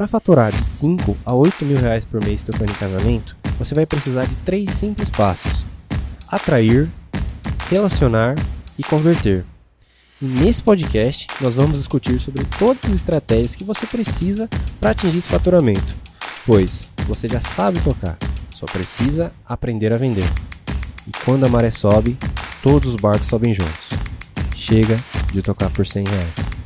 Para 0.00 0.08
faturar 0.08 0.50
de 0.50 0.64
5 0.64 1.14
a 1.26 1.34
8 1.34 1.62
mil 1.66 1.76
reais 1.76 2.06
por 2.06 2.24
mês 2.24 2.42
tocando 2.42 2.70
em 2.70 2.74
casamento, 2.74 3.36
você 3.58 3.74
vai 3.74 3.84
precisar 3.84 4.24
de 4.24 4.34
três 4.36 4.70
simples 4.70 5.10
passos: 5.10 5.66
atrair, 6.26 6.88
relacionar 7.68 8.34
e 8.78 8.82
converter. 8.82 9.44
E 10.18 10.24
nesse 10.24 10.62
podcast, 10.62 11.26
nós 11.42 11.54
vamos 11.54 11.76
discutir 11.76 12.18
sobre 12.18 12.46
todas 12.58 12.86
as 12.86 12.92
estratégias 12.92 13.54
que 13.54 13.62
você 13.62 13.86
precisa 13.86 14.48
para 14.80 14.92
atingir 14.92 15.18
esse 15.18 15.28
faturamento, 15.28 15.94
pois 16.46 16.88
você 17.06 17.28
já 17.28 17.42
sabe 17.42 17.78
tocar, 17.80 18.16
só 18.54 18.64
precisa 18.64 19.30
aprender 19.44 19.92
a 19.92 19.98
vender. 19.98 20.32
E 21.06 21.10
quando 21.26 21.44
a 21.44 21.48
maré 21.50 21.68
sobe, 21.68 22.16
todos 22.62 22.94
os 22.94 22.96
barcos 22.96 23.28
sobem 23.28 23.52
juntos. 23.52 23.90
Chega 24.56 24.96
de 25.30 25.42
tocar 25.42 25.68
por 25.68 25.86
100 25.86 26.04
reais. 26.08 26.59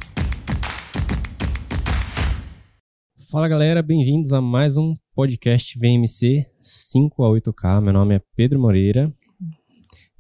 Fala 3.34 3.48
galera, 3.48 3.82
bem-vindos 3.82 4.32
a 4.32 4.40
mais 4.40 4.76
um 4.76 4.94
podcast 5.12 5.76
VMC 5.76 6.48
5 6.60 7.24
a 7.24 7.28
8K. 7.30 7.82
Meu 7.82 7.92
nome 7.92 8.14
é 8.14 8.22
Pedro 8.36 8.60
Moreira 8.60 9.12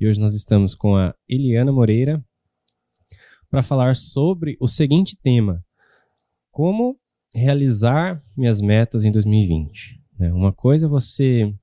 e 0.00 0.08
hoje 0.08 0.18
nós 0.18 0.34
estamos 0.34 0.74
com 0.74 0.96
a 0.96 1.14
Eliana 1.28 1.70
Moreira 1.70 2.20
para 3.48 3.62
falar 3.62 3.94
sobre 3.94 4.56
o 4.58 4.66
seguinte 4.66 5.16
tema: 5.16 5.64
como 6.50 6.98
realizar 7.32 8.20
minhas 8.36 8.60
metas 8.60 9.04
em 9.04 9.12
2020. 9.12 10.02
Né? 10.18 10.32
Uma 10.32 10.52
coisa 10.52 10.86
é 10.86 10.88
você 10.88 11.54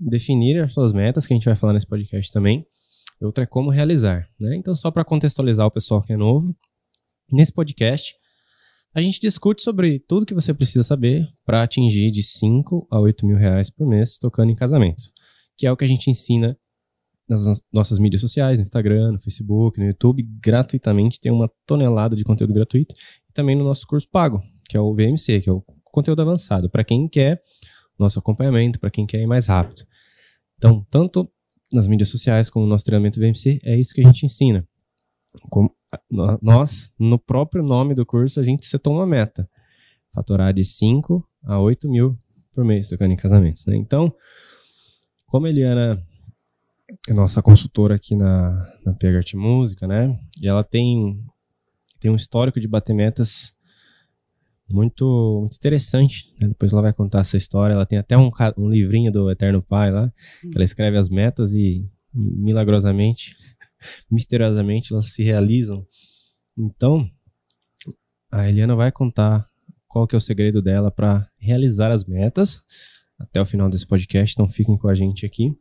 definir 0.00 0.62
as 0.62 0.72
suas 0.72 0.94
metas, 0.94 1.26
que 1.26 1.34
a 1.34 1.36
gente 1.36 1.44
vai 1.44 1.56
falar 1.56 1.74
nesse 1.74 1.86
podcast 1.86 2.32
também, 2.32 2.64
outra 3.20 3.44
é 3.44 3.46
como 3.46 3.68
realizar. 3.68 4.26
Né? 4.40 4.56
Então, 4.56 4.74
só 4.74 4.90
para 4.90 5.04
contextualizar 5.04 5.66
o 5.66 5.70
pessoal 5.70 6.02
que 6.02 6.14
é 6.14 6.16
novo, 6.16 6.56
nesse 7.30 7.52
podcast 7.52 8.14
a 8.96 9.02
gente 9.02 9.20
discute 9.20 9.62
sobre 9.62 9.98
tudo 9.98 10.24
que 10.24 10.32
você 10.32 10.54
precisa 10.54 10.82
saber 10.82 11.28
para 11.44 11.62
atingir 11.62 12.10
de 12.10 12.22
5 12.22 12.88
a 12.90 12.98
8 12.98 13.26
mil 13.26 13.36
reais 13.36 13.68
por 13.68 13.86
mês 13.86 14.16
tocando 14.16 14.50
em 14.50 14.54
casamento, 14.54 15.02
que 15.54 15.66
é 15.66 15.70
o 15.70 15.76
que 15.76 15.84
a 15.84 15.88
gente 15.88 16.10
ensina 16.10 16.58
nas 17.28 17.60
nossas 17.70 17.98
mídias 17.98 18.22
sociais, 18.22 18.58
no 18.58 18.62
Instagram, 18.62 19.12
no 19.12 19.18
Facebook, 19.18 19.78
no 19.78 19.84
YouTube, 19.84 20.22
gratuitamente, 20.40 21.20
tem 21.20 21.30
uma 21.30 21.50
tonelada 21.66 22.16
de 22.16 22.24
conteúdo 22.24 22.54
gratuito, 22.54 22.94
e 23.28 23.32
também 23.34 23.54
no 23.54 23.64
nosso 23.64 23.86
curso 23.86 24.08
pago, 24.10 24.42
que 24.66 24.78
é 24.78 24.80
o 24.80 24.94
VMC, 24.94 25.42
que 25.42 25.50
é 25.50 25.52
o 25.52 25.62
conteúdo 25.84 26.22
avançado, 26.22 26.70
para 26.70 26.82
quem 26.82 27.06
quer 27.06 27.42
nosso 27.98 28.18
acompanhamento, 28.18 28.80
para 28.80 28.90
quem 28.90 29.04
quer 29.04 29.20
ir 29.20 29.26
mais 29.26 29.46
rápido. 29.46 29.84
Então, 30.56 30.86
tanto 30.90 31.30
nas 31.70 31.86
mídias 31.86 32.08
sociais 32.08 32.48
como 32.48 32.64
no 32.64 32.70
nosso 32.70 32.84
treinamento 32.86 33.20
VMC, 33.20 33.58
é 33.62 33.78
isso 33.78 33.92
que 33.92 34.00
a 34.00 34.04
gente 34.04 34.24
ensina. 34.24 34.66
Como, 35.50 35.70
nós, 36.42 36.92
no 36.98 37.18
próprio 37.18 37.62
nome 37.62 37.94
do 37.94 38.04
curso, 38.04 38.40
a 38.40 38.42
gente 38.42 38.66
setou 38.66 38.94
uma 38.94 39.06
meta. 39.06 39.48
Faturar 40.12 40.52
de 40.52 40.64
5 40.64 41.26
a 41.44 41.60
8 41.60 41.88
mil 41.88 42.18
por 42.52 42.64
mês 42.64 42.88
tocando 42.88 43.12
em 43.12 43.16
casamentos. 43.16 43.66
Né? 43.66 43.76
Então, 43.76 44.12
como 45.26 45.46
a 45.46 45.50
Eliana 45.50 46.02
é 47.08 47.12
nossa 47.12 47.42
consultora 47.42 47.96
aqui 47.96 48.14
na, 48.16 48.50
na 48.84 48.94
PH 48.94 49.18
Art 49.18 49.34
Música, 49.34 49.86
né? 49.86 50.18
E 50.40 50.48
ela 50.48 50.64
tem, 50.64 51.22
tem 52.00 52.10
um 52.10 52.16
histórico 52.16 52.60
de 52.60 52.68
bater 52.68 52.94
metas 52.94 53.54
muito, 54.68 55.40
muito 55.40 55.56
interessante. 55.56 56.34
Né? 56.40 56.48
Depois 56.48 56.72
ela 56.72 56.82
vai 56.82 56.92
contar 56.92 57.20
essa 57.20 57.36
história. 57.36 57.74
Ela 57.74 57.86
tem 57.86 57.98
até 57.98 58.16
um, 58.16 58.30
um 58.56 58.70
livrinho 58.70 59.12
do 59.12 59.30
Eterno 59.30 59.62
Pai 59.62 59.90
lá, 59.90 60.12
ela 60.54 60.64
escreve 60.64 60.96
as 60.96 61.08
metas 61.08 61.52
e 61.52 61.90
milagrosamente 62.14 63.36
misteriosamente 64.10 64.92
elas 64.92 65.12
se 65.12 65.22
realizam. 65.22 65.86
Então, 66.56 67.08
a 68.30 68.48
Eliana 68.48 68.74
vai 68.74 68.90
contar 68.90 69.48
qual 69.86 70.06
que 70.06 70.14
é 70.14 70.18
o 70.18 70.20
segredo 70.20 70.60
dela 70.60 70.90
para 70.90 71.28
realizar 71.38 71.90
as 71.90 72.04
metas 72.04 72.60
até 73.18 73.40
o 73.40 73.46
final 73.46 73.70
desse 73.70 73.86
podcast, 73.86 74.34
então 74.34 74.48
fiquem 74.48 74.76
com 74.76 74.88
a 74.88 74.94
gente 74.94 75.24
aqui. 75.24 75.56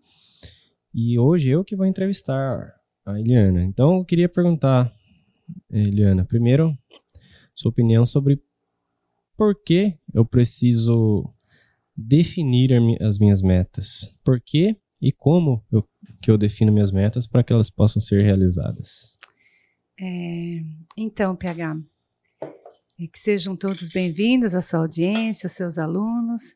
E 0.94 1.17
hoje 1.17 1.50
eu 1.50 1.64
que 1.64 1.76
vou 1.76 1.86
entrevistar 1.86 2.73
a 3.05 3.20
Eliana. 3.20 3.64
Então 3.64 3.98
eu 3.98 4.05
queria 4.05 4.28
perguntar, 4.28 4.94
Eliana, 5.70 6.26
primeiro, 6.26 6.78
sua 7.54 7.70
opinião 7.70 8.05
sobre 8.05 8.42
por 9.38 9.55
que 9.64 9.98
eu 10.14 10.26
preciso 10.26 11.33
definir 11.95 12.72
as 13.02 13.17
minhas 13.17 13.42
metas. 13.42 14.14
Por 14.23 14.42
que 14.42 14.76
e 15.02 15.11
como 15.11 15.64
eu 15.72 15.88
que 16.25 16.31
eu 16.31 16.39
defino 16.39 16.71
minhas 16.71 16.91
metas 16.91 17.27
para 17.27 17.43
que 17.43 17.53
elas 17.53 17.69
possam 17.69 18.02
ser 18.02 18.23
realizadas? 18.23 19.15
É, 20.02 20.59
então, 20.97 21.36
PH, 21.36 21.77
é 22.99 23.05
que 23.05 23.19
sejam 23.19 23.55
todos 23.55 23.89
bem-vindos 23.89 24.55
à 24.55 24.61
sua 24.63 24.80
audiência, 24.80 25.45
aos 25.45 25.53
seus 25.53 25.77
alunos, 25.77 26.55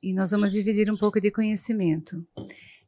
e 0.00 0.14
nós 0.14 0.30
vamos 0.30 0.52
dividir 0.52 0.88
um 0.88 0.96
pouco 0.96 1.20
de 1.20 1.32
conhecimento. 1.32 2.24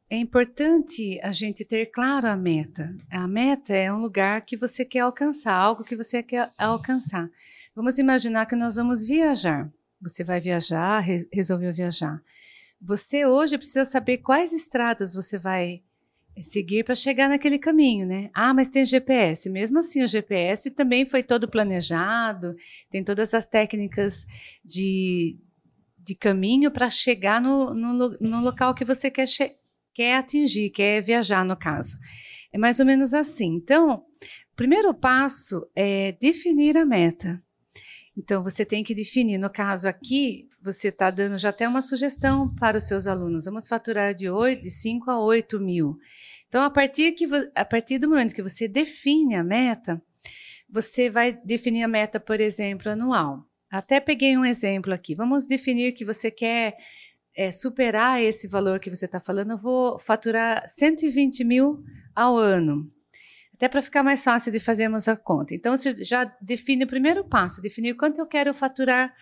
É 0.09 0.15
importante 0.17 1.19
a 1.21 1.33
gente 1.33 1.65
ter 1.65 1.87
claro 1.87 2.27
a 2.27 2.37
meta. 2.37 2.95
A 3.11 3.27
meta 3.27 3.75
é 3.75 3.91
um 3.91 3.99
lugar 3.99 4.45
que 4.45 4.55
você 4.55 4.85
quer 4.85 4.99
alcançar, 4.99 5.53
algo 5.53 5.83
que 5.83 5.97
você 5.97 6.23
quer 6.23 6.49
alcançar. 6.57 7.29
Vamos 7.75 7.99
imaginar 7.99 8.45
que 8.45 8.55
nós 8.55 8.77
vamos 8.77 9.05
viajar. 9.05 9.69
Você 10.01 10.23
vai 10.23 10.39
viajar, 10.39 10.97
re 11.01 11.27
resolveu 11.33 11.73
viajar. 11.73 12.23
Você 12.79 13.25
hoje 13.25 13.57
precisa 13.57 13.83
saber 13.83 14.19
quais 14.19 14.53
estradas 14.53 15.13
você 15.13 15.37
vai 15.37 15.83
seguir 16.41 16.83
para 16.83 16.95
chegar 16.95 17.29
naquele 17.29 17.57
caminho, 17.57 18.05
né? 18.05 18.29
Ah, 18.33 18.53
mas 18.53 18.69
tem 18.69 18.85
GPS. 18.85 19.49
Mesmo 19.49 19.79
assim, 19.79 20.03
o 20.03 20.07
GPS 20.07 20.71
também 20.71 21.05
foi 21.05 21.23
todo 21.23 21.47
planejado, 21.47 22.55
tem 22.89 23.03
todas 23.03 23.33
as 23.33 23.45
técnicas 23.45 24.25
de, 24.63 25.37
de 25.97 26.15
caminho 26.15 26.71
para 26.71 26.89
chegar 26.89 27.41
no, 27.41 27.73
no, 27.73 28.17
no, 28.19 28.41
local 28.41 28.73
que 28.73 28.83
você 28.83 29.09
quer, 29.09 29.25
quer 29.93 30.17
atingir, 30.17 30.69
quer 30.71 31.01
viajar, 31.01 31.45
no 31.45 31.55
caso. 31.55 31.97
É 32.51 32.57
mais 32.57 32.79
ou 32.79 32.85
menos 32.85 33.13
assim. 33.13 33.53
Então, 33.55 34.03
o 34.53 34.55
primeiro 34.55 34.93
passo 34.93 35.67
é 35.75 36.11
definir 36.13 36.77
a 36.77 36.85
meta. 36.85 37.41
Então, 38.17 38.43
você 38.43 38.65
tem 38.65 38.83
que 38.83 38.95
definir. 38.95 39.37
No 39.37 39.49
caso 39.49 39.87
aqui, 39.87 40.47
você 40.65 40.87
está 40.87 41.11
dando 41.11 41.37
já 41.37 41.49
até 41.49 41.67
uma 41.67 41.81
sugestão 41.81 42.53
para 42.55 42.77
os 42.77 42.85
seus 42.85 43.05
alunos. 43.05 43.45
Vamos 43.45 43.67
faturar 43.67 44.15
de, 44.15 44.27
8, 44.27 44.63
de 44.63 44.71
5 44.71 45.11
a 45.11 45.23
8 45.23 45.59
mil. 45.59 45.95
Então, 46.47 46.63
a 46.63 46.71
partir, 46.71 47.11
que, 47.11 47.27
a 47.53 47.63
partir 47.63 47.99
do 47.99 48.09
momento 48.09 48.33
que 48.33 48.41
você 48.41 48.67
define 48.67 49.35
a 49.35 49.43
meta, 49.43 50.01
você 50.67 51.07
vai 51.07 51.33
definir 51.45 51.83
a 51.83 51.87
meta, 51.87 52.19
por 52.19 52.41
exemplo, 52.41 52.91
anual. 52.91 53.45
Até 53.69 53.99
peguei 53.99 54.35
um 54.35 54.43
exemplo 54.43 54.91
aqui. 54.91 55.13
Vamos 55.13 55.45
definir 55.45 55.91
que 55.91 56.03
você 56.03 56.31
quer 56.31 56.75
é, 57.35 57.51
superar 57.51 58.23
esse 58.23 58.47
valor 58.47 58.79
que 58.79 58.89
você 58.89 59.05
está 59.05 59.19
falando. 59.19 59.51
Eu 59.51 59.57
vou 59.57 59.99
faturar 59.99 60.67
120 60.67 61.43
mil 61.43 61.83
ao 62.15 62.37
ano. 62.37 62.91
Até 63.53 63.67
para 63.69 63.83
ficar 63.83 64.01
mais 64.01 64.23
fácil 64.23 64.51
de 64.51 64.59
fazermos 64.59 65.07
a 65.07 65.15
conta. 65.15 65.53
Então, 65.53 65.77
você 65.77 65.95
já 66.03 66.25
define 66.41 66.85
o 66.85 66.87
primeiro 66.87 67.23
passo, 67.23 67.61
definir 67.61 67.95
quanto 67.95 68.19
eu 68.19 68.25
quero 68.25 68.53
faturar 68.53 69.13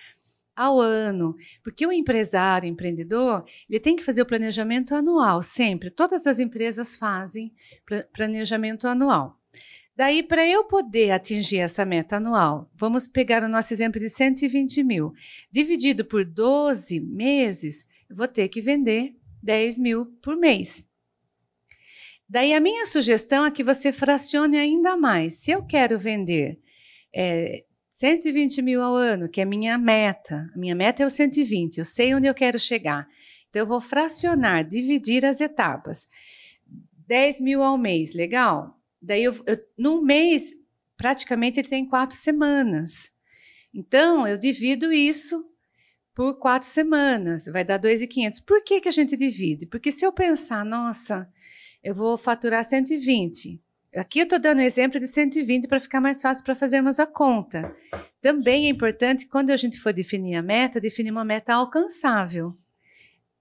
ao 0.56 0.80
ano, 0.80 1.36
porque 1.64 1.86
o 1.86 1.92
empresário, 1.92 2.68
o 2.68 2.72
empreendedor, 2.72 3.44
ele 3.70 3.80
tem 3.80 3.96
que 3.96 4.04
fazer 4.04 4.22
o 4.22 4.26
planejamento 4.26 4.94
anual, 4.94 5.42
sempre. 5.42 5.90
Todas 5.90 6.28
as 6.28 6.40
empresas 6.40 6.96
fazem 6.96 7.54
planejamento 8.14 8.88
anual. 8.88 9.40
Daí, 9.96 10.24
para 10.24 10.48
eu 10.48 10.64
poder 10.64 11.12
atingir 11.12 11.60
essa 11.60 11.86
meta 11.86 12.18
anual, 12.18 12.70
vamos 12.74 13.08
pegar 13.08 13.44
o 13.44 13.48
nosso 13.48 13.74
exemplo 13.74 14.00
de 14.00 14.10
120 14.10 14.84
mil. 14.84 15.14
Dividido 15.52 16.04
por 16.04 16.26
12 16.26 17.00
meses, 17.00 17.86
vou 18.10 18.28
ter 18.28 18.48
que 18.48 18.60
vender 18.60 19.16
10 19.44 19.78
mil 19.78 20.06
por 20.22 20.36
mês. 20.36 20.84
Daí, 22.28 22.54
a 22.56 22.60
minha 22.60 22.88
sugestão 22.88 23.46
é 23.46 23.52
que 23.52 23.64
você 23.64 23.92
fracione 23.92 24.58
ainda 24.58 24.98
mais. 24.98 25.36
Se 25.36 25.52
eu 25.52 25.64
quero 25.64 26.00
vender 26.00 26.60
é, 27.14 27.64
120 27.94 28.64
mil 28.64 28.82
ao 28.82 28.96
ano, 28.96 29.30
que 29.30 29.40
é 29.40 29.46
minha 29.46 29.78
meta. 29.78 30.50
Minha 30.56 30.74
meta 30.74 31.04
é 31.04 31.06
o 31.06 31.12
120, 31.12 31.78
eu 31.78 31.86
sei 31.86 32.16
onde 32.16 32.26
eu 32.26 32.34
quero 32.34 32.58
chegar. 32.58 33.08
Então, 33.48 33.62
eu 33.62 33.68
vou 33.68 33.80
fracionar, 33.80 34.68
dividir 34.68 35.24
as 35.24 35.40
etapas. 35.40 36.10
10 37.08 37.40
mil 37.40 37.62
ao 37.62 37.78
mês, 37.78 38.16
legal? 38.16 38.80
Daí, 39.00 39.24
eu, 39.24 39.34
eu, 39.46 39.60
no 39.78 40.02
mês, 40.02 40.56
praticamente 40.98 41.60
ele 41.60 41.68
tem 41.68 41.88
quatro 41.88 42.18
semanas. 42.18 43.12
Então, 43.72 44.28
eu 44.28 44.40
divido 44.40 44.92
isso 44.92 45.46
por 46.16 46.40
quatro 46.40 46.68
semanas, 46.68 47.46
vai 47.46 47.64
dar 47.64 47.80
2.500. 47.80 48.44
Por 48.44 48.64
que, 48.64 48.82
que 48.82 48.90
a 48.90 48.92
gente 48.92 49.16
divide? 49.16 49.68
Porque 49.68 49.92
se 49.92 50.04
eu 50.04 50.12
pensar, 50.12 50.66
nossa, 50.66 51.32
eu 51.84 51.94
vou 51.94 52.18
faturar 52.18 52.66
120, 52.66 53.63
Aqui 53.96 54.20
eu 54.20 54.24
estou 54.24 54.40
dando 54.40 54.60
um 54.60 54.64
exemplo 54.64 55.00
de 55.00 55.08
120 55.08 55.68
para 55.68 55.80
ficar 55.80 56.02
mais 56.02 56.22
fácil 56.22 56.44
para 56.44 56.56
fazermos 56.56 57.00
a 57.00 57.06
conta. 57.06 57.76
Também 58.20 58.66
é 58.66 58.70
importante, 58.70 59.28
quando 59.28 59.52
a 59.52 59.56
gente 59.56 59.80
for 59.80 59.94
definir 59.94 60.36
a 60.36 60.42
meta, 60.42 60.82
definir 60.82 61.12
uma 61.12 61.24
meta 61.24 61.54
alcançável. 61.54 62.58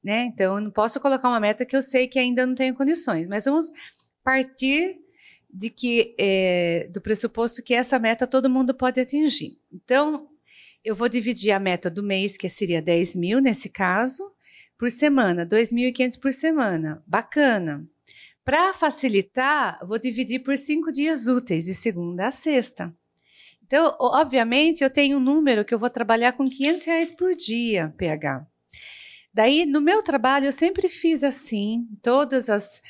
Né? 0.05 0.25
Então, 0.25 0.57
eu 0.57 0.61
não 0.61 0.71
posso 0.71 1.01
colocar 1.01 1.29
uma 1.29 1.41
meta 1.41 1.65
que 1.65 1.75
eu 1.75 1.81
sei 1.81 2.07
que 2.07 2.19
ainda 2.19 2.45
não 2.45 2.55
tenho 2.55 2.75
condições, 2.75 3.29
mas 3.29 3.45
vamos 3.45 3.71
partir 4.23 4.99
de 5.49 5.71
que 5.71 6.15
é, 6.19 6.89
do 6.91 7.01
pressuposto 7.01 7.63
que 7.63 7.75
essa 7.75 7.99
meta 7.99 8.27
todo 8.27 8.51
mundo 8.51 8.75
pode 8.75 9.01
atingir. 9.01 9.59
Então, 9.73 10.29
eu 10.85 10.95
vou 10.95 11.09
dividir 11.09 11.53
a 11.53 11.61
meta 11.61 11.89
do 11.89 12.03
mês, 12.03 12.37
que 12.37 12.49
seria 12.49 12.83
10 12.83 13.15
mil 13.15 13.41
nesse 13.41 13.69
caso, 13.69 14.33
por 14.77 14.91
semana, 14.91 15.47
2.500 15.47 16.21
por 16.21 16.33
semana. 16.33 17.03
Bacana. 17.07 17.87
Para 18.45 18.75
facilitar, 18.75 19.79
vou 19.87 19.99
dividir 19.99 20.41
por 20.41 20.57
cinco 20.59 20.91
dias 20.91 21.29
úteis, 21.29 21.67
de 21.67 21.75
segunda 21.75 22.27
a 22.27 22.31
sexta. 22.33 22.93
Então, 23.65 23.97
obviamente, 24.01 24.83
eu 24.83 24.91
tenho 24.91 25.19
um 25.19 25.21
número 25.21 25.65
que 25.65 25.73
eu 25.73 25.79
vou 25.79 25.89
trabalhar 25.89 26.33
com 26.33 26.49
500 26.49 26.85
reais 26.85 27.13
por 27.13 27.35
dia, 27.35 27.95
PH. 27.97 28.45
Daí, 29.33 29.65
no 29.65 29.81
meu 29.81 30.03
trabalho, 30.03 30.47
eu 30.47 30.53
sempre 30.53 30.89
fiz 30.89 31.23
assim, 31.23 31.87
todas 32.03 32.51
as 32.51 32.83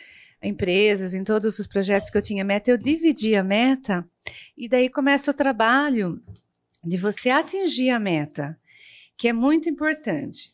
empresas, 0.43 1.15
em 1.15 1.23
todos 1.23 1.59
os 1.59 1.67
projetos 1.67 2.11
que 2.11 2.17
eu 2.17 2.23
tinha 2.23 2.43
meta, 2.43 2.71
eu 2.71 2.79
dividi 2.79 3.37
a 3.37 3.45
meta 3.45 4.09
e 4.57 4.69
daí 4.69 4.89
começa 4.89 5.31
o 5.31 5.35
trabalho 5.35 6.21
de 6.83 6.97
você 6.97 7.31
atingir 7.31 7.91
a 7.91 8.01
meta, 8.01 8.59
que 9.17 9.29
é 9.29 9.33
muito 9.33 9.69
importante. 9.69 10.51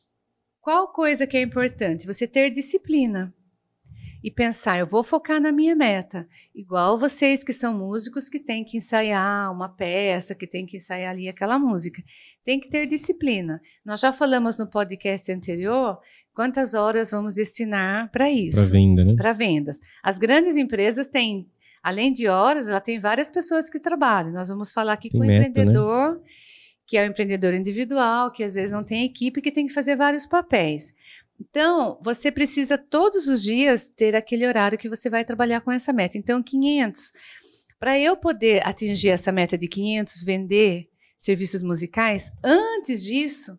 Qual 0.61 0.93
coisa 0.93 1.27
que 1.27 1.37
é 1.37 1.41
importante? 1.41 2.07
Você 2.07 2.27
ter 2.27 2.51
disciplina 2.51 3.33
e 4.23 4.31
pensar, 4.31 4.79
eu 4.79 4.87
vou 4.87 5.03
focar 5.03 5.41
na 5.41 5.53
minha 5.53 5.77
meta. 5.77 6.27
Igual 6.55 6.99
vocês 6.99 7.45
que 7.45 7.53
são 7.53 7.73
músicos 7.73 8.29
que 8.29 8.41
têm 8.41 8.65
que 8.65 8.77
ensaiar 8.77 9.53
uma 9.53 9.69
peça, 9.69 10.35
que 10.35 10.47
tem 10.47 10.67
que 10.67 10.77
ensaiar 10.77 11.13
ali 11.13 11.29
aquela 11.29 11.59
música. 11.59 12.03
Tem 12.45 12.59
que 12.59 12.69
ter 12.69 12.87
disciplina. 12.87 13.61
Nós 13.85 14.01
já 14.01 14.13
falamos 14.13 14.59
no 14.59 14.67
podcast 14.67 15.31
anterior 15.31 15.99
quantas 16.35 16.75
horas 16.75 17.11
vamos 17.11 17.35
destinar 17.35 18.11
para 18.11 18.31
isso. 18.31 18.57
Para 18.57 18.71
venda, 18.71 19.05
né? 19.05 19.15
Para 19.17 19.33
vendas. 19.33 19.79
As 20.03 20.19
grandes 20.19 20.57
empresas 20.57 21.07
têm, 21.07 21.49
além 21.83 22.13
de 22.13 22.27
horas, 22.27 22.69
ela 22.69 22.81
tem 22.81 22.99
várias 22.99 23.31
pessoas 23.31 23.71
que 23.71 23.79
trabalham. 23.79 24.33
Nós 24.33 24.49
vamos 24.49 24.73
falar 24.73 24.95
aqui 24.95 25.11
tem 25.11 25.21
com 25.21 25.25
o 25.25 25.29
meta, 25.29 25.43
né? 25.43 25.49
empreendedor. 25.49 26.15
Né? 26.15 26.21
que 26.89 26.97
é 26.97 27.03
o 27.03 27.07
empreendedor 27.07 27.53
individual, 27.53 28.33
que 28.33 28.43
às 28.43 28.55
vezes 28.55 28.73
não 28.73 28.83
tem 28.83 29.05
equipe, 29.05 29.43
que 29.43 29.53
tem 29.53 29.67
que 29.67 29.73
fazer 29.75 29.95
vários 29.95 30.25
papéis. 30.25 30.95
Então, 31.41 31.99
você 32.03 32.33
precisa 32.33 32.77
todos 32.77 33.29
os 33.29 33.43
dias 33.43 33.89
ter 33.89 34.17
aquele 34.17 34.47
horário 34.47 34.79
que 34.79 34.89
você 34.89 35.09
vai 35.09 35.25
trabalhar 35.25 35.61
com 35.61 35.71
essa 35.71 35.93
meta. 35.93 36.19
Então, 36.19 36.43
500. 36.43 37.13
Para 37.79 37.99
eu 37.99 38.17
poder 38.17 38.67
atingir 38.67 39.11
essa 39.11 39.31
meta 39.31 39.57
de 39.57 39.69
500, 39.69 40.23
vender 40.25 40.89
serviços 41.17 41.63
musicais, 41.63 42.31
antes 42.43 43.03
disso, 43.05 43.59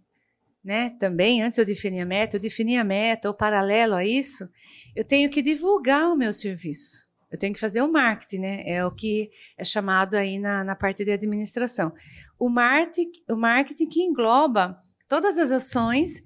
né, 0.64 0.90
também, 1.00 1.42
antes 1.42 1.58
eu 1.58 1.66
definir 1.66 2.02
a 2.02 2.06
meta, 2.06 2.36
eu 2.36 2.40
defini 2.40 2.78
a 2.78 2.84
meta, 2.84 3.30
ou 3.30 3.34
paralelo 3.34 3.96
a 3.96 4.06
isso, 4.06 4.48
eu 4.96 5.06
tenho 5.06 5.30
que 5.30 5.42
divulgar 5.42 6.12
o 6.12 6.18
meu 6.18 6.34
serviço. 6.34 7.08
Eu 7.32 7.38
tenho 7.38 7.54
que 7.54 7.60
fazer 7.60 7.82
o 7.82 7.92
marketing, 7.92 8.40
né? 8.40 8.64
É 8.66 8.84
o 8.84 8.92
que 8.92 9.30
é 9.56 9.64
chamado 9.64 10.16
aí 10.16 10.40
na, 10.40 10.64
na 10.64 10.76
parte 10.76 11.06
de 11.06 11.12
administração. 11.12 11.94
O 12.40 12.50
marketing, 12.50 13.12
o 13.30 13.36
marketing 13.36 13.88
que 13.88 14.02
engloba 14.02 14.82
todas 15.08 15.38
as 15.38 15.52
ações 15.52 16.24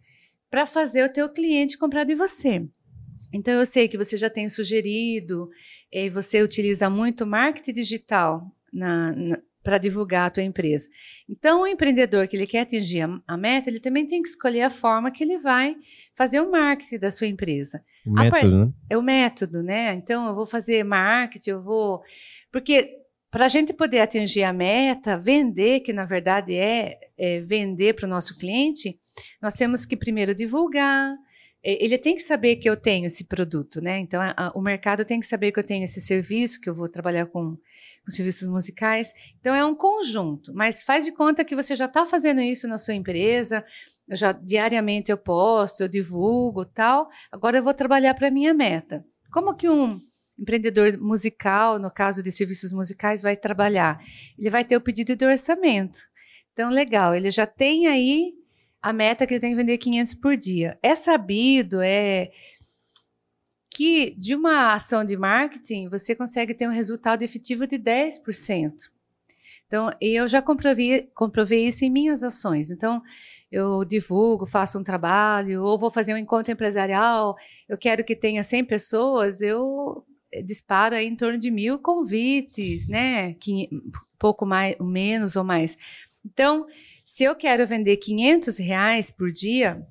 para 0.54 0.68
fazer 0.68 1.04
o 1.04 1.10
teu 1.12 1.28
cliente 1.28 1.80
comprar 1.80 2.04
de 2.04 2.14
você. 2.14 2.64
Então 3.34 3.56
eu 3.56 3.66
sei 3.66 3.88
que 3.88 3.98
você 3.98 4.16
já 4.16 4.30
tem 4.30 4.48
sugerido, 4.48 5.50
e 5.92 6.10
você 6.10 6.44
utiliza 6.44 6.92
muito 6.92 7.26
marketing 7.26 7.74
digital 7.74 8.46
para 9.64 9.80
divulgar 9.80 10.28
a 10.28 10.30
tua 10.30 10.44
empresa. 10.44 10.88
Então, 11.28 11.64
o 11.64 11.68
empreendedor 11.68 12.28
que 12.28 12.38
ele 12.38 12.46
quer 12.46 12.60
atingir 12.60 13.02
a, 13.02 13.20
a, 13.28 13.36
meta, 13.36 13.68
ele 13.68 13.80
também 13.80 14.06
tem 14.06 14.22
que 14.22 14.28
escolher 14.28 14.62
a 14.62 14.70
forma 14.70 15.10
que 15.10 15.24
ele 15.24 15.40
vai 15.40 15.76
fazer 16.16 16.40
o 16.40 16.52
marketing 16.52 17.00
da 17.00 17.10
sua 17.10 17.26
empresa. 17.26 17.84
O 18.06 18.14
método, 18.14 18.58
né? 18.60 18.74
É 18.92 18.98
o 18.98 19.02
método, 19.02 19.64
né? 19.64 19.96
Então, 19.96 20.28
eu 20.28 20.36
vou 20.36 20.46
fazer 20.46 20.84
marketing, 20.84 21.50
eu 21.50 21.62
vou... 21.64 22.04
Porque 22.52 23.03
para 23.34 23.46
a 23.46 23.48
gente 23.48 23.74
poder 23.74 24.00
atingir 24.00 24.44
a 24.44 24.54
meta, 24.54 25.18
vender, 25.18 25.80
que 25.80 25.92
na 25.92 26.06
verdade 26.06 26.56
é, 26.56 27.00
é 27.18 27.40
vender 27.40 27.96
para 27.96 28.06
o 28.06 28.10
nosso 28.10 28.38
cliente, 28.38 28.96
nós 29.42 29.56
temos 29.56 29.88
que 29.88 29.98
primeiro 29.98 30.36
divulgar. 30.36 31.16
Ele 31.64 31.98
tem 31.98 32.14
que 32.14 32.22
saber 32.22 32.58
que 32.58 32.70
eu 32.70 32.78
tenho 32.78 33.08
esse 33.08 33.24
produto, 33.24 33.82
né? 33.82 33.98
Então, 33.98 34.22
a, 34.22 34.36
a, 34.38 34.52
o 34.52 34.62
mercado 34.62 35.04
tem 35.04 35.20
que 35.20 35.26
saber 35.26 35.52
que 35.52 35.60
eu 35.60 35.64
tenho 35.64 35.84
esse 35.84 36.00
serviço, 36.00 36.62
que 36.62 36.70
eu 36.70 36.76
vou 36.76 36.88
trabalhar 36.88 37.26
com, 37.26 37.56
com 37.56 38.12
serviços 38.12 38.48
musicais. 38.48 39.12
Então, 39.40 39.56
é 39.56 39.66
um 39.66 39.74
conjunto. 39.74 40.54
Mas 40.54 40.84
faz 40.84 41.04
de 41.04 41.12
conta 41.12 41.44
que 41.44 41.56
você 41.56 41.76
já 41.76 41.86
está 41.86 42.06
fazendo 42.06 42.40
isso 42.40 42.68
na 42.68 42.78
sua 42.78 42.94
empresa. 42.94 43.66
Eu 44.08 44.16
já 44.16 44.32
diariamente 44.32 45.10
eu 45.10 45.18
posto, 45.18 45.82
eu 45.82 45.88
divulgo, 45.88 46.66
tal. 46.66 47.10
Agora 47.32 47.58
eu 47.58 47.64
vou 47.64 47.74
trabalhar 47.74 48.14
para 48.14 48.30
minha 48.30 48.54
meta. 48.54 49.04
Como 49.32 49.56
que 49.56 49.68
um 49.68 50.00
empreendedor 50.38 50.98
musical, 50.98 51.80
no 51.80 51.92
caso 51.92 52.24
de 52.24 52.32
serviços 52.32 52.74
musicais, 52.74 53.22
vai 53.22 53.36
trabalhar? 53.36 54.00
Ele 54.38 54.50
vai 54.50 54.66
ter 54.66 54.76
o 54.76 54.82
pedido 54.82 55.16
de 55.16 55.26
orçamento. 55.26 56.00
Então, 56.52 56.70
legal, 56.70 57.16
ele 57.16 57.32
já 57.32 57.46
tem 57.46 57.88
aí 57.88 58.34
a 58.82 58.92
meta 58.92 59.26
que 59.26 59.34
ele 59.34 59.42
tem 59.42 59.52
que 59.52 59.56
vender 59.56 59.78
500 59.78 60.14
por 60.16 60.36
dia. 60.36 60.78
É 60.84 60.94
sabido, 60.94 61.82
é 61.82 62.32
que 63.74 64.12
de 64.18 64.36
uma 64.36 64.74
ação 64.74 65.04
de 65.04 65.18
marketing 65.18 65.90
você 65.90 66.14
consegue 66.14 66.54
ter 66.54 66.68
um 66.68 66.72
resultado 66.72 67.24
efetivo 67.24 67.66
de 67.66 67.80
10%. 67.80 68.74
Então, 69.66 69.90
eu 70.00 70.28
já 70.28 70.40
comprovei, 70.40 71.10
comprovei 71.16 71.66
isso 71.66 71.84
em 71.84 71.90
minhas 71.90 72.22
ações. 72.22 72.70
Então, 72.70 73.02
eu 73.52 73.84
divulgo, 73.84 74.46
faço 74.46 74.78
um 74.78 74.84
trabalho, 74.84 75.64
ou 75.64 75.80
vou 75.80 75.90
fazer 75.90 76.14
um 76.14 76.18
encontro 76.18 76.52
empresarial, 76.52 77.36
eu 77.68 77.78
quero 77.78 78.04
que 78.04 78.16
tenha 78.16 78.44
100 78.44 78.66
pessoas, 78.66 79.42
eu 79.42 80.06
dispara 80.44 81.02
em 81.04 81.16
torno 81.16 81.38
de 81.38 81.52
mil 81.52 81.78
convites, 81.80 82.88
né? 82.88 83.34
Que, 83.36 83.70
pouco 84.18 84.46
mais, 84.46 84.76
menos 84.80 85.36
ou 85.36 85.44
mais. 85.44 85.78
Então, 86.26 86.66
se 87.06 87.24
eu 87.24 87.36
quero 87.36 87.68
vender 87.68 87.98
500 87.98 88.58
reais 88.58 89.12
por 89.12 89.32
dia 89.32 89.86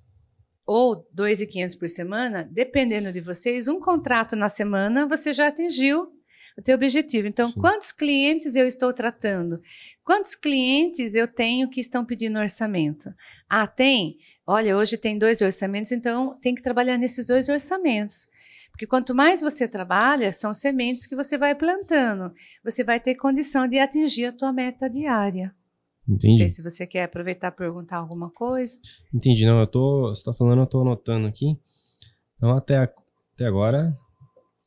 ou 0.67 1.07
2.500 1.15 1.79
por 1.79 1.89
semana, 1.89 2.49
dependendo 2.51 3.13
de 3.13 3.21
vocês, 3.21 3.69
um 3.69 3.79
contrato 3.79 4.35
na 4.35 4.49
semana 4.49 5.07
você 5.07 5.33
já 5.33 5.49
atingiu 5.49 6.09
o 6.57 6.63
teu 6.63 6.75
objetivo. 6.75 7.27
Então, 7.27 7.51
Sim. 7.51 7.61
quantos 7.61 7.93
clientes 7.93 8.57
eu 8.57 8.67
estou 8.67 8.93
tratando? 8.93 9.61
Quantos 10.05 10.35
clientes 10.35 11.15
eu 11.15 11.27
tenho 11.27 11.69
que 11.69 11.81
estão 11.81 12.05
pedindo 12.05 12.39
orçamento? 12.39 13.13
Ah, 13.49 13.67
tem? 13.67 14.19
Olha, 14.47 14.77
hoje 14.77 14.97
tem 14.97 15.19
dois 15.19 15.41
orçamentos, 15.41 15.93
então 15.93 16.39
tem 16.41 16.55
que 16.55 16.63
trabalhar 16.63 16.99
nesses 16.99 17.27
dois 17.27 17.49
orçamentos. 17.49 18.29
Porque 18.73 18.87
quanto 18.87 19.15
mais 19.15 19.41
você 19.41 19.69
trabalha, 19.69 20.33
são 20.33 20.53
sementes 20.53 21.07
que 21.07 21.15
você 21.15 21.39
vai 21.39 21.55
plantando. 21.55 22.33
Você 22.65 22.83
vai 22.83 22.99
ter 22.99 23.15
condição 23.15 23.69
de 23.69 23.79
atingir 23.79 24.27
a 24.27 24.33
tua 24.33 24.53
meta 24.53 24.89
diária. 24.89 25.55
Entendi. 26.09 26.29
Não 26.29 26.37
sei 26.39 26.49
se 26.49 26.63
você 26.63 26.87
quer 26.87 27.05
aproveitar 27.05 27.49
e 27.49 27.57
perguntar 27.57 27.99
alguma 27.99 28.31
coisa. 28.31 28.77
Entendi. 29.15 29.45
Não, 29.45 29.61
eu 29.61 29.67
tô. 29.67 30.09
Você 30.09 30.21
está 30.21 30.35
falando, 30.35 30.59
eu 30.59 30.65
estou 30.65 30.83
anotando 30.83 31.27
aqui. 31.27 31.57
Então, 32.37 32.57
até, 32.57 32.79
até 32.79 33.47
agora, 33.47 33.97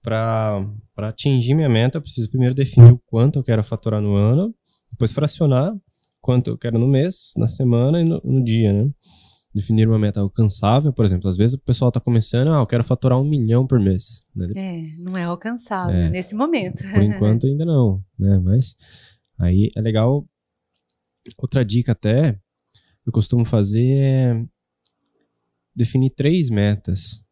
para 0.01 0.63
atingir 0.97 1.55
minha 1.55 1.67
meta, 1.67 1.97
eu 1.97 2.01
preciso 2.01 2.29
primeiro 2.29 2.55
definir 2.55 2.93
o 2.93 3.01
quanto 3.07 3.39
eu 3.39 3.43
quero 3.43 3.63
faturar 3.63 4.01
no 4.01 4.15
ano, 4.15 4.55
depois 4.91 5.11
fracionar 5.11 5.75
quanto 6.21 6.49
eu 6.49 6.57
quero 6.57 6.79
no 6.79 6.87
mês, 6.87 7.33
na 7.37 7.47
semana 7.47 8.01
e 8.01 8.03
no, 8.03 8.21
no 8.23 8.43
dia, 8.43 8.71
né? 8.71 8.89
Definir 9.55 9.87
uma 9.87 9.97
meta 9.97 10.19
alcançável, 10.19 10.91
por 10.91 11.05
exemplo. 11.05 11.29
Às 11.29 11.37
vezes 11.37 11.55
o 11.55 11.59
pessoal 11.59 11.87
está 11.87 12.01
começando, 12.01 12.49
ah, 12.49 12.59
eu 12.59 12.67
quero 12.67 12.83
faturar 12.83 13.17
um 13.17 13.23
milhão 13.23 13.65
por 13.65 13.79
mês. 13.79 14.21
Né? 14.35 14.47
É, 14.53 14.97
não 14.97 15.17
é 15.17 15.23
alcançável 15.23 15.95
é, 15.95 16.09
nesse 16.09 16.35
momento. 16.35 16.83
Por 16.91 17.01
enquanto 17.01 17.47
ainda 17.47 17.63
não, 17.63 18.03
né? 18.19 18.37
Mas 18.39 18.75
aí 19.39 19.69
é 19.73 19.79
legal. 19.79 20.27
Outra 21.37 21.63
dica 21.63 21.93
até, 21.93 22.37
eu 23.05 23.13
costumo 23.13 23.45
fazer 23.45 23.97
é 23.97 24.45
definir 25.73 26.09
três 26.09 26.49
metas, 26.49 27.23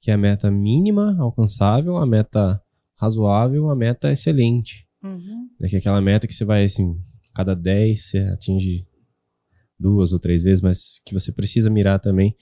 que 0.00 0.10
é 0.10 0.14
a 0.14 0.18
meta 0.18 0.50
mínima 0.50 1.16
alcançável, 1.20 1.96
a 1.96 2.06
meta 2.06 2.60
razoável, 2.96 3.70
a 3.70 3.76
meta 3.76 4.10
excelente. 4.10 4.86
Uhum. 5.02 5.48
É 5.62 5.68
que 5.68 5.76
é 5.76 5.78
aquela 5.78 6.00
meta 6.00 6.26
que 6.26 6.34
você 6.34 6.44
vai 6.44 6.64
assim, 6.64 7.00
cada 7.32 7.54
10 7.54 8.04
você 8.04 8.18
atinge 8.18 8.86
duas 9.80 10.12
ou 10.12 10.18
três 10.18 10.42
vezes, 10.42 10.60
mas 10.60 11.00
que 11.04 11.14
você 11.14 11.32
precisa 11.32 11.70
mirar 11.70 11.98
também 11.98 12.36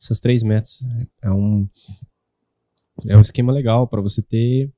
essas 0.00 0.20
três 0.20 0.42
metas. 0.42 0.80
É 1.22 1.30
um, 1.30 1.68
é 3.06 3.16
um 3.16 3.22
esquema 3.22 3.52
legal 3.52 3.88
para 3.88 4.00
você 4.00 4.20
ter 4.20 4.70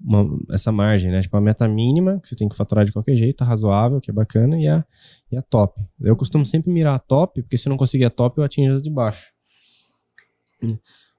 uma, 0.00 0.38
essa 0.50 0.72
margem, 0.72 1.10
né? 1.10 1.22
Tipo, 1.22 1.36
a 1.36 1.40
meta 1.40 1.68
mínima, 1.68 2.20
que 2.20 2.28
você 2.28 2.36
tem 2.36 2.48
que 2.48 2.56
faturar 2.56 2.84
de 2.84 2.92
qualquer 2.92 3.16
jeito, 3.16 3.42
a 3.42 3.46
razoável, 3.46 4.00
que 4.00 4.10
é 4.10 4.14
bacana, 4.14 4.58
e 4.58 4.66
a, 4.66 4.84
e 5.30 5.36
a 5.36 5.42
top. 5.42 5.80
Eu 6.00 6.16
costumo 6.16 6.44
sempre 6.44 6.70
mirar 6.70 6.94
a 6.94 6.98
top, 6.98 7.42
porque 7.42 7.56
se 7.56 7.68
eu 7.68 7.70
não 7.70 7.76
conseguir 7.76 8.04
a 8.04 8.10
top, 8.10 8.38
eu 8.38 8.44
atingo 8.44 8.72
as 8.72 8.82
de 8.82 8.90
baixo. 8.90 9.32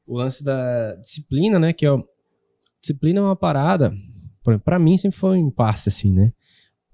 O 0.06 0.18
lance 0.18 0.44
da 0.44 0.96
disciplina, 0.96 1.58
né? 1.58 1.74
Que 1.74 1.86
é 1.88 1.90
disciplina 2.80 3.20
é 3.20 3.24
uma 3.24 3.36
parada, 3.36 3.92
para 4.64 4.78
mim 4.78 4.98
sempre 4.98 5.18
foi 5.18 5.32
um 5.32 5.48
impasse, 5.48 5.90
assim, 5.90 6.14
né? 6.14 6.32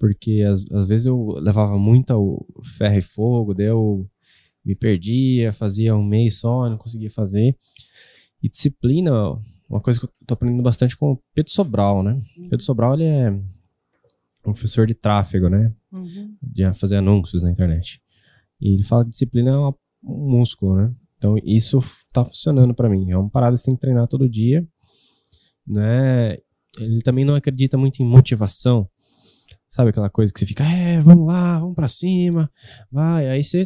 Porque 0.01 0.41
às, 0.41 0.87
vezes 0.87 1.05
eu 1.05 1.27
levava 1.37 1.77
muito 1.77 2.09
ao 2.09 2.43
ferro 2.63 2.97
e 2.97 3.03
fogo, 3.03 3.53
daí 3.53 3.67
eu 3.67 4.09
me 4.65 4.73
perdia, 4.73 5.53
fazia 5.53 5.95
um 5.95 6.03
mês 6.03 6.39
só, 6.39 6.67
não 6.67 6.75
conseguia 6.75 7.11
fazer. 7.11 7.55
E 8.41 8.49
disciplina, 8.49 9.13
uma 9.69 9.79
coisa 9.79 9.99
que 9.99 10.07
eu 10.07 10.11
tô 10.25 10.33
aprendendo 10.33 10.63
bastante 10.63 10.97
com 10.97 11.11
o 11.11 11.19
Pedro 11.35 11.51
Sobral, 11.51 12.01
né? 12.01 12.19
Uhum. 12.35 12.49
Pedro 12.49 12.65
Sobral, 12.65 12.95
ele 12.95 13.03
é 13.03 13.29
um 13.29 14.53
professor 14.53 14.87
de 14.87 14.95
tráfego, 14.95 15.49
né? 15.49 15.71
Uhum. 15.91 16.35
De 16.41 16.73
fazer 16.73 16.95
anúncios 16.95 17.43
na 17.43 17.51
internet. 17.51 18.01
E 18.59 18.73
ele 18.73 18.81
fala 18.81 19.03
que 19.03 19.11
disciplina 19.11 19.51
é 19.51 19.55
uma, 19.55 19.75
um 20.03 20.31
músculo, 20.31 20.77
né? 20.77 20.91
Então 21.15 21.35
isso 21.43 21.79
tá 22.11 22.25
funcionando 22.25 22.73
para 22.73 22.89
mim. 22.89 23.11
É 23.11 23.17
uma 23.17 23.29
parada 23.29 23.55
que 23.55 23.59
você 23.59 23.65
tem 23.65 23.75
que 23.75 23.81
treinar 23.81 24.07
todo 24.07 24.27
dia, 24.27 24.67
né? 25.67 26.39
Ele 26.79 27.03
também 27.03 27.23
não 27.23 27.35
acredita 27.35 27.77
muito 27.77 28.01
em 28.01 28.05
motivação. 28.07 28.89
Sabe 29.71 29.91
aquela 29.91 30.09
coisa 30.09 30.33
que 30.33 30.39
você 30.39 30.45
fica, 30.45 30.65
é, 30.65 30.99
vamos 30.99 31.25
lá, 31.25 31.57
vamos 31.57 31.75
para 31.75 31.87
cima, 31.87 32.51
vai. 32.91 33.29
Aí 33.29 33.41
você, 33.41 33.63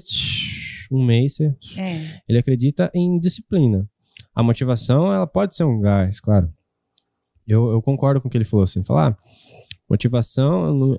um 0.92 1.04
mês, 1.04 1.36
você. 1.36 1.56
É. 1.76 2.22
Ele 2.30 2.38
acredita 2.38 2.92
em 2.94 3.20
disciplina. 3.20 3.90
A 4.36 4.44
motivação, 4.44 5.12
ela 5.12 5.26
pode 5.26 5.56
ser 5.56 5.64
um 5.64 5.82
gás, 5.82 6.20
claro. 6.20 6.54
Eu, 7.48 7.72
eu 7.72 7.82
concordo 7.82 8.22
com 8.22 8.28
o 8.28 8.32
que 8.32 8.38
ele 8.38 8.46
falou 8.46 8.66
assim. 8.66 8.84
Falar, 8.84 9.14
ah, 9.14 9.18
motivação, 9.90 10.96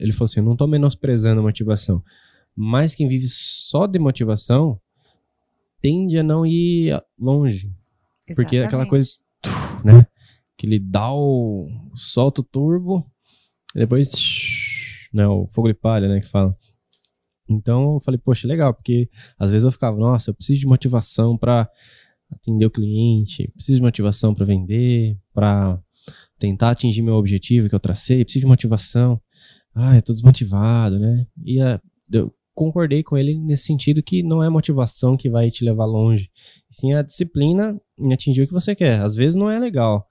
ele 0.00 0.12
falou 0.12 0.24
assim, 0.24 0.40
eu 0.40 0.44
não 0.44 0.56
tô 0.56 0.66
menosprezando 0.66 1.40
a 1.40 1.44
motivação. 1.44 2.02
Mas 2.56 2.92
quem 2.92 3.06
vive 3.06 3.28
só 3.28 3.86
de 3.86 4.00
motivação 4.00 4.80
tende 5.80 6.18
a 6.18 6.24
não 6.24 6.44
ir 6.44 7.00
longe. 7.16 7.66
Exatamente. 7.66 8.34
Porque 8.34 8.56
é 8.56 8.64
aquela 8.64 8.86
coisa, 8.86 9.10
né? 9.84 10.08
Que 10.56 10.66
ele 10.66 10.80
dá 10.80 11.12
o. 11.12 11.68
solta 11.94 12.40
o 12.40 12.44
turbo, 12.44 13.08
depois. 13.74 14.12
Né, 15.12 15.26
o 15.28 15.46
fogo 15.48 15.68
de 15.68 15.74
palha, 15.74 16.08
né? 16.08 16.20
Que 16.20 16.28
fala. 16.28 16.56
Então 17.48 17.94
eu 17.94 18.00
falei, 18.00 18.18
poxa, 18.18 18.48
legal, 18.48 18.72
porque 18.72 19.08
às 19.38 19.50
vezes 19.50 19.64
eu 19.64 19.70
ficava, 19.70 19.96
nossa, 19.96 20.30
eu 20.30 20.34
preciso 20.34 20.60
de 20.60 20.66
motivação 20.66 21.36
para 21.36 21.68
atender 22.30 22.66
o 22.66 22.70
cliente, 22.70 23.50
preciso 23.54 23.76
de 23.76 23.82
motivação 23.82 24.34
para 24.34 24.46
vender, 24.46 25.16
para 25.32 25.78
tentar 26.38 26.70
atingir 26.70 27.02
meu 27.02 27.14
objetivo 27.14 27.68
que 27.68 27.74
eu 27.74 27.80
tracei, 27.80 28.24
preciso 28.24 28.44
de 28.44 28.48
motivação. 28.48 29.20
Ah, 29.74 29.94
eu 29.94 30.02
tô 30.02 30.12
desmotivado, 30.12 30.98
né? 30.98 31.26
E 31.44 31.60
a, 31.60 31.80
eu 32.12 32.32
concordei 32.54 33.02
com 33.02 33.16
ele 33.16 33.36
nesse 33.36 33.64
sentido 33.64 34.02
que 34.02 34.22
não 34.22 34.42
é 34.42 34.48
motivação 34.48 35.16
que 35.16 35.28
vai 35.28 35.50
te 35.50 35.64
levar 35.64 35.84
longe, 35.84 36.30
sim 36.70 36.94
a 36.94 37.02
disciplina 37.02 37.78
em 37.98 38.12
atingir 38.12 38.42
o 38.42 38.46
que 38.46 38.52
você 38.52 38.74
quer. 38.74 39.00
Às 39.00 39.14
vezes 39.14 39.34
não 39.34 39.50
é 39.50 39.58
legal. 39.58 40.06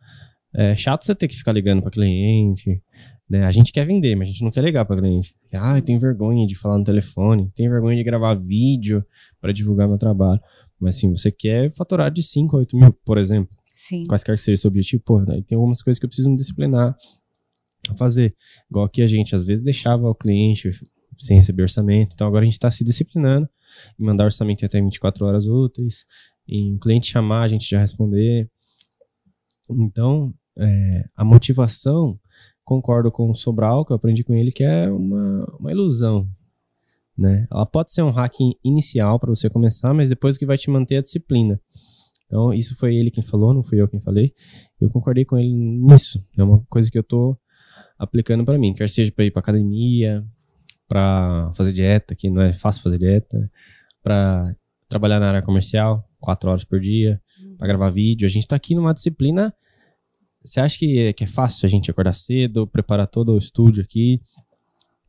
É 0.55 0.75
chato 0.75 1.03
você 1.03 1.15
ter 1.15 1.27
que 1.27 1.35
ficar 1.35 1.51
ligando 1.51 1.81
para 1.81 1.89
cliente, 1.89 2.81
né? 3.29 3.45
A 3.45 3.51
gente 3.51 3.71
quer 3.71 3.85
vender, 3.85 4.15
mas 4.15 4.29
a 4.29 4.31
gente 4.31 4.43
não 4.43 4.51
quer 4.51 4.63
ligar 4.63 4.85
para 4.85 5.01
cliente. 5.01 5.35
Ah, 5.53 5.77
eu 5.77 5.81
tenho 5.81 5.99
vergonha 5.99 6.45
de 6.45 6.55
falar 6.55 6.77
no 6.77 6.83
telefone, 6.83 7.51
tenho 7.55 7.71
vergonha 7.71 7.97
de 7.97 8.03
gravar 8.03 8.33
vídeo 8.35 9.05
para 9.39 9.51
divulgar 9.51 9.87
meu 9.87 9.97
trabalho. 9.97 10.39
Mas 10.79 10.97
assim, 10.97 11.09
você 11.09 11.31
quer 11.31 11.71
faturar 11.71 12.11
de 12.11 12.21
5 12.21 12.55
a 12.55 12.59
8 12.59 12.77
mil, 12.77 12.93
por 13.05 13.17
exemplo. 13.17 13.55
Sim. 13.73 14.05
Quaisquer 14.05 14.35
que 14.35 14.41
seja 14.41 14.55
o 14.55 14.57
seu 14.57 14.67
objetivo, 14.67 15.01
pô, 15.03 15.19
né? 15.21 15.41
tem 15.45 15.55
algumas 15.55 15.81
coisas 15.81 15.99
que 15.99 16.05
eu 16.05 16.09
preciso 16.09 16.29
me 16.29 16.37
disciplinar 16.37 16.95
a 17.89 17.95
fazer. 17.95 18.35
Igual 18.69 18.87
que 18.89 19.01
a 19.01 19.07
gente 19.07 19.35
às 19.35 19.43
vezes 19.43 19.63
deixava 19.63 20.07
o 20.09 20.15
cliente 20.15 20.71
sem 21.17 21.37
receber 21.37 21.63
orçamento. 21.63 22.13
Então 22.13 22.27
agora 22.27 22.43
a 22.43 22.45
gente 22.45 22.53
está 22.53 22.69
se 22.69 22.83
disciplinando 22.83 23.49
em 23.99 24.03
mandar 24.03 24.25
orçamento 24.25 24.65
até 24.65 24.79
24 24.81 25.25
horas 25.25 25.47
úteis, 25.47 26.05
em 26.47 26.75
o 26.75 26.79
cliente 26.79 27.07
chamar, 27.07 27.43
a 27.43 27.47
gente 27.47 27.69
já 27.69 27.79
responder. 27.79 28.49
Então, 29.69 30.33
é, 30.57 31.05
a 31.15 31.23
motivação, 31.23 32.19
concordo 32.63 33.11
com 33.11 33.31
o 33.31 33.35
Sobral, 33.35 33.85
que 33.85 33.91
eu 33.91 33.95
aprendi 33.95 34.23
com 34.23 34.33
ele, 34.33 34.51
que 34.51 34.63
é 34.63 34.89
uma, 34.89 35.45
uma 35.59 35.71
ilusão. 35.71 36.27
Né? 37.17 37.45
Ela 37.51 37.65
pode 37.65 37.91
ser 37.91 38.01
um 38.01 38.11
hacking 38.11 38.53
inicial 38.63 39.19
para 39.19 39.29
você 39.29 39.49
começar, 39.49 39.93
mas 39.93 40.09
depois 40.09 40.37
que 40.37 40.45
vai 40.45 40.57
te 40.57 40.69
manter 40.69 40.97
a 40.97 41.01
disciplina. 41.01 41.59
Então, 42.25 42.53
isso 42.53 42.75
foi 42.75 42.95
ele 42.95 43.11
quem 43.11 43.23
falou, 43.23 43.53
não 43.53 43.63
fui 43.63 43.79
eu 43.79 43.87
quem 43.87 43.99
falei. 43.99 44.33
Eu 44.81 44.89
concordei 44.89 45.23
com 45.23 45.37
ele 45.37 45.53
nisso. 45.53 46.25
É 46.37 46.43
uma 46.43 46.59
coisa 46.67 46.89
que 46.89 46.97
eu 46.97 47.01
estou 47.01 47.37
aplicando 47.99 48.43
para 48.43 48.57
mim, 48.57 48.73
quer 48.73 48.89
seja 48.89 49.11
para 49.11 49.25
ir 49.25 49.31
para 49.31 49.41
academia, 49.41 50.25
para 50.87 51.51
fazer 51.53 51.71
dieta, 51.71 52.15
que 52.15 52.29
não 52.29 52.41
é 52.41 52.51
fácil 52.51 52.81
fazer 52.81 52.97
dieta, 52.97 53.51
para 54.01 54.55
trabalhar 54.89 55.19
na 55.19 55.27
área 55.27 55.41
comercial, 55.41 56.07
quatro 56.19 56.49
horas 56.49 56.63
por 56.63 56.79
dia, 56.79 57.21
para 57.57 57.67
gravar 57.67 57.89
vídeo. 57.89 58.25
A 58.25 58.29
gente 58.29 58.43
está 58.43 58.55
aqui 58.55 58.75
numa 58.75 58.93
disciplina. 58.93 59.53
Você 60.43 60.59
acha 60.59 60.77
que 60.77 60.99
é, 60.99 61.13
que 61.13 61.23
é 61.23 61.27
fácil 61.27 61.65
a 61.65 61.69
gente 61.69 61.89
acordar 61.89 62.13
cedo, 62.13 62.67
preparar 62.67 63.07
todo 63.07 63.33
o 63.33 63.37
estúdio 63.37 63.83
aqui, 63.83 64.21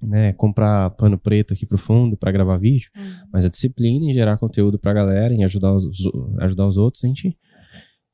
né, 0.01 0.33
comprar 0.35 0.91
pano 0.91 1.19
preto 1.19 1.55
aqui 1.55 1.67
pro 1.67 1.79
fundo 1.79 2.17
para 2.17 2.31
gravar 2.31 2.59
vídeo, 2.59 2.91
uhum. 2.97 3.29
mas 3.33 3.45
a 3.45 3.49
disciplina 3.49 4.05
em 4.05 4.13
gerar 4.13 4.37
conteúdo 4.37 4.79
para 4.79 4.91
a 4.91 4.95
galera, 4.95 5.33
em 5.35 5.45
ajudar 5.45 5.75
os, 5.75 5.85
ajudar 6.41 6.67
os 6.67 6.77
outros, 6.77 7.03
a 7.05 7.09
gente, 7.09 7.37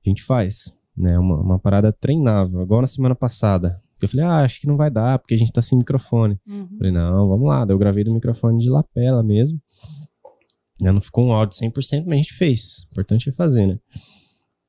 a 0.05 0.09
gente 0.09 0.23
faz, 0.23 0.73
né, 0.97 1.19
uma, 1.19 1.41
uma 1.41 1.59
parada 1.59 1.93
treinável. 1.93 2.61
Agora 2.61 2.83
na 2.83 2.87
semana 2.87 3.15
passada, 3.15 3.83
eu 4.03 4.09
falei, 4.09 4.25
ah, 4.25 4.39
acho 4.39 4.61
que 4.61 4.67
não 4.67 4.77
vai 4.77 4.91
dar, 4.91 5.19
porque 5.19 5.35
a 5.35 5.39
gente 5.39 5.53
tá 5.53 5.61
sem 5.61 5.77
microfone. 5.77 6.39
Uhum. 6.47 6.69
Falei, 6.79 6.93
não, 6.93 7.29
vamos 7.29 7.47
lá. 7.47 7.65
Daí 7.65 7.75
eu 7.75 7.79
gravei 7.79 8.03
do 8.03 8.15
microfone 8.15 8.59
de 8.59 8.71
lapela 8.71 9.23
mesmo. 9.23 9.61
Não 10.81 11.01
ficou 11.01 11.27
um 11.27 11.33
áudio 11.33 11.59
100%, 11.59 12.05
mas 12.07 12.15
a 12.15 12.17
gente 12.17 12.33
fez. 12.33 12.85
O 12.85 12.93
importante 12.93 13.29
é 13.29 13.33
fazer, 13.33 13.67
né? 13.67 13.79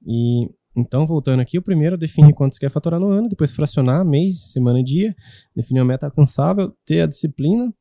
E 0.06 0.50
então, 0.76 1.06
voltando 1.06 1.42
aqui, 1.42 1.58
o 1.58 1.62
primeiro 1.62 1.98
define 1.98 2.34
quanto 2.34 2.54
você 2.54 2.62
quer 2.62 2.72
faturar 2.72 3.00
no 3.00 3.08
ano, 3.08 3.28
depois 3.28 3.52
fracionar 3.52 4.06
mês, 4.06 4.52
semana 4.52 4.80
e 4.80 4.84
dia, 4.84 5.16
definir 5.56 5.82
uma 5.82 5.88
meta 5.88 6.06
alcançável, 6.06 6.76
ter 6.86 7.02
a 7.02 7.08
disciplina 7.08 7.74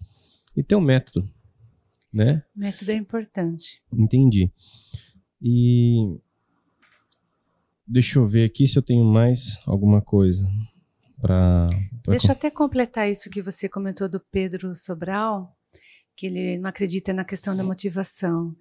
e 0.56 0.62
ter 0.62 0.74
o 0.74 0.78
um 0.78 0.82
método, 0.82 1.28
né? 2.12 2.42
Método 2.54 2.90
é 2.90 2.94
importante. 2.94 3.80
Entendi. 3.92 4.50
E 5.40 6.18
deixa 7.86 8.18
eu 8.18 8.26
ver 8.26 8.44
aqui 8.44 8.66
se 8.66 8.76
eu 8.76 8.82
tenho 8.82 9.04
mais 9.04 9.58
alguma 9.66 10.02
coisa 10.02 10.44
para. 11.20 11.66
Deixa 12.08 12.28
eu 12.28 12.32
até 12.32 12.50
completar 12.50 13.08
isso 13.08 13.30
que 13.30 13.40
você 13.40 13.68
comentou 13.68 14.08
do 14.08 14.18
Pedro 14.18 14.74
Sobral, 14.74 15.56
que 16.16 16.26
ele 16.26 16.58
não 16.58 16.68
acredita 16.68 17.12
na 17.12 17.24
questão 17.24 17.56
da 17.56 17.62
motivação. 17.62 18.54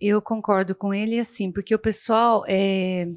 Eu 0.00 0.20
concordo 0.20 0.74
com 0.74 0.92
ele 0.92 1.20
assim, 1.20 1.52
porque 1.52 1.74
o 1.74 1.78
pessoal 1.78 2.44
é, 2.48 3.08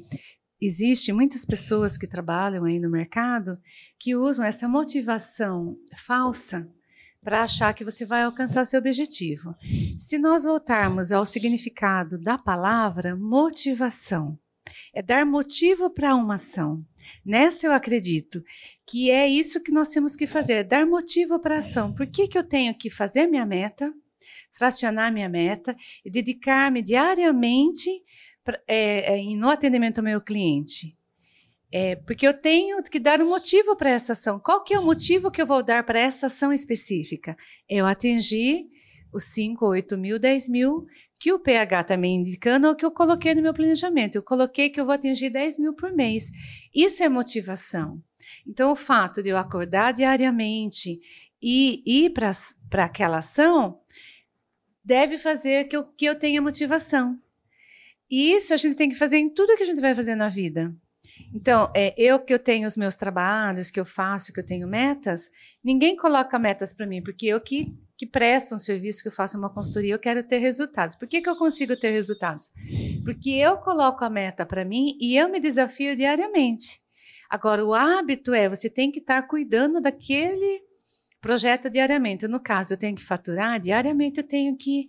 existe 0.60 1.12
muitas 1.12 1.44
pessoas 1.44 1.96
que 1.96 2.06
trabalham 2.06 2.64
aí 2.64 2.78
no 2.78 2.90
mercado 2.90 3.58
que 3.98 4.14
usam 4.14 4.44
essa 4.44 4.68
motivação 4.68 5.76
falsa 5.96 6.68
para 7.22 7.42
achar 7.42 7.74
que 7.74 7.84
você 7.84 8.04
vai 8.04 8.22
alcançar 8.22 8.64
seu 8.64 8.78
objetivo. 8.78 9.54
Se 9.98 10.18
nós 10.18 10.44
voltarmos 10.44 11.12
ao 11.12 11.26
significado 11.26 12.18
da 12.18 12.38
palavra 12.38 13.14
motivação, 13.14 14.38
é 14.94 15.02
dar 15.02 15.26
motivo 15.26 15.90
para 15.90 16.14
uma 16.14 16.36
ação. 16.36 16.78
Nessa 17.24 17.66
eu 17.66 17.72
acredito 17.72 18.42
que 18.86 19.10
é 19.10 19.28
isso 19.28 19.62
que 19.62 19.72
nós 19.72 19.88
temos 19.88 20.14
que 20.16 20.26
fazer, 20.26 20.64
dar 20.64 20.86
motivo 20.86 21.38
para 21.38 21.56
a 21.56 21.58
ação. 21.58 21.92
Por 21.92 22.06
que, 22.06 22.28
que 22.28 22.38
eu 22.38 22.44
tenho 22.44 22.74
que 22.74 22.88
fazer 22.88 23.26
minha 23.26 23.46
meta, 23.46 23.92
fracionar 24.52 25.12
minha 25.12 25.28
meta 25.28 25.76
e 26.04 26.10
dedicar-me 26.10 26.82
diariamente 26.82 27.90
é, 28.66 29.18
é, 29.18 29.36
no 29.36 29.48
atendimento 29.48 29.98
ao 29.98 30.04
meu 30.04 30.20
cliente? 30.20 30.96
É, 31.72 31.94
porque 31.96 32.26
eu 32.26 32.34
tenho 32.34 32.82
que 32.82 32.98
dar 32.98 33.20
um 33.20 33.28
motivo 33.28 33.76
para 33.76 33.90
essa 33.90 34.14
ação. 34.14 34.40
Qual 34.40 34.64
que 34.64 34.74
é 34.74 34.78
o 34.78 34.84
motivo 34.84 35.30
que 35.30 35.40
eu 35.40 35.46
vou 35.46 35.62
dar 35.62 35.84
para 35.84 36.00
essa 36.00 36.26
ação 36.26 36.52
específica? 36.52 37.36
Eu 37.68 37.86
atingir 37.86 38.66
os 39.12 39.24
5, 39.24 39.64
8 39.66 39.98
mil, 39.98 40.18
10 40.18 40.48
mil 40.48 40.86
que 41.20 41.32
o 41.32 41.38
PH 41.38 41.80
está 41.80 41.96
me 41.96 42.08
indicando 42.08 42.68
ou 42.68 42.74
que 42.74 42.84
eu 42.84 42.90
coloquei 42.90 43.34
no 43.34 43.42
meu 43.42 43.52
planejamento. 43.52 44.16
Eu 44.16 44.22
coloquei 44.22 44.70
que 44.70 44.80
eu 44.80 44.84
vou 44.84 44.94
atingir 44.94 45.30
10 45.30 45.58
mil 45.58 45.74
por 45.74 45.92
mês. 45.92 46.30
Isso 46.74 47.02
é 47.02 47.08
motivação. 47.08 48.02
Então, 48.46 48.72
o 48.72 48.76
fato 48.76 49.22
de 49.22 49.28
eu 49.28 49.36
acordar 49.36 49.92
diariamente 49.92 51.00
e 51.42 51.82
ir 51.86 52.10
para 52.10 52.84
aquela 52.84 53.18
ação 53.18 53.80
deve 54.84 55.18
fazer 55.18 55.64
que 55.64 55.76
eu, 55.76 55.84
que 55.84 56.04
eu 56.04 56.18
tenha 56.18 56.40
motivação. 56.42 57.18
E 58.10 58.32
isso 58.32 58.52
a 58.52 58.56
gente 58.56 58.74
tem 58.74 58.88
que 58.88 58.96
fazer 58.96 59.18
em 59.18 59.28
tudo 59.28 59.56
que 59.56 59.62
a 59.62 59.66
gente 59.66 59.80
vai 59.80 59.94
fazer 59.94 60.14
na 60.14 60.28
vida. 60.28 60.74
Então, 61.34 61.70
é, 61.74 61.94
eu 61.96 62.18
que 62.18 62.34
eu 62.34 62.38
tenho 62.38 62.66
os 62.66 62.76
meus 62.76 62.96
trabalhos, 62.96 63.70
que 63.70 63.78
eu 63.78 63.84
faço, 63.84 64.32
que 64.32 64.40
eu 64.40 64.46
tenho 64.46 64.66
metas, 64.66 65.30
ninguém 65.62 65.96
coloca 65.96 66.38
metas 66.38 66.72
para 66.72 66.86
mim, 66.86 67.02
porque 67.02 67.26
eu 67.26 67.40
que 67.40 67.72
que 68.00 68.06
presta 68.06 68.54
um 68.54 68.58
serviço, 68.58 69.02
que 69.02 69.08
eu 69.08 69.12
faço 69.12 69.36
uma 69.36 69.50
consultoria, 69.50 69.92
eu 69.92 69.98
quero 69.98 70.22
ter 70.22 70.38
resultados. 70.38 70.96
Por 70.96 71.06
que, 71.06 71.20
que 71.20 71.28
eu 71.28 71.36
consigo 71.36 71.76
ter 71.76 71.90
resultados? 71.90 72.50
Porque 73.04 73.28
eu 73.28 73.58
coloco 73.58 74.02
a 74.02 74.08
meta 74.08 74.46
para 74.46 74.64
mim 74.64 74.96
e 74.98 75.18
eu 75.18 75.28
me 75.28 75.38
desafio 75.38 75.94
diariamente. 75.94 76.80
Agora, 77.28 77.62
o 77.62 77.74
hábito 77.74 78.32
é 78.32 78.48
você 78.48 78.70
tem 78.70 78.90
que 78.90 79.00
estar 79.00 79.20
cuidando 79.24 79.82
daquele 79.82 80.62
projeto 81.20 81.68
diariamente. 81.68 82.26
No 82.26 82.40
caso, 82.40 82.72
eu 82.72 82.78
tenho 82.78 82.96
que 82.96 83.04
faturar 83.04 83.60
diariamente, 83.60 84.20
eu 84.20 84.26
tenho 84.26 84.56
que, 84.56 84.88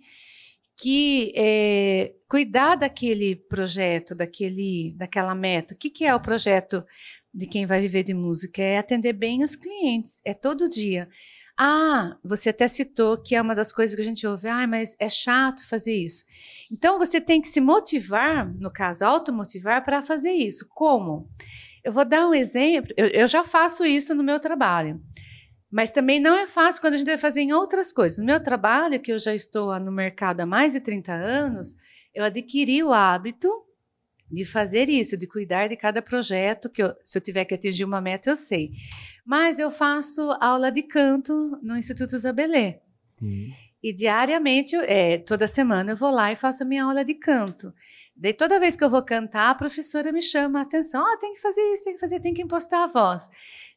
que 0.76 1.32
é, 1.36 2.12
cuidar 2.28 2.76
daquele 2.76 3.36
projeto, 3.36 4.14
daquele, 4.14 4.94
daquela 4.96 5.34
meta. 5.34 5.74
O 5.74 5.76
que, 5.76 5.90
que 5.90 6.04
é 6.04 6.14
o 6.14 6.20
projeto 6.20 6.84
de 7.32 7.46
quem 7.46 7.66
vai 7.66 7.80
viver 7.80 8.02
de 8.02 8.14
música? 8.14 8.62
É 8.62 8.78
atender 8.78 9.12
bem 9.12 9.42
os 9.42 9.56
clientes, 9.56 10.20
é 10.24 10.34
todo 10.34 10.68
dia. 10.68 11.08
Ah, 11.58 12.16
você 12.24 12.48
até 12.48 12.66
citou 12.66 13.18
que 13.22 13.34
é 13.34 13.42
uma 13.42 13.54
das 13.54 13.72
coisas 13.72 13.94
que 13.94 14.00
a 14.00 14.04
gente 14.04 14.26
ouve, 14.26 14.48
ah, 14.48 14.66
mas 14.66 14.96
é 14.98 15.08
chato 15.08 15.68
fazer 15.68 15.94
isso. 15.94 16.24
Então 16.70 16.98
você 16.98 17.20
tem 17.20 17.40
que 17.40 17.48
se 17.48 17.60
motivar, 17.60 18.52
no 18.54 18.70
caso, 18.72 19.04
automotivar 19.04 19.84
para 19.84 20.02
fazer 20.02 20.32
isso. 20.32 20.66
Como? 20.70 21.28
Eu 21.84 21.92
vou 21.92 22.04
dar 22.04 22.26
um 22.28 22.34
exemplo, 22.34 22.92
eu, 22.96 23.06
eu 23.08 23.26
já 23.26 23.44
faço 23.44 23.84
isso 23.84 24.14
no 24.14 24.22
meu 24.22 24.40
trabalho. 24.40 25.00
Mas 25.72 25.90
também 25.90 26.20
não 26.20 26.36
é 26.36 26.46
fácil 26.46 26.82
quando 26.82 26.94
a 26.94 26.96
gente 26.98 27.06
vai 27.06 27.16
fazer 27.16 27.40
em 27.40 27.54
outras 27.54 27.90
coisas. 27.90 28.18
No 28.18 28.26
meu 28.26 28.42
trabalho, 28.42 29.00
que 29.00 29.10
eu 29.10 29.18
já 29.18 29.34
estou 29.34 29.78
no 29.80 29.90
mercado 29.90 30.40
há 30.40 30.46
mais 30.46 30.74
de 30.74 30.80
30 30.80 31.12
anos, 31.14 31.74
eu 32.14 32.22
adquiri 32.22 32.82
o 32.82 32.92
hábito 32.92 33.50
de 34.30 34.44
fazer 34.44 34.90
isso, 34.90 35.16
de 35.16 35.26
cuidar 35.26 35.68
de 35.68 35.76
cada 35.76 36.02
projeto, 36.02 36.68
que 36.68 36.82
eu, 36.82 36.94
se 37.02 37.16
eu 37.16 37.22
tiver 37.22 37.46
que 37.46 37.54
atingir 37.54 37.84
uma 37.84 38.02
meta, 38.02 38.28
eu 38.28 38.36
sei. 38.36 38.72
Mas 39.24 39.58
eu 39.58 39.70
faço 39.70 40.36
aula 40.40 40.70
de 40.70 40.82
canto 40.82 41.58
no 41.62 41.76
Instituto 41.76 42.14
Isabelê. 42.14 42.80
Uhum. 43.20 43.50
E 43.82 43.92
diariamente, 43.92 44.76
é, 44.76 45.18
toda 45.18 45.46
semana, 45.46 45.92
eu 45.92 45.96
vou 45.96 46.10
lá 46.10 46.30
e 46.30 46.36
faço 46.36 46.62
a 46.62 46.66
minha 46.66 46.84
aula 46.84 47.04
de 47.04 47.14
canto. 47.14 47.72
Daí, 48.14 48.32
toda 48.32 48.60
vez 48.60 48.76
que 48.76 48.84
eu 48.84 48.90
vou 48.90 49.02
cantar, 49.02 49.50
a 49.50 49.54
professora 49.54 50.12
me 50.12 50.22
chama 50.22 50.60
a 50.60 50.62
atenção. 50.62 51.02
Oh, 51.02 51.18
tem 51.18 51.32
que 51.32 51.40
fazer 51.40 51.60
isso, 51.72 51.82
tem 51.82 51.94
que 51.94 52.00
fazer, 52.00 52.20
tem 52.20 52.34
que 52.34 52.42
impostar 52.42 52.82
a 52.82 52.86
voz. 52.86 53.28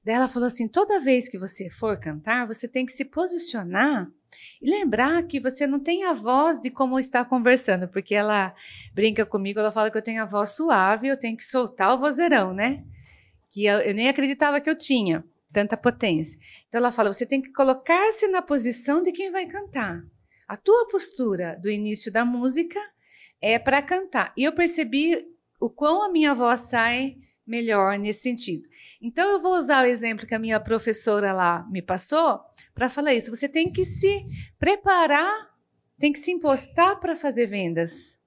Daí 0.06 0.14
ela 0.14 0.28
falou 0.28 0.46
assim: 0.46 0.68
toda 0.68 1.00
vez 1.00 1.28
que 1.28 1.38
você 1.38 1.68
for 1.68 2.00
cantar, 2.00 2.46
você 2.46 2.68
tem 2.68 2.86
que 2.86 2.92
se 2.92 3.04
posicionar 3.04 4.08
e 4.62 4.70
lembrar 4.70 5.24
que 5.24 5.40
você 5.40 5.66
não 5.66 5.80
tem 5.80 6.04
a 6.04 6.14
voz 6.14 6.60
de 6.60 6.70
como 6.70 7.00
está 7.00 7.26
conversando, 7.26 7.88
porque 7.88 8.14
ela 8.14 8.54
brinca 8.94 9.26
comigo, 9.26 9.60
ela 9.60 9.72
fala 9.72 9.90
que 9.90 9.98
eu 9.98 10.04
tenho 10.04 10.22
a 10.22 10.26
voz 10.26 10.52
suave, 10.52 11.08
eu 11.08 11.18
tenho 11.18 11.36
que 11.36 11.44
soltar 11.44 11.92
o 11.94 11.98
vozeirão, 11.98 12.54
né? 12.54 12.84
Que 13.50 13.66
eu, 13.66 13.80
eu 13.80 13.96
nem 13.96 14.08
acreditava 14.08 14.62
que 14.62 14.70
eu 14.70 14.78
tinha 14.78 15.26
tanta 15.52 15.76
potência. 15.76 16.40
Então 16.68 16.80
ela 16.80 16.92
fala: 16.92 17.12
você 17.12 17.26
tem 17.26 17.42
que 17.42 17.52
colocar-se 17.52 18.28
na 18.28 18.44
posição 18.44 19.02
de 19.02 19.12
quem 19.12 19.32
vai 19.32 19.48
cantar. 19.48 20.04
A 20.48 20.56
tua 20.56 20.88
postura 20.88 21.58
do 21.60 21.72
início 21.72 22.12
da 22.12 22.24
música 22.24 22.80
é 23.42 23.58
para 23.58 23.82
cantar. 23.82 24.32
E 24.38 24.44
eu 24.44 24.54
percebi 24.54 25.26
o 25.60 25.68
quão 25.68 26.04
a 26.04 26.12
minha 26.12 26.36
voz 26.36 26.62
sai 26.62 27.16
melhor 27.46 27.98
nesse 28.00 28.24
sentido. 28.24 28.68
Então 29.02 29.30
eu 29.32 29.42
vou 29.42 29.56
usar 29.58 29.84
o 29.84 29.88
exemplo 29.88 30.26
que 30.26 30.36
a 30.36 30.40
minha 30.40 30.60
professora 30.60 31.32
lá 31.32 31.68
me 31.70 31.82
passou 31.82 32.40
para 32.74 32.90
falar 32.90 33.14
isso. 33.14 33.36
Você 33.36 33.48
tem 33.48 33.72
que 33.72 33.86
se 33.86 34.26
preparar, 34.58 35.50
tem 36.00 36.12
que 36.12 36.20
se 36.20 36.32
impostar 36.32 37.00
para 37.00 37.16
fazer 37.16 37.46
vendas. 37.46 38.20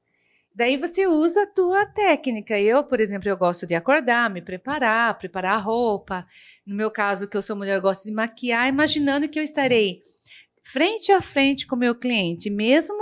Daí 0.54 0.76
você 0.76 1.06
usa 1.06 1.42
a 1.42 1.46
tua 1.46 1.86
técnica. 1.86 2.58
Eu, 2.58 2.82
por 2.82 2.98
exemplo, 2.98 3.28
eu 3.28 3.36
gosto 3.36 3.64
de 3.64 3.76
acordar, 3.76 4.28
me 4.28 4.42
preparar, 4.42 5.16
preparar 5.16 5.54
a 5.54 5.60
roupa. 5.60 6.26
No 6.66 6.74
meu 6.74 6.90
caso, 6.90 7.28
que 7.28 7.36
eu 7.36 7.42
sou 7.42 7.54
mulher, 7.54 7.76
eu 7.76 7.82
gosto 7.82 8.06
de 8.06 8.12
maquiar, 8.12 8.68
imaginando 8.68 9.28
que 9.28 9.38
eu 9.38 9.42
estarei 9.42 10.02
frente 10.64 11.12
a 11.12 11.20
frente 11.20 11.66
com 11.66 11.76
o 11.76 11.78
meu 11.78 11.94
cliente, 11.94 12.50
mesmo 12.50 12.98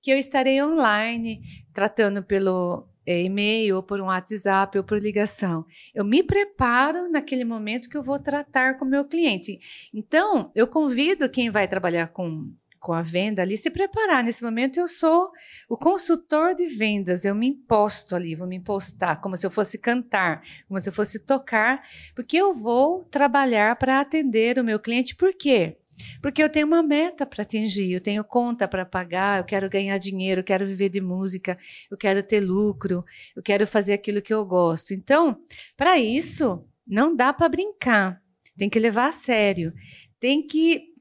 que 0.00 0.10
eu 0.10 0.16
estarei 0.16 0.62
online, 0.62 1.42
tratando 1.72 2.22
pelo 2.22 2.88
e-mail, 3.06 3.76
ou 3.76 3.82
por 3.82 4.00
um 4.00 4.06
WhatsApp, 4.06 4.76
ou 4.78 4.84
por 4.84 4.98
ligação. 4.98 5.64
Eu 5.94 6.04
me 6.04 6.22
preparo 6.22 7.10
naquele 7.10 7.44
momento 7.44 7.88
que 7.88 7.96
eu 7.96 8.02
vou 8.02 8.18
tratar 8.18 8.76
com 8.76 8.84
o 8.84 8.88
meu 8.88 9.04
cliente. 9.04 9.58
Então, 9.92 10.50
eu 10.54 10.66
convido 10.66 11.28
quem 11.28 11.50
vai 11.50 11.68
trabalhar 11.68 12.08
com, 12.08 12.50
com 12.78 12.92
a 12.92 13.02
venda 13.02 13.42
ali 13.42 13.56
se 13.56 13.70
preparar. 13.70 14.22
Nesse 14.22 14.42
momento, 14.42 14.78
eu 14.78 14.88
sou 14.88 15.30
o 15.68 15.76
consultor 15.76 16.54
de 16.54 16.66
vendas, 16.66 17.24
eu 17.24 17.34
me 17.34 17.48
imposto 17.48 18.14
ali, 18.14 18.34
vou 18.34 18.46
me 18.46 18.56
impostar, 18.56 19.20
como 19.20 19.36
se 19.36 19.46
eu 19.46 19.50
fosse 19.50 19.78
cantar, 19.78 20.42
como 20.68 20.78
se 20.80 20.88
eu 20.88 20.92
fosse 20.92 21.18
tocar, 21.18 21.82
porque 22.14 22.36
eu 22.36 22.52
vou 22.52 23.04
trabalhar 23.04 23.76
para 23.76 24.00
atender 24.00 24.58
o 24.58 24.64
meu 24.64 24.78
cliente. 24.78 25.16
Por 25.16 25.34
quê? 25.34 25.78
Porque 26.20 26.42
eu 26.42 26.48
tenho 26.48 26.66
uma 26.66 26.82
meta 26.82 27.26
para 27.26 27.42
atingir, 27.42 27.92
eu 27.92 28.00
tenho 28.00 28.24
conta 28.24 28.66
para 28.66 28.84
pagar, 28.84 29.40
eu 29.40 29.44
quero 29.44 29.68
ganhar 29.68 29.98
dinheiro, 29.98 30.40
eu 30.40 30.44
quero 30.44 30.66
viver 30.66 30.88
de 30.88 31.00
música, 31.00 31.58
eu 31.90 31.96
quero 31.96 32.22
ter 32.22 32.40
lucro, 32.40 33.04
eu 33.34 33.42
quero 33.42 33.66
fazer 33.66 33.92
aquilo 33.92 34.22
que 34.22 34.32
eu 34.32 34.44
gosto. 34.44 34.92
Então, 34.92 35.40
para 35.76 35.98
isso, 35.98 36.64
não 36.86 37.14
dá 37.14 37.32
para 37.32 37.48
brincar, 37.48 38.22
tem 38.56 38.68
que 38.68 38.78
levar 38.78 39.08
a 39.08 39.12
sério, 39.12 39.72
tem 40.18 40.44
que 40.46 40.94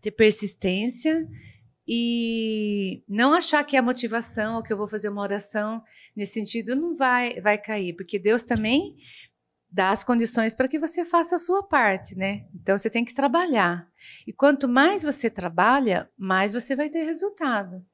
ter 0.00 0.10
persistência 0.10 1.26
e 1.88 3.04
não 3.08 3.32
achar 3.32 3.62
que 3.64 3.76
a 3.76 3.82
motivação 3.82 4.56
ou 4.56 4.62
que 4.62 4.72
eu 4.72 4.76
vou 4.76 4.88
fazer 4.88 5.08
uma 5.08 5.22
oração 5.22 5.82
nesse 6.16 6.34
sentido 6.34 6.74
não 6.74 6.94
vai 6.94 7.40
vai 7.40 7.56
cair, 7.56 7.94
porque 7.94 8.18
Deus 8.18 8.42
também 8.42 8.96
dá 9.76 9.90
as 9.90 10.02
condições 10.02 10.54
para 10.54 10.68
que 10.68 10.78
você 10.78 11.04
faça 11.04 11.36
a 11.36 11.38
sua 11.38 11.62
parte, 11.62 12.16
né? 12.16 12.46
Então 12.54 12.78
você 12.78 12.88
tem 12.88 13.04
que 13.04 13.12
trabalhar. 13.12 13.86
E 14.26 14.32
quanto 14.32 14.66
mais 14.66 15.02
você 15.02 15.28
trabalha, 15.28 16.08
mais 16.16 16.54
você 16.54 16.74
vai 16.74 16.88
ter 16.88 17.04
resultado. 17.04 17.84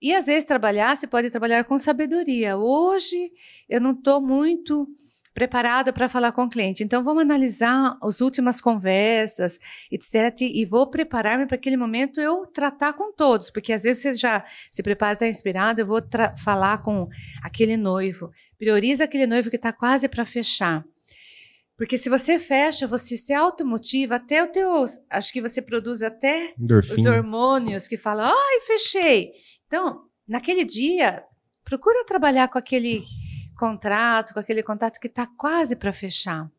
E 0.00 0.14
às 0.14 0.26
vezes 0.26 0.44
trabalhar, 0.44 0.96
você 0.96 1.06
pode 1.06 1.28
trabalhar 1.28 1.62
com 1.64 1.78
sabedoria. 1.78 2.56
Hoje 2.56 3.30
eu 3.68 3.82
não 3.82 3.90
estou 3.90 4.18
muito 4.18 4.88
preparada 5.34 5.92
para 5.92 6.08
falar 6.08 6.32
com 6.32 6.44
o 6.44 6.48
cliente. 6.48 6.82
Então 6.82 7.04
vamos 7.04 7.22
analisar 7.22 7.98
as 8.02 8.22
últimas 8.22 8.58
conversas, 8.58 9.60
etc. 9.92 10.40
E 10.40 10.64
vou 10.64 10.88
preparar-me 10.88 11.44
para 11.44 11.56
aquele 11.56 11.76
momento 11.76 12.18
eu 12.18 12.46
tratar 12.46 12.94
com 12.94 13.12
todos, 13.12 13.50
porque 13.50 13.74
às 13.74 13.82
vezes 13.82 14.00
você 14.00 14.14
já 14.14 14.42
se 14.70 14.82
prepara, 14.82 15.12
está 15.12 15.28
inspirado, 15.28 15.82
eu 15.82 15.86
vou 15.86 16.00
falar 16.42 16.80
com 16.80 17.06
aquele 17.42 17.76
noivo. 17.76 18.30
Prioriza 18.56 19.04
aquele 19.04 19.26
noivo 19.26 19.50
que 19.50 19.56
está 19.56 19.70
quase 19.70 20.08
para 20.08 20.24
fechar. 20.24 20.82
Porque 21.76 21.98
se 21.98 22.08
você 22.08 22.38
fecha, 22.38 22.86
você 22.86 23.16
se 23.16 23.34
automotiva, 23.34 24.16
até 24.16 24.42
o 24.42 24.48
teu. 24.48 24.84
Acho 25.10 25.32
que 25.32 25.42
você 25.42 25.60
produz 25.60 26.02
até 26.02 26.54
Endorfina. 26.58 26.98
os 26.98 27.04
hormônios 27.04 27.86
que 27.86 27.98
falam, 27.98 28.32
ai, 28.34 28.60
fechei. 28.62 29.32
Então, 29.66 30.06
naquele 30.26 30.64
dia, 30.64 31.22
procura 31.62 32.04
trabalhar 32.06 32.48
com 32.48 32.58
aquele 32.58 33.04
contrato, 33.58 34.32
com 34.32 34.40
aquele 34.40 34.62
contato 34.62 34.98
que 34.98 35.06
está 35.06 35.26
quase 35.26 35.76
para 35.76 35.92
fechar. 35.92 36.50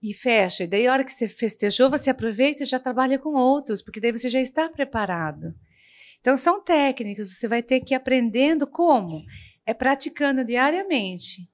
E 0.00 0.14
fecha. 0.14 0.64
E 0.64 0.66
daí, 0.68 0.86
a 0.86 0.92
hora 0.92 1.04
que 1.04 1.12
você 1.12 1.26
festejou, 1.26 1.90
você 1.90 2.10
aproveita 2.10 2.62
e 2.62 2.66
já 2.66 2.78
trabalha 2.78 3.18
com 3.18 3.34
outros, 3.34 3.82
porque 3.82 4.00
daí 4.00 4.12
você 4.12 4.28
já 4.28 4.40
está 4.40 4.68
preparado. 4.68 5.54
Então, 6.20 6.36
são 6.36 6.62
técnicas, 6.62 7.34
você 7.34 7.48
vai 7.48 7.62
ter 7.62 7.80
que 7.80 7.94
ir 7.94 7.96
aprendendo 7.96 8.66
como? 8.66 9.24
É 9.66 9.74
praticando 9.74 10.44
diariamente. 10.44 11.48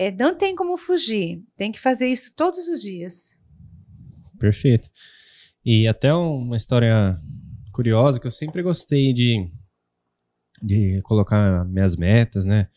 É, 0.00 0.10
não 0.10 0.34
tem 0.34 0.56
como 0.56 0.78
fugir. 0.78 1.44
Tem 1.58 1.70
que 1.70 1.78
fazer 1.78 2.08
isso 2.08 2.32
todos 2.34 2.66
os 2.68 2.80
dias. 2.80 3.38
Perfeito. 4.38 4.88
E 5.62 5.86
até 5.86 6.14
uma 6.14 6.56
história 6.56 7.20
curiosa 7.70 8.18
que 8.18 8.26
eu 8.26 8.30
sempre 8.30 8.62
gostei 8.62 9.12
de, 9.12 9.52
de 10.62 11.02
colocar 11.02 11.66
minhas 11.66 11.96
metas, 11.96 12.46
né? 12.46 12.68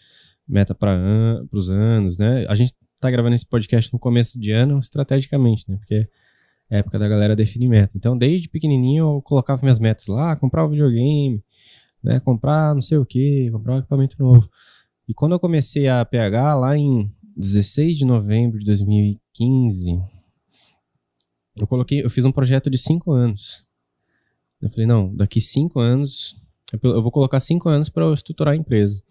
Meta 0.46 0.76
para 0.76 0.92
an 0.92 1.48
os 1.50 1.70
anos, 1.70 2.18
né? 2.18 2.46
A 2.50 2.56
gente 2.56 2.74
tá 3.00 3.10
gravando 3.10 3.36
esse 3.36 3.48
podcast 3.48 3.94
no 3.94 4.00
começo 4.00 4.38
de 4.38 4.52
ano 4.52 4.78
estrategicamente, 4.78 5.64
né? 5.66 5.78
Porque 5.78 6.06
é 6.70 6.80
época 6.80 7.00
da 7.00 7.08
galera 7.08 7.38
definir 7.38 7.70
meta. 7.70 7.94
Então, 7.96 8.18
desde 8.18 8.50
pequenininho 8.50 9.16
eu 9.16 9.22
colocava 9.22 9.62
minhas 9.62 9.80
metas 9.80 10.08
lá, 10.08 10.36
comprar 10.36 10.66
um 10.66 10.70
videogame, 10.72 11.42
né? 12.04 12.20
Comprar 12.20 12.76
não 12.76 12.82
sei 12.82 12.98
o 12.98 13.06
que, 13.06 13.50
comprar 13.50 13.76
um 13.76 13.80
equipamento 13.80 14.18
novo. 14.20 14.50
E 15.08 15.13
quando 15.13 15.34
eu 15.34 15.39
comecei 15.39 15.88
a 15.88 16.04
PH, 16.06 16.56
lá 16.56 16.78
em 16.78 17.12
16 17.36 17.98
de 17.98 18.06
novembro 18.06 18.60
de 18.60 18.66
2015, 18.66 20.02
eu 21.56 21.68
coloquei, 21.68 22.04
eu 22.04 22.10
fiz 22.10 22.26
um 22.26 22.32
projeto 22.32 22.70
de 22.70 22.78
5 22.78 23.12
anos. 23.12 23.66
Eu 24.62 24.70
falei, 24.70 24.86
não, 24.86 25.13
daqui 25.13 25.42
5 25.42 25.80
anos, 25.80 26.36
eu 26.72 27.02
vou 27.02 27.12
colocar 27.12 27.39
5 27.39 27.68
anos 27.68 27.89
para 27.89 28.12
estruturar 28.13 28.54
a 28.54 28.58
empresa. 28.58 29.04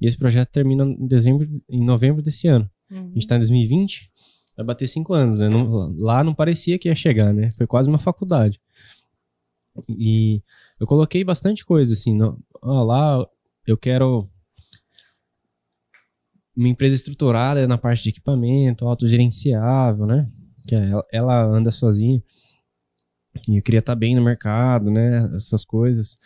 E 0.00 0.06
esse 0.06 0.16
projeto 0.16 0.50
termina 0.50 0.84
em 0.84 1.06
dezembro, 1.06 1.48
em 1.68 1.84
novembro 1.84 2.22
desse 2.22 2.46
ano. 2.46 2.70
Uhum. 2.90 2.98
A 2.98 3.06
gente 3.08 3.18
está 3.18 3.36
em 3.36 3.40
2020, 3.40 4.10
vai 4.56 4.66
bater 4.66 4.86
5 4.86 5.12
anos, 5.12 5.38
né? 5.40 5.48
Não, 5.48 5.94
lá 5.98 6.24
não 6.24 6.34
parecia 6.34 6.78
que 6.78 6.88
ia 6.88 6.94
chegar, 6.94 7.34
né? 7.34 7.48
Foi 7.56 7.66
quase 7.66 7.88
uma 7.88 7.98
faculdade. 7.98 8.60
E 9.88 10.42
eu 10.78 10.86
coloquei 10.86 11.22
bastante 11.22 11.64
coisa, 11.64 11.92
assim, 11.92 12.14
no, 12.14 12.38
ó, 12.62 12.82
lá 12.82 13.26
eu 13.66 13.76
quero 13.76 14.28
uma 16.56 16.68
empresa 16.68 16.94
estruturada 16.94 17.66
na 17.66 17.78
parte 17.78 18.02
de 18.02 18.10
equipamento, 18.10 18.86
autogerenciável, 18.86 20.06
né? 20.06 20.28
Que 20.66 20.74
é, 20.74 20.90
ela, 20.90 21.06
ela 21.12 21.44
anda 21.44 21.70
sozinha. 21.70 22.22
E 23.48 23.58
eu 23.58 23.62
queria 23.62 23.80
estar 23.80 23.94
bem 23.94 24.14
no 24.14 24.22
mercado, 24.22 24.90
né? 24.90 25.30
Essas 25.34 25.64
coisas. 25.64 26.18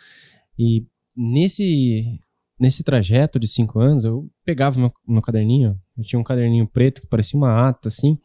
E 0.57 0.85
nesse, 1.15 2.19
nesse 2.59 2.83
trajeto 2.83 3.39
de 3.39 3.47
cinco 3.47 3.79
anos, 3.79 4.03
eu 4.03 4.29
pegava 4.43 4.79
meu, 4.79 4.91
meu 5.07 5.21
caderninho, 5.21 5.79
eu 5.97 6.03
tinha 6.03 6.19
um 6.19 6.23
caderninho 6.23 6.67
preto 6.67 7.01
que 7.01 7.07
parecia 7.07 7.37
uma 7.37 7.67
ata, 7.67 7.87
assim. 7.87 8.17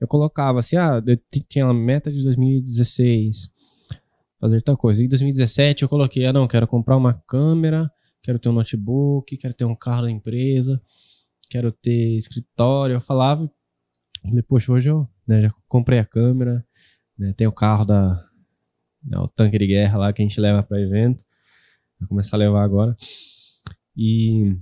Eu 0.00 0.06
colocava 0.06 0.58
assim, 0.58 0.76
ah, 0.76 1.02
eu 1.04 1.18
tinha 1.48 1.64
uma 1.64 1.74
meta 1.74 2.10
de 2.10 2.22
2016, 2.22 3.50
fazer 4.40 4.62
tal 4.62 4.76
coisa. 4.76 5.02
Em 5.02 5.08
2017 5.08 5.82
eu 5.82 5.88
coloquei, 5.88 6.26
ah, 6.26 6.32
não, 6.32 6.46
quero 6.46 6.66
comprar 6.68 6.96
uma 6.96 7.14
câmera, 7.26 7.90
quero 8.22 8.38
ter 8.38 8.48
um 8.48 8.52
notebook, 8.52 9.36
quero 9.36 9.54
ter 9.54 9.64
um 9.64 9.74
carro 9.74 10.02
da 10.02 10.10
empresa 10.10 10.80
quero 11.48 11.72
ter 11.72 12.16
escritório. 12.16 12.94
Eu 12.94 13.00
falava, 13.00 13.50
falei, 14.22 14.42
poxa, 14.42 14.72
hoje 14.72 14.90
eu 14.90 15.08
né, 15.26 15.42
já 15.42 15.54
comprei 15.66 15.98
a 15.98 16.04
câmera, 16.04 16.64
né, 17.18 17.32
tem 17.36 17.46
o 17.46 17.52
carro 17.52 17.84
da. 17.84 18.24
Né, 19.02 19.18
o 19.18 19.28
tanque 19.28 19.58
de 19.58 19.66
guerra 19.66 19.98
lá 19.98 20.12
que 20.12 20.22
a 20.22 20.24
gente 20.24 20.40
leva 20.40 20.62
para 20.62 20.80
evento. 20.80 21.24
Vou 22.00 22.08
começar 22.08 22.36
a 22.36 22.38
levar 22.38 22.62
agora. 22.62 22.96
E 23.96 24.56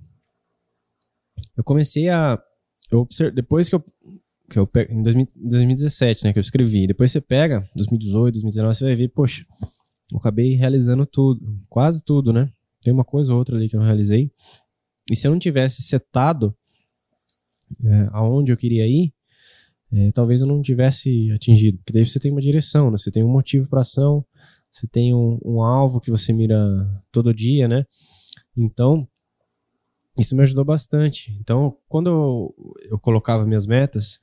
eu 1.56 1.64
comecei 1.64 2.08
a. 2.08 2.40
Eu 2.90 3.00
observe, 3.00 3.34
depois 3.34 3.68
que 3.68 3.74
eu 3.74 3.84
que 4.48 4.58
eu 4.58 4.70
em 4.88 5.02
2017, 5.02 6.24
né, 6.24 6.32
que 6.32 6.38
eu 6.38 6.42
escrevi. 6.42 6.86
Depois 6.86 7.10
você 7.10 7.20
pega, 7.20 7.68
2018, 7.76 8.34
2019, 8.34 8.74
você 8.74 8.84
vai 8.84 8.94
ver, 8.94 9.08
poxa, 9.08 9.44
eu 10.12 10.18
acabei 10.18 10.54
realizando 10.54 11.04
tudo, 11.04 11.40
quase 11.68 12.02
tudo, 12.02 12.32
né? 12.32 12.50
Tem 12.80 12.92
uma 12.92 13.04
coisa 13.04 13.32
ou 13.32 13.38
outra 13.38 13.56
ali 13.56 13.68
que 13.68 13.74
eu 13.74 13.80
não 13.80 13.86
realizei. 13.86 14.30
E 15.10 15.16
se 15.16 15.26
eu 15.26 15.32
não 15.32 15.38
tivesse 15.38 15.82
setado 15.82 16.56
é, 17.84 18.08
aonde 18.12 18.52
eu 18.52 18.56
queria 18.56 18.86
ir, 18.86 19.12
é, 19.92 20.10
talvez 20.12 20.40
eu 20.40 20.46
não 20.46 20.62
tivesse 20.62 21.30
atingido. 21.32 21.78
Porque 21.78 21.92
daí 21.92 22.04
você 22.04 22.18
tem 22.18 22.32
uma 22.32 22.40
direção, 22.40 22.90
né? 22.90 22.98
Você 22.98 23.10
tem 23.10 23.22
um 23.22 23.32
motivo 23.32 23.68
para 23.68 23.80
ação, 23.80 24.24
você 24.70 24.86
tem 24.86 25.14
um, 25.14 25.38
um 25.44 25.62
alvo 25.62 26.00
que 26.00 26.10
você 26.10 26.32
mira 26.32 26.58
todo 27.10 27.32
dia, 27.34 27.68
né? 27.68 27.84
Então, 28.56 29.06
isso 30.18 30.34
me 30.34 30.42
ajudou 30.42 30.64
bastante. 30.64 31.36
Então, 31.40 31.76
quando 31.88 32.08
eu, 32.08 32.54
eu 32.90 32.98
colocava 32.98 33.46
minhas 33.46 33.66
metas, 33.66 34.18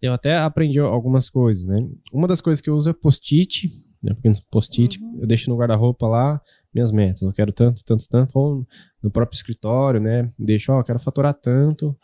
eu 0.00 0.12
até 0.12 0.36
aprendi 0.36 0.78
algumas 0.78 1.30
coisas, 1.30 1.64
né? 1.64 1.76
Uma 2.12 2.28
das 2.28 2.40
coisas 2.40 2.60
que 2.60 2.68
eu 2.68 2.74
uso 2.74 2.90
é 2.90 2.92
post-it, 2.92 3.68
né? 4.02 4.14
Porque 4.14 4.32
post-it 4.50 5.00
uhum. 5.00 5.20
eu 5.20 5.26
deixo 5.26 5.48
no 5.48 5.56
guarda-roupa 5.56 6.06
lá 6.06 6.40
minhas 6.72 6.90
metas. 6.90 7.22
Eu 7.22 7.32
quero 7.32 7.52
tanto, 7.52 7.84
tanto, 7.84 8.08
tanto, 8.08 8.38
ou 8.38 8.66
no 9.02 9.10
próprio 9.10 9.36
escritório, 9.36 10.00
né? 10.00 10.32
Deixo, 10.38 10.72
ó, 10.72 10.80
eu 10.80 10.84
quero 10.84 10.98
faturar 10.98 11.34
tanto, 11.34 11.96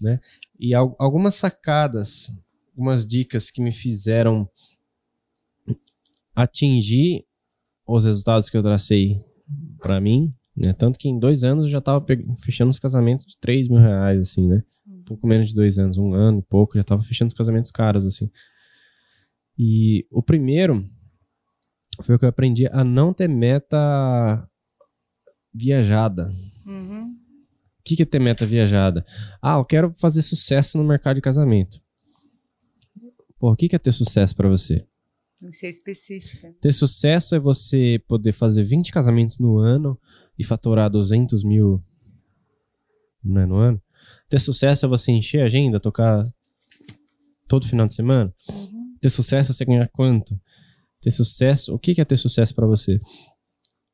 né? 0.00 0.20
E 0.58 0.74
al 0.74 0.94
algumas 0.98 1.34
sacadas, 1.34 2.30
algumas 2.70 3.06
dicas 3.06 3.50
que 3.50 3.62
me 3.62 3.72
fizeram 3.72 4.48
atingir 6.34 7.24
os 7.86 8.04
resultados 8.04 8.48
que 8.48 8.56
eu 8.56 8.62
tracei 8.62 9.24
para 9.80 10.00
mim, 10.00 10.32
né? 10.56 10.72
Tanto 10.72 10.98
que 10.98 11.08
em 11.08 11.18
dois 11.18 11.42
anos 11.44 11.64
eu 11.64 11.70
já 11.70 11.80
tava 11.80 12.04
fechando 12.40 12.70
os 12.70 12.78
casamentos 12.78 13.26
de 13.26 13.38
3 13.38 13.68
mil 13.68 13.80
reais, 13.80 14.20
assim, 14.20 14.46
né? 14.46 14.62
Um 14.86 15.02
pouco 15.02 15.26
menos 15.26 15.48
de 15.48 15.54
dois 15.54 15.78
anos, 15.78 15.96
um 15.98 16.12
ano 16.12 16.40
e 16.40 16.42
pouco, 16.42 16.76
já 16.76 16.84
tava 16.84 17.02
fechando 17.02 17.28
os 17.28 17.34
casamentos 17.34 17.70
caros, 17.70 18.06
assim. 18.06 18.30
E 19.58 20.06
o 20.10 20.22
primeiro 20.22 20.88
foi 22.02 22.14
o 22.14 22.18
que 22.18 22.24
eu 22.24 22.28
aprendi 22.28 22.66
a 22.68 22.84
não 22.84 23.12
ter 23.12 23.28
meta 23.28 24.48
viajada. 25.52 26.32
O 27.88 27.94
que, 27.96 27.96
que 27.96 28.02
é 28.02 28.06
ter 28.06 28.18
meta 28.18 28.44
viajada? 28.44 29.02
Ah, 29.40 29.54
eu 29.54 29.64
quero 29.64 29.94
fazer 29.94 30.20
sucesso 30.20 30.76
no 30.76 30.84
mercado 30.84 31.16
de 31.16 31.22
casamento. 31.22 31.80
Pô, 33.38 33.50
o 33.50 33.56
que, 33.56 33.66
que 33.66 33.74
é 33.74 33.78
ter 33.78 33.92
sucesso 33.92 34.36
para 34.36 34.46
você? 34.46 34.86
Tem 35.38 35.48
que 35.48 35.56
ser 35.56 35.68
específica. 35.70 36.54
Ter 36.60 36.72
sucesso 36.72 37.34
é 37.34 37.38
você 37.38 37.98
poder 38.06 38.32
fazer 38.32 38.62
20 38.62 38.92
casamentos 38.92 39.38
no 39.38 39.56
ano 39.56 39.98
e 40.38 40.44
faturar 40.44 40.90
200 40.90 41.42
mil 41.44 41.82
né, 43.24 43.46
no 43.46 43.56
ano. 43.56 43.80
Ter 44.28 44.38
sucesso 44.38 44.84
é 44.84 44.88
você 44.88 45.10
encher 45.10 45.40
a 45.40 45.46
agenda, 45.46 45.80
tocar 45.80 46.26
todo 47.48 47.66
final 47.66 47.86
de 47.86 47.94
semana. 47.94 48.34
Uhum. 48.50 48.98
Ter 49.00 49.08
sucesso 49.08 49.50
é 49.50 49.54
você 49.54 49.64
ganhar 49.64 49.88
quanto? 49.88 50.38
Ter 51.00 51.10
sucesso, 51.10 51.74
o 51.74 51.78
que 51.78 51.98
é 51.98 52.04
ter 52.04 52.18
sucesso 52.18 52.54
para 52.54 52.66
você? 52.66 53.00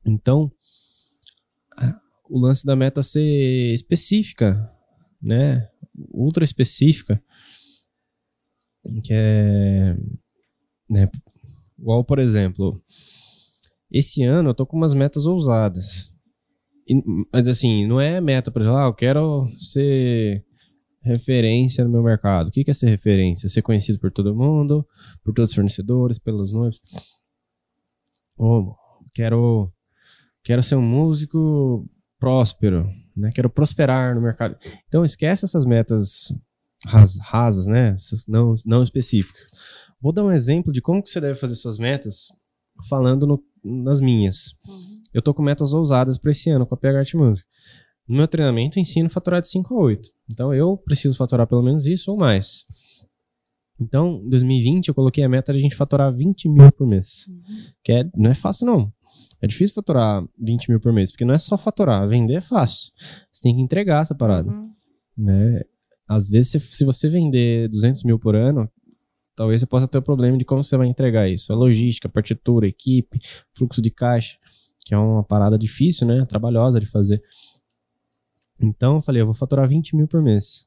Então, 0.05 0.51
o 2.29 2.39
lance 2.39 2.65
da 2.65 2.75
meta 2.75 3.03
ser 3.03 3.75
específica, 3.75 4.71
né? 5.21 5.69
Ultra 6.13 6.45
específica, 6.45 7.23
que 9.03 9.13
é, 9.13 9.97
né? 10.89 11.11
Igual, 11.79 12.05
por 12.05 12.19
exemplo, 12.19 12.83
esse 13.91 14.23
ano 14.23 14.51
eu 14.51 14.55
tô 14.55 14.67
com 14.67 14.77
umas 14.77 14.95
metas 14.95 15.27
ousadas. 15.27 16.13
E, 16.89 16.95
mas 17.33 17.49
assim, 17.49 17.87
não 17.87 18.01
é 18.01 18.21
meta, 18.21 18.51
por 18.51 18.63
exemplo, 18.63 18.79
ah, 18.79 18.87
eu 18.87 18.95
quero 18.95 19.49
ser 19.57 20.45
referência 21.03 21.85
no 21.85 21.91
meu 21.91 22.03
mercado. 22.03 22.49
O 22.49 22.51
que 22.51 22.65
é 22.69 22.75
ser 22.75 22.89
referência? 22.89 23.49
Ser 23.49 23.63
conhecido 23.63 23.99
por 23.99 24.11
todo 24.11 24.35
mundo, 24.35 24.87
por 25.23 25.35
todos 25.35 25.51
os 25.51 25.55
fornecedores, 25.55 26.19
pelos 26.19 26.53
noivos. 26.53 26.81
Ou 28.37 28.75
quero, 29.13 29.71
quero 30.43 30.63
ser 30.63 30.77
um 30.77 30.83
músico 30.83 31.87
próspero, 32.25 32.91
né? 33.17 33.31
Quero 33.35 33.51
prosperar 33.51 34.15
no 34.15 34.21
mercado. 34.21 34.57
Então 34.89 35.05
esquece 35.05 35.45
essas 35.45 35.65
metas 35.65 36.33
ras, 36.87 37.19
rasas, 37.19 37.67
né? 37.67 37.97
Não, 38.29 38.55
não 38.65 38.83
específicas. 38.83 39.43
Vou 40.01 40.13
dar 40.13 40.25
um 40.25 40.33
exemplo 40.33 40.73
de 40.73 40.81
como 40.81 41.03
que 41.03 41.11
você 41.11 41.21
deve 41.21 41.39
fazer 41.39 41.55
suas 41.55 41.79
metas 41.79 42.29
falando 42.89 43.27
no, 43.27 43.43
nas 43.65 44.01
minhas. 44.01 44.55
Uhum. 44.67 45.03
Eu 45.13 45.23
tô 45.23 45.33
com 45.33 45.43
metas 45.43 45.73
ousadas 45.73 46.19
para 46.19 46.31
esse 46.31 46.51
ano 46.51 46.67
com 46.67 46.75
a 46.75 46.79
PH 46.79 46.99
Art 46.99 47.15
Music. 47.15 47.47
No 48.07 48.17
meu 48.17 48.29
treinamento, 48.29 48.79
eu 48.79 48.83
ensino 48.83 49.07
a 49.07 49.11
faturar 49.11 49.41
de 49.41 49.49
5 49.49 49.75
a 49.75 49.79
8. 49.79 50.11
Então, 50.29 50.53
eu 50.53 50.77
preciso 50.77 51.17
faturar 51.17 51.47
pelo 51.47 51.63
menos 51.63 51.87
isso 51.87 52.11
ou 52.11 52.19
mais. 52.19 52.67
Então, 53.81 54.21
em 54.25 54.29
2020, 54.29 54.89
eu 54.89 54.95
coloquei 54.95 55.25
a 55.25 55.29
meta 55.29 55.53
de 55.53 55.59
a 55.59 55.63
gente 55.63 55.77
faturar 55.77 56.13
20 56.13 56.49
mil 56.49 56.71
por 56.73 56.87
mês. 56.87 57.27
Uhum. 57.29 57.45
Que 57.83 57.93
é, 57.93 58.11
não 58.15 58.31
é 58.31 58.35
fácil, 58.35 58.67
não. 58.67 58.93
É 59.45 59.47
difícil 59.47 59.75
faturar 59.75 60.27
20 60.39 60.71
mil 60.71 60.81
por 60.81 60.91
mês, 60.91 61.11
porque 61.11 61.23
não 61.23 61.35
é 61.35 61.39
só 61.39 61.59
faturar. 61.59 62.09
Vender 62.09 62.37
é 62.37 62.41
fácil. 62.41 62.91
Você 63.31 63.43
tem 63.43 63.55
que 63.55 63.61
entregar 63.61 64.01
essa 64.01 64.15
parada. 64.15 64.51
Uhum. 64.51 64.73
Né? 65.19 65.61
Às 66.09 66.31
vezes, 66.31 66.63
se, 66.63 66.83
você 66.83 67.11
vender 67.11 67.69
200 67.69 68.05
mil 68.05 68.19
por 68.19 68.35
ano, 68.35 68.67
talvez 69.37 69.61
você 69.61 69.67
possa 69.67 69.87
ter 69.87 69.99
o 69.99 70.03
problema 70.03 70.39
de 70.39 70.47
como 70.47 70.65
você 70.65 70.79
vai 70.79 70.87
entregar 70.87 71.29
isso. 71.29 71.53
A 71.53 71.57
logística, 71.57 72.09
a 72.09 72.11
partitura, 72.11 72.65
a 72.65 72.71
equipe, 72.71 73.21
fluxo 73.53 73.83
de 73.83 73.91
caixa, 73.91 74.39
que 74.83 74.95
é 74.95 74.97
uma 74.97 75.23
parada 75.23 75.59
difícil, 75.59 76.07
né? 76.07 76.25
Trabalhosa 76.25 76.81
de 76.81 76.87
fazer. 76.87 77.23
Então 78.59 78.95
eu 78.95 79.03
falei, 79.03 79.21
eu 79.21 79.27
vou 79.27 79.35
faturar 79.35 79.69
20 79.69 79.95
mil 79.95 80.09
por 80.09 80.23
mês. 80.23 80.67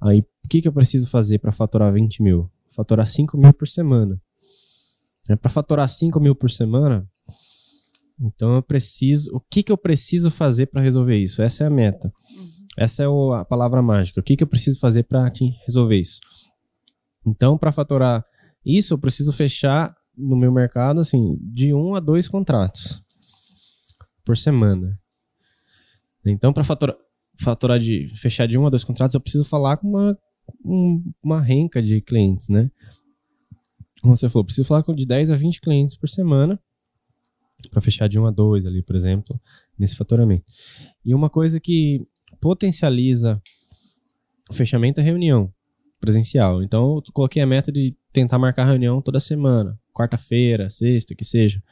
Aí, 0.00 0.18
o 0.44 0.48
que, 0.48 0.60
que 0.60 0.66
eu 0.66 0.72
preciso 0.72 1.08
fazer 1.08 1.38
para 1.38 1.52
faturar 1.52 1.92
20 1.92 2.24
mil? 2.24 2.50
Faturar 2.70 3.06
5 3.06 3.38
mil 3.38 3.52
por 3.52 3.68
semana. 3.68 4.20
É, 5.28 5.36
para 5.36 5.48
faturar 5.48 5.88
5 5.88 6.18
mil 6.18 6.34
por 6.34 6.50
semana, 6.50 7.08
então 8.20 8.54
eu 8.54 8.62
preciso. 8.62 9.34
O 9.34 9.40
que, 9.40 9.62
que 9.62 9.72
eu 9.72 9.78
preciso 9.78 10.30
fazer 10.30 10.66
para 10.66 10.82
resolver 10.82 11.16
isso? 11.16 11.42
Essa 11.42 11.64
é 11.64 11.66
a 11.66 11.70
meta. 11.70 12.12
Uhum. 12.36 12.50
Essa 12.78 13.02
é 13.02 13.08
o, 13.08 13.32
a 13.32 13.44
palavra 13.44 13.82
mágica. 13.82 14.20
O 14.20 14.22
que, 14.22 14.36
que 14.36 14.44
eu 14.44 14.48
preciso 14.48 14.78
fazer 14.78 15.04
para 15.04 15.30
resolver 15.66 15.98
isso? 15.98 16.20
Então, 17.26 17.56
para 17.56 17.72
faturar 17.72 18.24
isso, 18.64 18.94
eu 18.94 18.98
preciso 18.98 19.32
fechar 19.32 19.94
no 20.16 20.36
meu 20.36 20.52
mercado 20.52 21.00
assim 21.00 21.38
de 21.40 21.72
um 21.72 21.94
a 21.94 22.00
dois 22.00 22.28
contratos 22.28 23.02
por 24.24 24.36
semana. 24.36 24.98
Então, 26.24 26.52
para 26.52 26.62
faturar, 26.62 26.96
faturar 27.40 27.78
de 27.78 28.12
fechar 28.16 28.46
de 28.46 28.58
um 28.58 28.66
a 28.66 28.70
dois 28.70 28.84
contratos, 28.84 29.14
eu 29.14 29.20
preciso 29.20 29.44
falar 29.44 29.78
com 29.78 29.88
uma, 29.88 30.18
um, 30.64 31.02
uma 31.22 31.40
renca 31.40 31.82
de 31.82 32.02
clientes, 32.02 32.48
né? 32.48 32.70
Como 34.02 34.16
você 34.16 34.28
falou, 34.28 34.44
preciso 34.44 34.66
falar 34.66 34.82
com 34.82 34.94
de 34.94 35.06
10 35.06 35.30
a 35.30 35.36
20 35.36 35.60
clientes 35.60 35.96
por 35.96 36.08
semana 36.08 36.60
para 37.68 37.80
fechar 37.80 38.08
de 38.08 38.18
um 38.18 38.26
a 38.26 38.30
dois 38.30 38.66
ali, 38.66 38.82
por 38.82 38.96
exemplo, 38.96 39.40
nesse 39.78 39.96
faturamento. 39.96 40.44
E 41.04 41.14
uma 41.14 41.28
coisa 41.28 41.58
que 41.60 42.06
potencializa 42.40 43.40
o 44.48 44.52
fechamento 44.52 45.00
é 45.00 45.02
reunião 45.02 45.52
presencial. 46.00 46.62
Então, 46.62 46.96
eu 46.96 47.12
coloquei 47.12 47.42
a 47.42 47.46
meta 47.46 47.70
de 47.70 47.94
tentar 48.12 48.38
marcar 48.38 48.64
reunião 48.64 49.02
toda 49.02 49.20
semana, 49.20 49.78
quarta-feira, 49.92 50.70
sexta, 50.70 51.14
que 51.14 51.24
seja 51.24 51.62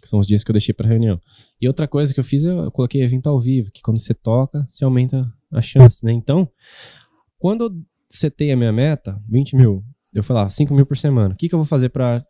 que 0.00 0.08
são 0.08 0.18
os 0.18 0.26
dias 0.26 0.44
que 0.44 0.50
eu 0.50 0.52
deixei 0.52 0.72
para 0.72 0.88
reunião. 0.88 1.20
E 1.60 1.66
outra 1.66 1.88
coisa 1.88 2.14
que 2.14 2.20
eu 2.20 2.24
fiz, 2.24 2.44
eu 2.44 2.70
coloquei 2.70 3.02
evento 3.02 3.28
ao 3.28 3.40
vivo, 3.40 3.70
que 3.72 3.82
quando 3.82 3.98
você 3.98 4.14
toca, 4.14 4.64
você 4.68 4.84
aumenta 4.84 5.32
a 5.50 5.60
chance, 5.60 6.04
né? 6.04 6.12
Então, 6.12 6.48
quando 7.38 7.64
eu 7.64 7.82
setei 8.08 8.52
a 8.52 8.56
minha 8.56 8.72
meta, 8.72 9.20
20 9.28 9.56
mil, 9.56 9.84
eu 10.14 10.22
falei 10.22 10.44
lá, 10.44 10.50
5 10.50 10.72
mil 10.72 10.86
por 10.86 10.96
semana. 10.96 11.34
O 11.34 11.36
que, 11.36 11.48
que 11.48 11.54
eu 11.54 11.58
vou 11.58 11.66
fazer 11.66 11.88
para 11.88 12.24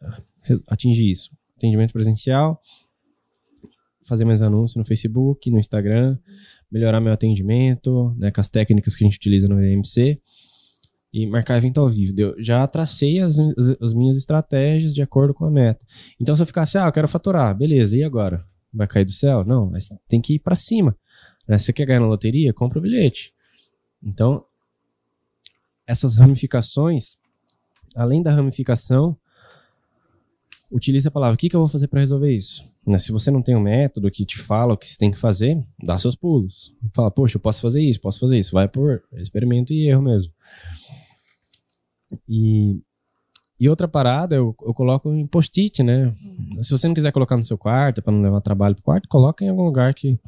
atingir 0.67 1.11
isso? 1.11 1.31
Atendimento 1.59 1.93
presencial, 1.93 2.61
fazer 4.07 4.25
mais 4.25 4.41
anúncios 4.41 4.77
no 4.77 4.85
Facebook, 4.85 5.51
no 5.51 5.59
Instagram, 5.59 6.17
melhorar 6.71 7.01
meu 7.01 7.13
atendimento, 7.13 8.15
né, 8.17 8.31
com 8.31 8.41
as 8.41 8.49
técnicas 8.49 8.97
que 8.97 9.05
a 9.05 9.07
gente 9.07 9.17
utiliza 9.17 9.49
no 9.49 9.63
EMC 9.63 10.21
e 11.13 11.27
marcar 11.27 11.57
evento 11.57 11.81
ao 11.81 11.89
vivo. 11.89 12.15
Eu 12.17 12.35
já 12.43 12.67
tracei 12.67 13.21
as, 13.21 13.39
as, 13.39 13.77
as, 13.81 13.95
minhas 13.95 14.17
estratégias 14.17 14.95
de 14.95 15.03
acordo 15.03 15.35
com 15.35 15.45
a 15.45 15.51
meta. 15.51 15.85
Então, 16.21 16.35
se 16.35 16.43
eu 16.43 16.47
ficasse, 16.47 16.79
ah, 16.79 16.87
eu 16.87 16.93
quero 16.93 17.09
faturar, 17.09 17.57
beleza, 17.57 17.97
e 17.97 18.03
agora? 18.03 18.45
Vai 18.73 18.87
cair 18.87 19.05
do 19.05 19.13
céu? 19.13 19.45
Não, 19.45 19.71
mas 19.71 19.89
tem 20.07 20.21
que 20.21 20.35
ir 20.35 20.39
para 20.39 20.55
cima. 20.55 20.97
Né? 21.47 21.59
Se 21.59 21.67
você 21.67 21.73
quer 21.73 21.87
ganhar 21.87 22.01
na 22.01 22.07
loteria, 22.07 22.53
compra 22.53 22.79
o 22.79 22.83
bilhete. 22.83 23.33
Então, 24.03 24.45
essas 25.87 26.17
ramificações, 26.17 27.17
além 27.97 28.23
da 28.23 28.31
ramificação, 28.31 29.17
utilize 30.71 31.07
a 31.07 31.11
palavra. 31.11 31.35
O 31.35 31.39
que, 31.39 31.49
que 31.49 31.57
eu 31.57 31.61
vou 31.61 31.69
fazer 31.69 31.89
para 31.89 32.01
resolver 32.01 32.33
isso? 32.33 32.65
Né? 32.87 32.99
Se 32.99 33.13
você 33.13 33.31
não 33.31 33.43
tem 33.43 33.57
um 33.57 33.61
método 33.61 34.11
que 34.11 34.25
te 34.25 34.39
fala 34.39 34.75
o 34.75 34.77
que 34.77 34.89
você 34.89 34.97
tem 34.97 35.11
que 35.11 35.19
fazer, 35.19 35.63
dá 35.83 35.99
seus 35.99 36.17
pulos. 36.17 36.75
Fala, 36.95 37.11
poxa, 37.11 37.37
eu 37.37 37.41
posso 37.41 37.61
fazer 37.61 37.83
isso, 37.83 38.01
posso 38.01 38.21
fazer 38.21 38.39
isso. 38.39 38.53
Vai 38.53 38.69
por 38.69 39.03
experimento 39.15 39.73
e 39.73 39.89
erro 39.89 40.03
mesmo. 40.03 40.33
E, 42.29 42.81
e 43.61 43.69
outra 43.69 43.89
parada, 43.89 44.35
eu, 44.35 44.55
eu 44.63 44.73
coloco 44.73 45.13
em 45.13 45.27
post-it, 45.27 45.83
né? 45.83 46.07
Uhum. 46.07 46.63
Se 46.63 46.71
você 46.71 46.87
não 46.87 46.95
quiser 46.95 47.13
colocar 47.13 47.37
no 47.37 47.45
seu 47.45 47.59
quarto, 47.59 48.03
para 48.03 48.13
não 48.13 48.23
levar 48.23 48.41
trabalho 48.41 48.75
pro 48.75 48.85
quarto, 48.85 49.09
coloca 49.09 49.45
em 49.45 49.49
algum 49.49 49.65
lugar 49.65 49.93
que 49.95 50.19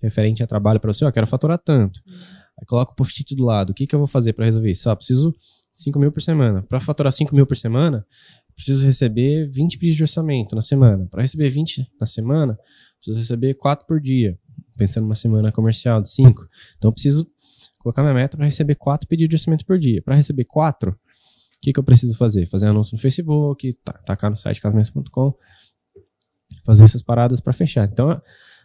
referente 0.00 0.42
a 0.42 0.46
trabalho 0.46 0.80
para 0.80 0.92
você, 0.92 1.04
ó, 1.04 1.12
quero 1.12 1.26
faturar 1.26 1.58
tanto. 1.58 2.00
Uhum. 2.06 2.14
Aí 2.58 2.66
coloca 2.66 2.92
o 2.92 2.96
post-it 2.96 3.34
do 3.34 3.44
lado. 3.44 3.70
O 3.70 3.74
que, 3.74 3.86
que 3.86 3.94
eu 3.94 3.98
vou 3.98 4.08
fazer 4.08 4.32
para 4.32 4.44
resolver 4.44 4.70
isso? 4.70 4.90
Ah, 4.90 4.96
preciso 4.96 5.32
5 5.74 5.98
mil 5.98 6.12
por 6.12 6.22
semana. 6.22 6.62
Para 6.62 6.80
faturar 6.80 7.12
5 7.12 7.34
mil 7.34 7.46
por 7.46 7.56
semana, 7.56 8.06
preciso 8.54 8.84
receber 8.86 9.46
20 9.46 9.78
pedidos 9.78 9.96
de 9.96 10.02
orçamento 10.02 10.54
na 10.54 10.62
semana. 10.62 11.06
Para 11.06 11.22
receber 11.22 11.48
20 11.48 11.86
na 12.00 12.06
semana, 12.06 12.58
preciso 12.98 13.18
receber 13.18 13.54
4 13.54 13.86
por 13.86 14.00
dia. 14.00 14.38
Pensando 14.76 15.04
numa 15.04 15.14
semana 15.14 15.52
comercial 15.52 16.00
de 16.00 16.10
5. 16.10 16.48
Então, 16.76 16.88
eu 16.88 16.92
preciso 16.92 17.30
colocar 17.78 18.02
minha 18.02 18.14
meta 18.14 18.36
para 18.36 18.46
receber 18.46 18.74
4 18.74 19.08
pedidos 19.08 19.30
de 19.30 19.36
orçamento 19.36 19.66
por 19.66 19.78
dia. 19.78 20.00
Para 20.02 20.14
receber 20.14 20.44
4, 20.44 20.90
o 20.90 20.96
que, 21.60 21.72
que 21.72 21.78
eu 21.78 21.84
preciso 21.84 22.16
fazer? 22.16 22.46
Fazer 22.46 22.66
anúncio 22.66 22.94
no 22.94 23.00
Facebook, 23.00 23.72
tacar 24.04 24.30
no 24.30 24.36
site 24.36 24.60
casamento.com, 24.60 25.34
fazer 26.64 26.84
essas 26.84 27.02
paradas 27.02 27.40
para 27.40 27.52
fechar. 27.52 27.88
Então, 27.88 28.20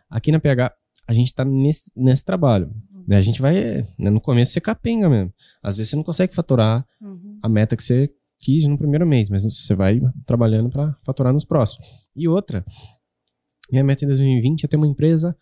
aqui 0.10 0.32
na 0.32 0.40
PH, 0.40 0.74
a 1.08 1.14
gente 1.14 1.28
está 1.28 1.46
nesse, 1.46 1.92
nesse 1.96 2.24
trabalho. 2.24 2.74
Né? 3.08 3.18
A 3.18 3.22
gente 3.22 3.42
vai, 3.42 3.88
né, 3.98 4.10
no 4.10 4.20
começo 4.20 4.52
você 4.52 4.60
capenga 4.60 5.10
mesmo. 5.10 5.34
Às 5.64 5.78
vezes 5.78 5.92
você 5.92 5.96
não 5.96 6.04
consegue 6.04 6.36
faturar 6.36 6.86
uhum. 7.02 7.40
a 7.42 7.48
meta 7.48 7.78
que 7.78 7.84
você 7.84 8.12
quis 8.40 8.64
no 8.66 8.78
primeiro 8.78 9.06
mês, 9.06 9.30
mas 9.30 9.44
você 9.44 9.76
vai 9.76 10.00
trabalhando 10.26 10.70
para 10.70 10.96
faturar 11.04 11.34
nos 11.34 11.46
próximos. 11.46 11.88
E 12.16 12.28
outra, 12.28 12.66
minha 13.72 13.84
meta 13.84 14.06
em 14.06 14.08
2020 14.08 14.64
é 14.64 14.68
ter 14.68 14.78
uma 14.78 14.88
empresa 14.88 15.36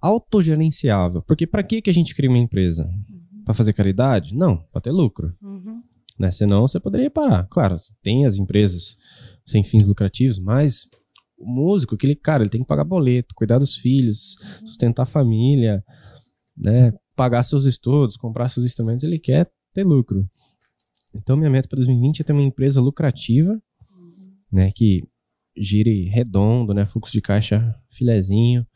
autogerenciável. 0.00 1.22
Porque 1.22 1.46
para 1.46 1.62
que, 1.62 1.82
que 1.82 1.90
a 1.90 1.94
gente 1.94 2.14
cria 2.14 2.30
uma 2.30 2.38
empresa? 2.38 2.84
Uhum. 2.84 3.42
Para 3.44 3.54
fazer 3.54 3.72
caridade? 3.72 4.34
Não, 4.34 4.58
para 4.72 4.80
ter 4.80 4.90
lucro. 4.90 5.34
Uhum. 5.42 5.82
Né? 6.18 6.30
Senão 6.30 6.66
você 6.66 6.78
poderia 6.78 7.10
parar. 7.10 7.46
Claro, 7.48 7.78
tem 8.02 8.26
as 8.26 8.36
empresas 8.36 8.96
sem 9.46 9.62
fins 9.62 9.86
lucrativos, 9.86 10.38
mas 10.38 10.86
o 11.38 11.46
músico, 11.46 11.94
aquele 11.94 12.16
cara, 12.16 12.42
ele 12.42 12.50
tem 12.50 12.62
que 12.62 12.66
pagar 12.66 12.84
boleto, 12.84 13.34
cuidar 13.34 13.58
dos 13.58 13.74
filhos, 13.74 14.36
uhum. 14.40 14.66
sustentar 14.68 15.02
a 15.02 15.06
família, 15.06 15.84
né, 16.56 16.92
pagar 17.14 17.42
seus 17.42 17.64
estudos, 17.64 18.16
comprar 18.16 18.48
seus 18.48 18.64
instrumentos, 18.64 19.04
ele 19.04 19.18
quer 19.18 19.50
ter 19.74 19.84
lucro. 19.84 20.28
Então, 21.22 21.36
minha 21.36 21.50
meta 21.50 21.68
para 21.68 21.76
2020 21.76 22.20
é 22.20 22.24
ter 22.24 22.32
uma 22.32 22.42
empresa 22.42 22.80
lucrativa, 22.80 23.60
né, 24.50 24.70
que 24.74 25.04
gire 25.56 26.04
redondo, 26.08 26.74
né, 26.74 26.84
fluxo 26.86 27.12
de 27.12 27.20
caixa 27.20 27.74
filezinho, 27.90 28.66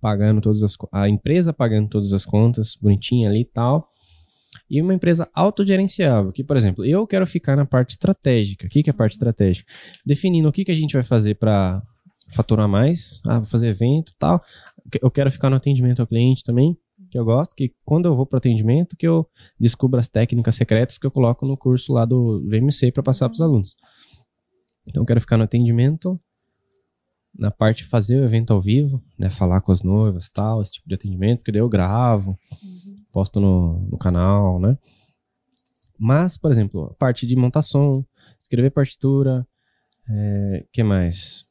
pagando 0.00 0.40
todas 0.40 0.62
as 0.62 0.76
a 0.92 1.08
empresa 1.08 1.52
pagando 1.52 1.88
todas 1.88 2.12
as 2.12 2.24
contas, 2.24 2.76
bonitinha 2.80 3.28
ali 3.28 3.40
e 3.40 3.44
tal. 3.44 3.90
E 4.70 4.80
uma 4.80 4.94
empresa 4.94 5.28
autogerenciável, 5.34 6.32
que, 6.32 6.44
por 6.44 6.56
exemplo, 6.56 6.84
eu 6.84 7.06
quero 7.06 7.26
ficar 7.26 7.56
na 7.56 7.64
parte 7.64 7.90
estratégica. 7.90 8.66
O 8.66 8.70
que, 8.70 8.82
que 8.82 8.90
é 8.90 8.92
a 8.92 8.94
parte 8.94 9.12
estratégica? 9.12 9.70
Definindo 10.04 10.48
o 10.48 10.52
que, 10.52 10.64
que 10.64 10.72
a 10.72 10.74
gente 10.74 10.92
vai 10.92 11.02
fazer 11.02 11.34
para 11.34 11.82
faturar 12.30 12.68
mais, 12.68 13.20
ah, 13.26 13.38
vou 13.38 13.46
fazer 13.46 13.68
evento 13.68 14.12
tal. 14.18 14.42
Eu 15.02 15.10
quero 15.10 15.30
ficar 15.30 15.50
no 15.50 15.56
atendimento 15.56 16.00
ao 16.00 16.06
cliente 16.06 16.44
também 16.44 16.76
que 17.10 17.18
eu 17.18 17.24
gosto, 17.24 17.54
que 17.54 17.74
quando 17.84 18.06
eu 18.06 18.14
vou 18.14 18.26
para 18.26 18.38
atendimento, 18.38 18.96
que 18.96 19.06
eu 19.06 19.28
descubro 19.58 19.98
as 19.98 20.08
técnicas 20.08 20.56
secretas 20.56 20.98
que 20.98 21.06
eu 21.06 21.10
coloco 21.10 21.46
no 21.46 21.56
curso 21.56 21.92
lá 21.92 22.04
do 22.04 22.42
VMC 22.48 22.92
para 22.92 23.02
passar 23.02 23.28
para 23.28 23.34
os 23.34 23.40
alunos. 23.40 23.76
Então, 24.86 25.02
eu 25.02 25.06
quero 25.06 25.20
ficar 25.20 25.36
no 25.36 25.44
atendimento, 25.44 26.18
na 27.38 27.50
parte 27.50 27.82
de 27.82 27.88
fazer 27.88 28.20
o 28.20 28.24
evento 28.24 28.52
ao 28.52 28.60
vivo, 28.60 29.02
né, 29.18 29.30
falar 29.30 29.60
com 29.60 29.70
as 29.70 29.82
noivas, 29.82 30.28
tal, 30.28 30.62
esse 30.62 30.72
tipo 30.72 30.88
de 30.88 30.94
atendimento, 30.94 31.42
que 31.42 31.52
daí 31.52 31.60
eu 31.60 31.68
gravo, 31.68 32.38
uhum. 32.62 32.96
posto 33.12 33.38
no, 33.38 33.80
no 33.90 33.98
canal, 33.98 34.58
né? 34.58 34.76
Mas, 35.98 36.36
por 36.36 36.50
exemplo, 36.50 36.84
a 36.84 36.94
parte 36.94 37.26
de 37.26 37.34
montar 37.36 37.62
som, 37.62 38.04
escrever 38.38 38.70
partitura, 38.70 39.46
é, 40.08 40.64
que 40.72 40.82
mais? 40.82 41.47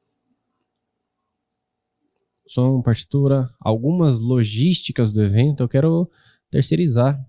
Som, 2.48 2.82
partitura, 2.82 3.50
algumas 3.60 4.20
logísticas 4.20 5.12
do 5.12 5.22
evento 5.22 5.64
eu 5.64 5.70
quero 5.70 6.10
terceirizar. 6.50 7.20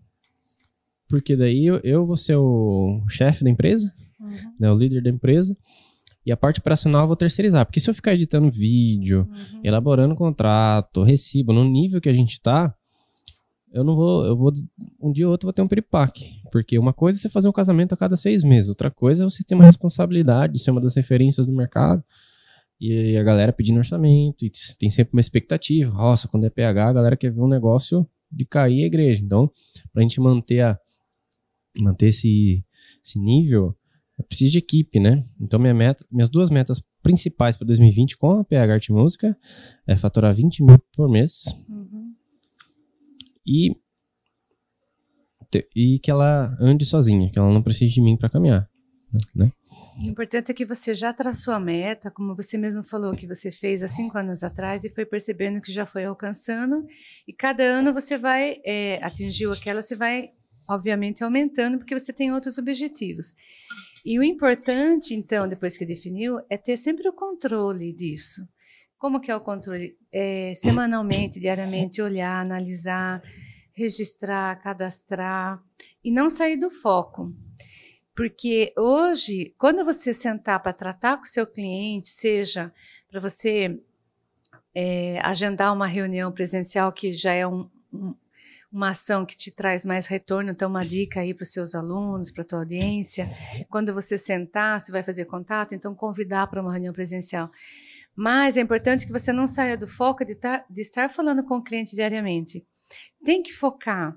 Porque 1.09 1.35
daí 1.35 1.67
eu, 1.67 1.81
eu 1.83 2.07
vou 2.07 2.17
ser 2.17 2.37
o 2.37 3.03
chefe 3.09 3.43
da 3.43 3.51
empresa, 3.51 3.93
uhum. 4.21 4.53
né, 4.61 4.71
o 4.71 4.77
líder 4.77 5.03
da 5.03 5.11
empresa, 5.11 5.57
e 6.25 6.31
a 6.31 6.37
parte 6.37 6.61
operacional 6.61 7.03
eu 7.03 7.07
vou 7.07 7.17
terceirizar. 7.17 7.65
Porque 7.65 7.81
se 7.81 7.89
eu 7.89 7.95
ficar 7.95 8.13
editando 8.13 8.51
vídeo, 8.51 9.27
uhum. 9.31 9.61
elaborando 9.65 10.15
contrato, 10.15 11.03
recibo, 11.03 11.53
no 11.53 11.65
nível 11.65 12.01
que 12.01 12.09
a 12.09 12.13
gente 12.13 12.41
tá, 12.41 12.75
eu 13.73 13.85
não 13.85 13.95
vou, 13.97 14.25
eu 14.25 14.37
vou, 14.37 14.53
um 15.01 15.13
dia 15.13 15.27
ou 15.27 15.33
outro 15.33 15.47
vou 15.47 15.53
ter 15.53 15.63
um 15.63 15.69
peripaque. 15.69 16.41
Porque 16.51 16.79
uma 16.79 16.93
coisa 16.93 17.19
é 17.19 17.21
você 17.21 17.29
fazer 17.29 17.49
um 17.49 17.53
casamento 17.53 17.93
a 17.93 17.97
cada 17.97 18.17
seis 18.17 18.43
meses, 18.43 18.69
outra 18.69 18.91
coisa 18.91 19.23
é 19.23 19.29
você 19.29 19.43
ter 19.43 19.55
uma 19.55 19.65
responsabilidade, 19.65 20.59
ser 20.59 20.71
uma 20.71 20.81
das 20.81 20.95
referências 20.95 21.47
do 21.47 21.53
mercado. 21.53 22.03
E 22.81 23.17
a 23.17 23.23
galera 23.23 23.53
pedindo 23.53 23.79
orçamento, 23.79 24.45
e 24.45 24.53
tem 24.79 24.89
sempre 24.91 25.13
uma 25.15 25.21
expectativa. 25.21 25.93
Nossa, 25.93 26.29
quando 26.29 26.45
é 26.45 26.51
PH, 26.51 26.89
a 26.89 26.93
galera 26.93 27.17
quer 27.17 27.31
ver 27.31 27.41
um 27.41 27.49
negócio 27.49 28.09
de 28.31 28.45
cair 28.45 28.85
a 28.85 28.87
igreja. 28.87 29.25
Então, 29.25 29.51
pra 29.93 30.03
gente 30.03 30.21
manter, 30.21 30.61
a, 30.61 30.79
manter 31.77 32.09
esse, 32.09 32.65
esse 33.05 33.19
nível, 33.19 33.77
é 34.19 34.23
preciso 34.23 34.53
de 34.53 34.59
equipe, 34.59 35.01
né? 35.01 35.25
Então, 35.41 35.59
minha 35.59 35.75
meta, 35.75 36.05
minhas 36.11 36.29
duas 36.29 36.51
metas 36.51 36.83
principais 37.03 37.57
para 37.57 37.67
2020 37.67 38.17
com 38.17 38.41
a 38.41 38.45
PH 38.45 38.73
Arte 38.73 38.93
Música 38.93 39.37
é 39.87 39.97
faturar 39.97 40.35
20 40.35 40.63
mil 40.63 40.79
por 40.93 41.09
mês 41.09 41.45
uhum. 41.69 42.15
e, 43.47 43.77
e 45.75 45.99
que 46.01 46.11
ela 46.11 46.57
ande 46.61 46.85
sozinha, 46.85 47.31
que 47.31 47.39
ela 47.39 47.53
não 47.53 47.63
precise 47.63 47.95
de 47.95 48.01
mim 48.01 48.17
para 48.17 48.29
caminhar, 48.29 48.69
né? 49.35 49.53
O 49.99 50.03
importante 50.05 50.53
é 50.53 50.55
que 50.55 50.65
você 50.65 50.95
já 50.95 51.13
traçou 51.13 51.53
a 51.53 51.59
meta, 51.59 52.09
como 52.09 52.33
você 52.33 52.57
mesmo 52.57 52.85
falou 52.85 53.17
que 53.17 53.27
você 53.27 53.51
fez 53.51 53.83
há 53.83 53.89
cinco 53.89 54.17
anos 54.17 54.45
atrás 54.45 54.85
e 54.85 54.89
foi 54.89 55.05
percebendo 55.05 55.61
que 55.61 55.73
já 55.73 55.85
foi 55.85 56.05
alcançando. 56.05 56.87
E 57.27 57.33
cada 57.33 57.65
ano 57.65 57.93
você 57.93 58.17
vai 58.17 58.61
é, 58.65 59.01
atingiu 59.03 59.53
aquela, 59.53 59.83
você 59.83 59.97
vai 59.97 60.31
obviamente 60.71 61.25
aumentando 61.25 61.79
porque 61.79 61.99
você 61.99 62.13
tem 62.13 62.33
outros 62.33 62.59
objetivos. 62.59 63.35
E 64.05 64.17
o 64.21 64.23
importante, 64.23 65.15
então, 65.15 65.49
depois 65.49 65.77
que 65.77 65.85
definiu, 65.85 66.39
é 66.49 66.57
ter 66.57 66.77
sempre 66.77 67.09
o 67.09 67.13
controle 67.13 67.93
disso. 67.93 68.49
Como 68.97 69.21
que 69.21 69.33
é 69.33 69.37
o 69.37 69.41
controle? 69.41 69.97
É, 70.13 70.55
semanalmente, 70.55 71.41
diariamente, 71.41 72.01
olhar, 72.01 72.41
analisar, 72.41 73.21
registrar, 73.75 74.61
cadastrar 74.61 75.61
e 76.05 76.11
não 76.13 76.29
sair 76.29 76.57
do 76.57 76.71
foco. 76.71 77.35
Porque 78.19 78.73
hoje, 78.77 79.55
quando 79.57 79.85
você 79.85 80.13
sentar 80.13 80.61
para 80.61 80.73
tratar 80.73 81.19
com 81.19 81.23
o 81.23 81.29
seu 81.29 81.47
cliente, 81.47 82.09
seja 82.09 82.75
para 83.09 83.21
você 83.21 83.79
é, 84.75 85.21
agendar 85.23 85.73
uma 85.73 85.87
reunião 85.87 86.33
presencial, 86.33 86.91
que 86.93 87.13
já 87.13 87.33
é 87.33 87.47
um, 87.47 87.71
um, 87.93 88.17
uma 88.73 88.89
ação 88.89 89.25
que 89.25 89.37
te 89.37 89.53
traz 89.53 89.85
mais 89.85 90.09
retorno, 90.09 90.51
então 90.51 90.69
uma 90.69 90.85
dica 90.85 91.21
aí 91.21 91.33
para 91.33 91.45
os 91.45 91.53
seus 91.53 91.77
alunos, 91.77 92.33
para 92.33 92.43
a 92.43 92.45
tua 92.45 92.59
audiência. 92.59 93.31
Quando 93.71 93.95
você 93.95 94.19
sentar, 94.19 94.81
você 94.81 94.91
vai 94.91 95.05
fazer 95.05 95.25
contato, 95.27 95.77
então 95.77 95.95
convidar 95.95 96.49
para 96.49 96.61
uma 96.61 96.73
reunião 96.73 96.93
presencial. 96.93 97.49
Mas 98.17 98.57
é 98.57 98.61
importante 98.61 99.07
que 99.07 99.13
você 99.13 99.33
não 99.33 99.47
saia 99.47 99.79
do 99.79 99.87
foco 99.87 100.25
de, 100.25 100.35
tar, 100.35 100.67
de 100.69 100.81
estar 100.81 101.09
falando 101.09 101.45
com 101.45 101.59
o 101.59 101.63
cliente 101.63 101.95
diariamente. 101.95 102.67
Tem 103.25 103.45
que 103.45 103.53
focar 103.53 104.17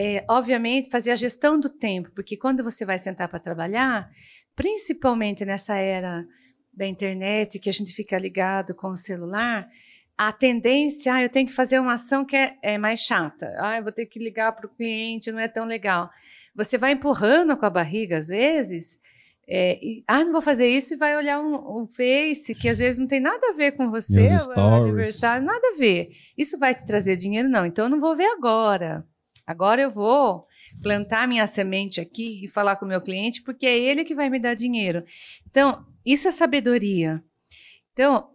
é, 0.00 0.24
obviamente, 0.30 0.88
fazer 0.88 1.10
a 1.10 1.16
gestão 1.16 1.58
do 1.58 1.68
tempo, 1.68 2.12
porque 2.14 2.36
quando 2.36 2.62
você 2.62 2.84
vai 2.84 2.96
sentar 2.98 3.28
para 3.28 3.40
trabalhar, 3.40 4.08
principalmente 4.54 5.44
nessa 5.44 5.74
era 5.74 6.24
da 6.72 6.86
internet, 6.86 7.58
que 7.58 7.68
a 7.68 7.72
gente 7.72 7.92
fica 7.92 8.16
ligado 8.16 8.76
com 8.76 8.90
o 8.90 8.96
celular, 8.96 9.68
a 10.16 10.30
tendência, 10.30 11.14
ah, 11.14 11.22
eu 11.22 11.28
tenho 11.28 11.48
que 11.48 11.52
fazer 11.52 11.80
uma 11.80 11.94
ação 11.94 12.24
que 12.24 12.36
é, 12.36 12.56
é 12.62 12.78
mais 12.78 13.00
chata, 13.00 13.52
ah, 13.58 13.78
eu 13.78 13.82
vou 13.82 13.90
ter 13.90 14.06
que 14.06 14.20
ligar 14.20 14.52
para 14.52 14.66
o 14.66 14.70
cliente, 14.70 15.32
não 15.32 15.40
é 15.40 15.48
tão 15.48 15.64
legal. 15.64 16.08
Você 16.54 16.78
vai 16.78 16.92
empurrando 16.92 17.56
com 17.56 17.66
a 17.66 17.70
barriga, 17.70 18.18
às 18.18 18.28
vezes, 18.28 19.00
é, 19.48 19.84
e, 19.84 20.04
ah, 20.06 20.22
não 20.22 20.30
vou 20.30 20.40
fazer 20.40 20.68
isso, 20.68 20.94
e 20.94 20.96
vai 20.96 21.16
olhar 21.16 21.40
um, 21.40 21.82
um, 21.82 21.88
Face 21.88 22.54
que 22.54 22.68
às 22.68 22.78
vezes 22.78 23.00
não 23.00 23.08
tem 23.08 23.18
nada 23.18 23.48
a 23.48 23.52
ver 23.52 23.72
com 23.72 23.90
você, 23.90 24.22
o 24.56 24.60
aniversário, 24.60 25.44
nada 25.44 25.72
a 25.74 25.76
ver. 25.76 26.10
Isso 26.36 26.56
vai 26.56 26.72
te 26.72 26.86
trazer 26.86 27.16
dinheiro? 27.16 27.48
Não, 27.48 27.66
então 27.66 27.86
eu 27.86 27.90
não 27.90 27.98
vou 27.98 28.14
ver 28.14 28.26
agora. 28.26 29.04
Agora 29.48 29.80
eu 29.80 29.90
vou 29.90 30.46
plantar 30.82 31.26
minha 31.26 31.46
semente 31.46 32.02
aqui 32.02 32.44
e 32.44 32.48
falar 32.48 32.76
com 32.76 32.84
o 32.84 32.88
meu 32.88 33.00
cliente, 33.00 33.42
porque 33.42 33.64
é 33.64 33.78
ele 33.78 34.04
que 34.04 34.14
vai 34.14 34.28
me 34.28 34.38
dar 34.38 34.52
dinheiro. 34.52 35.02
Então, 35.48 35.86
isso 36.04 36.28
é 36.28 36.30
sabedoria. 36.30 37.24
Então, 37.94 38.28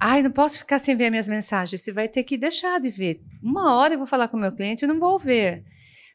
ai, 0.00 0.22
não 0.22 0.30
posso 0.30 0.58
ficar 0.58 0.78
sem 0.78 0.96
ver 0.96 1.10
minhas 1.10 1.28
mensagens. 1.28 1.82
Você 1.82 1.92
vai 1.92 2.08
ter 2.08 2.24
que 2.24 2.38
deixar 2.38 2.80
de 2.80 2.88
ver. 2.88 3.20
Uma 3.42 3.74
hora 3.74 3.92
eu 3.92 3.98
vou 3.98 4.06
falar 4.06 4.28
com 4.28 4.38
o 4.38 4.40
meu 4.40 4.50
cliente 4.50 4.82
e 4.82 4.88
não 4.88 4.98
vou 4.98 5.18
ver. 5.18 5.62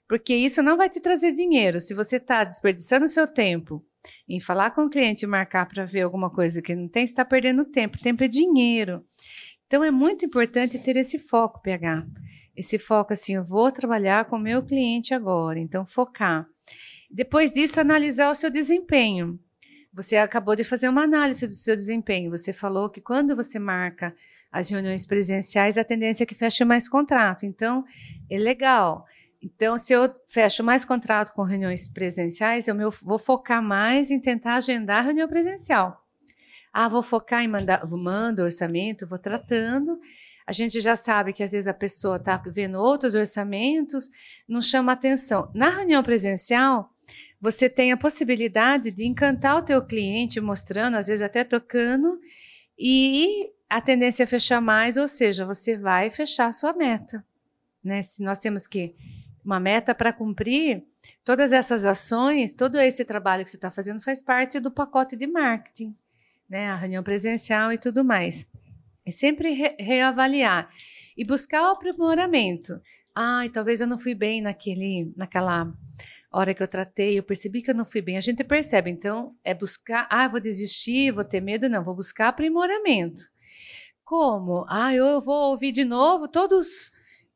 Porque 0.10 0.36
isso 0.36 0.64
não 0.64 0.76
vai 0.76 0.90
te 0.90 1.00
trazer 1.00 1.32
dinheiro. 1.32 1.80
Se 1.80 1.94
você 1.94 2.18
está 2.18 2.44
desperdiçando 2.44 3.08
seu 3.08 3.28
tempo 3.32 3.86
em 4.28 4.40
falar 4.40 4.72
com 4.72 4.86
o 4.86 4.90
cliente 4.90 5.24
e 5.24 5.28
marcar 5.28 5.68
para 5.68 5.86
ver 5.86 6.02
alguma 6.02 6.32
coisa 6.32 6.64
que 6.64 6.74
não 6.74 6.88
tem, 6.88 7.04
está 7.04 7.24
perdendo 7.24 7.64
tempo. 7.64 8.02
Tempo 8.02 8.24
é 8.24 8.28
dinheiro. 8.28 9.06
Então 9.68 9.84
é 9.84 9.92
muito 9.92 10.26
importante 10.26 10.80
ter 10.80 10.98
esse 10.98 11.20
foco, 11.20 11.62
PH 11.62 12.08
esse 12.56 12.80
foco 12.80 13.14
assim, 13.14 13.36
eu 13.36 13.44
vou 13.44 13.72
trabalhar 13.72 14.26
com 14.26 14.36
o 14.36 14.40
meu 14.40 14.64
cliente 14.64 15.14
agora, 15.14 15.60
então 15.60 15.86
focar. 15.86 16.48
Depois 17.10 17.52
disso, 17.52 17.80
analisar 17.80 18.30
o 18.30 18.36
seu 18.36 18.50
desempenho. 18.50 19.40
Você 19.94 20.18
acabou 20.18 20.56
de 20.56 20.64
fazer 20.64 20.90
uma 20.90 21.04
análise 21.04 21.48
do 21.48 21.54
seu 21.54 21.76
desempenho. 21.76 22.30
Você 22.32 22.52
falou 22.52 22.90
que 22.90 23.00
quando 23.00 23.36
você 23.36 23.58
marca 23.58 24.14
as 24.52 24.70
reuniões 24.70 25.06
presenciais, 25.06 25.78
a 25.78 25.84
tendência 25.84 26.24
é 26.24 26.26
que 26.26 26.36
feche 26.36 26.66
mais 26.66 26.90
contrato. 26.90 27.46
Então, 27.46 27.86
é 28.30 28.38
legal. 28.38 29.06
Então, 29.42 29.78
se 29.78 29.94
eu 29.94 30.14
fecho 30.28 30.64
mais 30.64 30.84
contrato 30.84 31.32
com 31.32 31.44
reuniões 31.44 31.88
presenciais, 31.88 32.68
eu 32.68 32.76
vou 33.04 33.20
focar 33.20 33.62
mais 33.62 34.12
em 34.12 34.20
tentar 34.20 34.56
agendar 34.56 35.06
reunião 35.06 35.28
presencial. 35.28 36.04
Ah, 36.74 36.90
vou 36.90 37.02
focar 37.02 37.42
em 37.42 37.48
mandar, 37.48 37.88
mando 37.88 38.42
orçamento, 38.42 39.08
vou 39.08 39.20
tratando. 39.20 39.98
A 40.48 40.52
gente 40.52 40.80
já 40.80 40.96
sabe 40.96 41.34
que 41.34 41.42
às 41.42 41.52
vezes 41.52 41.68
a 41.68 41.74
pessoa 41.74 42.18
está 42.18 42.38
vendo 42.38 42.80
outros 42.80 43.16
orçamentos, 43.16 44.10
não 44.48 44.62
chama 44.62 44.92
atenção. 44.92 45.50
Na 45.54 45.70
reunião 45.70 46.04
presencial, 46.04 46.92
você 47.42 47.70
tem 47.70 47.92
a 47.92 47.98
possibilidade 47.98 48.92
de 48.92 49.06
encantar 49.06 49.58
o 49.58 49.62
teu 49.64 49.82
cliente, 49.84 50.40
mostrando, 50.40 50.96
às 50.96 51.08
vezes 51.08 51.24
até 51.24 51.44
tocando, 51.44 52.20
e 52.78 53.52
a 53.70 53.82
tendência 53.82 54.24
é 54.24 54.26
fechar 54.28 54.62
mais, 54.62 54.98
ou 54.98 55.08
seja, 55.08 55.46
você 55.46 55.78
vai 55.78 56.12
fechar 56.12 56.48
a 56.48 56.52
sua 56.52 56.74
meta. 56.74 57.26
Né? 57.84 58.02
Se 58.04 58.24
nós 58.24 58.40
temos 58.40 58.68
que 58.68 58.96
uma 59.44 59.60
meta 59.60 59.94
para 59.94 60.12
cumprir, 60.12 60.84
todas 61.24 61.52
essas 61.52 61.86
ações, 61.86 62.56
todo 62.56 62.80
esse 62.80 63.06
trabalho 63.06 63.44
que 63.44 63.50
você 63.50 63.58
está 63.58 63.70
fazendo 63.70 64.02
faz 64.02 64.22
parte 64.22 64.60
do 64.60 64.72
pacote 64.72 65.16
de 65.16 65.28
marketing, 65.28 65.96
né? 66.50 66.70
A 66.70 66.76
reunião 66.76 67.04
presencial 67.04 67.72
e 67.72 67.78
tudo 67.78 68.04
mais. 68.04 68.48
E 69.06 69.12
sempre 69.12 69.52
re 69.54 69.76
reavaliar 69.80 70.70
e 71.18 71.26
buscar 71.26 71.64
o 71.64 71.74
aprimoramento. 71.74 72.82
Ai, 73.14 73.50
talvez 73.50 73.80
eu 73.80 73.88
não 73.88 73.98
fui 73.98 74.14
bem 74.14 74.42
naquele, 74.42 75.14
naquela 75.16 75.72
hora 76.32 76.54
que 76.54 76.62
eu 76.62 76.68
tratei, 76.68 77.18
eu 77.18 77.24
percebi 77.24 77.62
que 77.62 77.72
eu 77.72 77.76
não 77.76 77.86
fui 77.86 78.02
bem. 78.02 78.18
A 78.18 78.22
gente 78.22 78.44
percebe, 78.44 78.92
então, 78.92 79.36
é 79.44 79.54
buscar, 79.54 80.08
ah, 80.12 80.28
vou 80.28 80.40
desistir, 80.40 81.12
vou 81.12 81.24
ter 81.24 81.40
medo, 81.40 81.70
não, 81.70 81.84
vou 81.84 81.96
buscar 81.96 82.28
aprimoramento. 82.28 83.22
Como? 84.04 84.66
Ah, 84.70 84.94
eu 84.94 85.22
vou 85.22 85.52
ouvir 85.52 85.72
de 85.72 85.86
novo 85.86 86.28
todos 86.28 86.92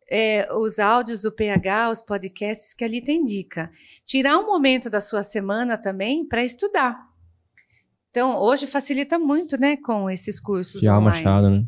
é, 0.10 0.48
os 0.54 0.80
áudios 0.80 1.22
do 1.22 1.32
PH, 1.32 1.92
os 1.92 2.02
podcasts 2.02 2.74
que 2.74 2.84
ali 2.84 3.02
tem 3.02 3.24
dica. 3.24 3.72
Tirar 4.04 4.38
um 4.38 4.46
momento 4.46 4.90
da 4.90 5.00
sua 5.00 5.24
semana 5.24 5.78
também 5.78 6.28
para 6.28 6.44
estudar. 6.44 7.09
Então, 8.10 8.38
hoje 8.38 8.65
facilita 8.65 9.19
muito, 9.19 9.58
né, 9.58 9.78
com 9.78 10.10
esses 10.10 10.39
cursos 10.39 10.82
Fiar 10.82 10.98
online. 11.00 11.24
machado, 11.24 11.50
né? 11.50 11.65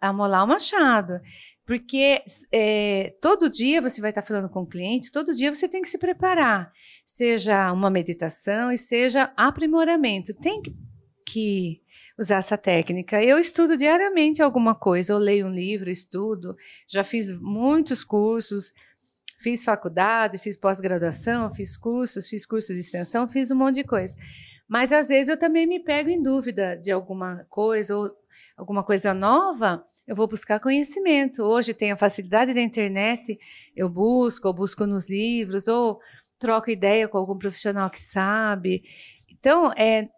Amolar 0.00 0.44
o 0.44 0.48
machado. 0.48 1.20
Porque 1.66 2.22
é, 2.52 3.14
todo 3.20 3.48
dia 3.48 3.80
você 3.80 4.00
vai 4.00 4.10
estar 4.10 4.22
falando 4.22 4.48
com 4.48 4.62
o 4.62 4.66
cliente, 4.66 5.12
todo 5.12 5.34
dia 5.34 5.54
você 5.54 5.68
tem 5.68 5.82
que 5.82 5.88
se 5.88 5.98
preparar. 5.98 6.72
Seja 7.06 7.72
uma 7.72 7.90
meditação 7.90 8.72
e 8.72 8.78
seja 8.78 9.32
aprimoramento. 9.36 10.34
Tem 10.34 10.62
que, 10.62 10.74
que 11.26 11.80
usar 12.18 12.36
essa 12.36 12.58
técnica. 12.58 13.22
Eu 13.22 13.38
estudo 13.38 13.76
diariamente 13.76 14.42
alguma 14.42 14.74
coisa, 14.74 15.12
eu 15.12 15.18
leio 15.18 15.46
um 15.46 15.54
livro, 15.54 15.90
estudo, 15.90 16.56
já 16.88 17.04
fiz 17.04 17.38
muitos 17.40 18.02
cursos, 18.02 18.72
fiz 19.38 19.62
faculdade, 19.62 20.38
fiz 20.38 20.56
pós-graduação, 20.56 21.50
fiz 21.50 21.76
cursos, 21.76 22.28
fiz 22.28 22.44
cursos 22.44 22.74
de 22.74 22.80
extensão, 22.80 23.28
fiz 23.28 23.50
um 23.50 23.56
monte 23.56 23.76
de 23.76 23.84
coisa. 23.84 24.16
Mas 24.70 24.92
às 24.92 25.08
vezes 25.08 25.28
eu 25.28 25.36
também 25.36 25.66
me 25.66 25.80
pego 25.80 26.08
em 26.08 26.22
dúvida 26.22 26.76
de 26.76 26.92
alguma 26.92 27.44
coisa 27.50 27.96
ou 27.96 28.08
alguma 28.56 28.84
coisa 28.84 29.12
nova, 29.12 29.84
eu 30.06 30.14
vou 30.14 30.28
buscar 30.28 30.60
conhecimento. 30.60 31.42
Hoje 31.42 31.74
tem 31.74 31.90
a 31.90 31.96
facilidade 31.96 32.54
da 32.54 32.60
internet, 32.60 33.36
eu 33.74 33.88
busco, 33.88 34.46
ou 34.46 34.54
busco 34.54 34.86
nos 34.86 35.10
livros, 35.10 35.66
ou 35.66 35.98
troco 36.38 36.70
ideia 36.70 37.08
com 37.08 37.18
algum 37.18 37.36
profissional 37.36 37.90
que 37.90 37.98
sabe. 37.98 38.84
Então, 39.28 39.72
é, 39.72 40.08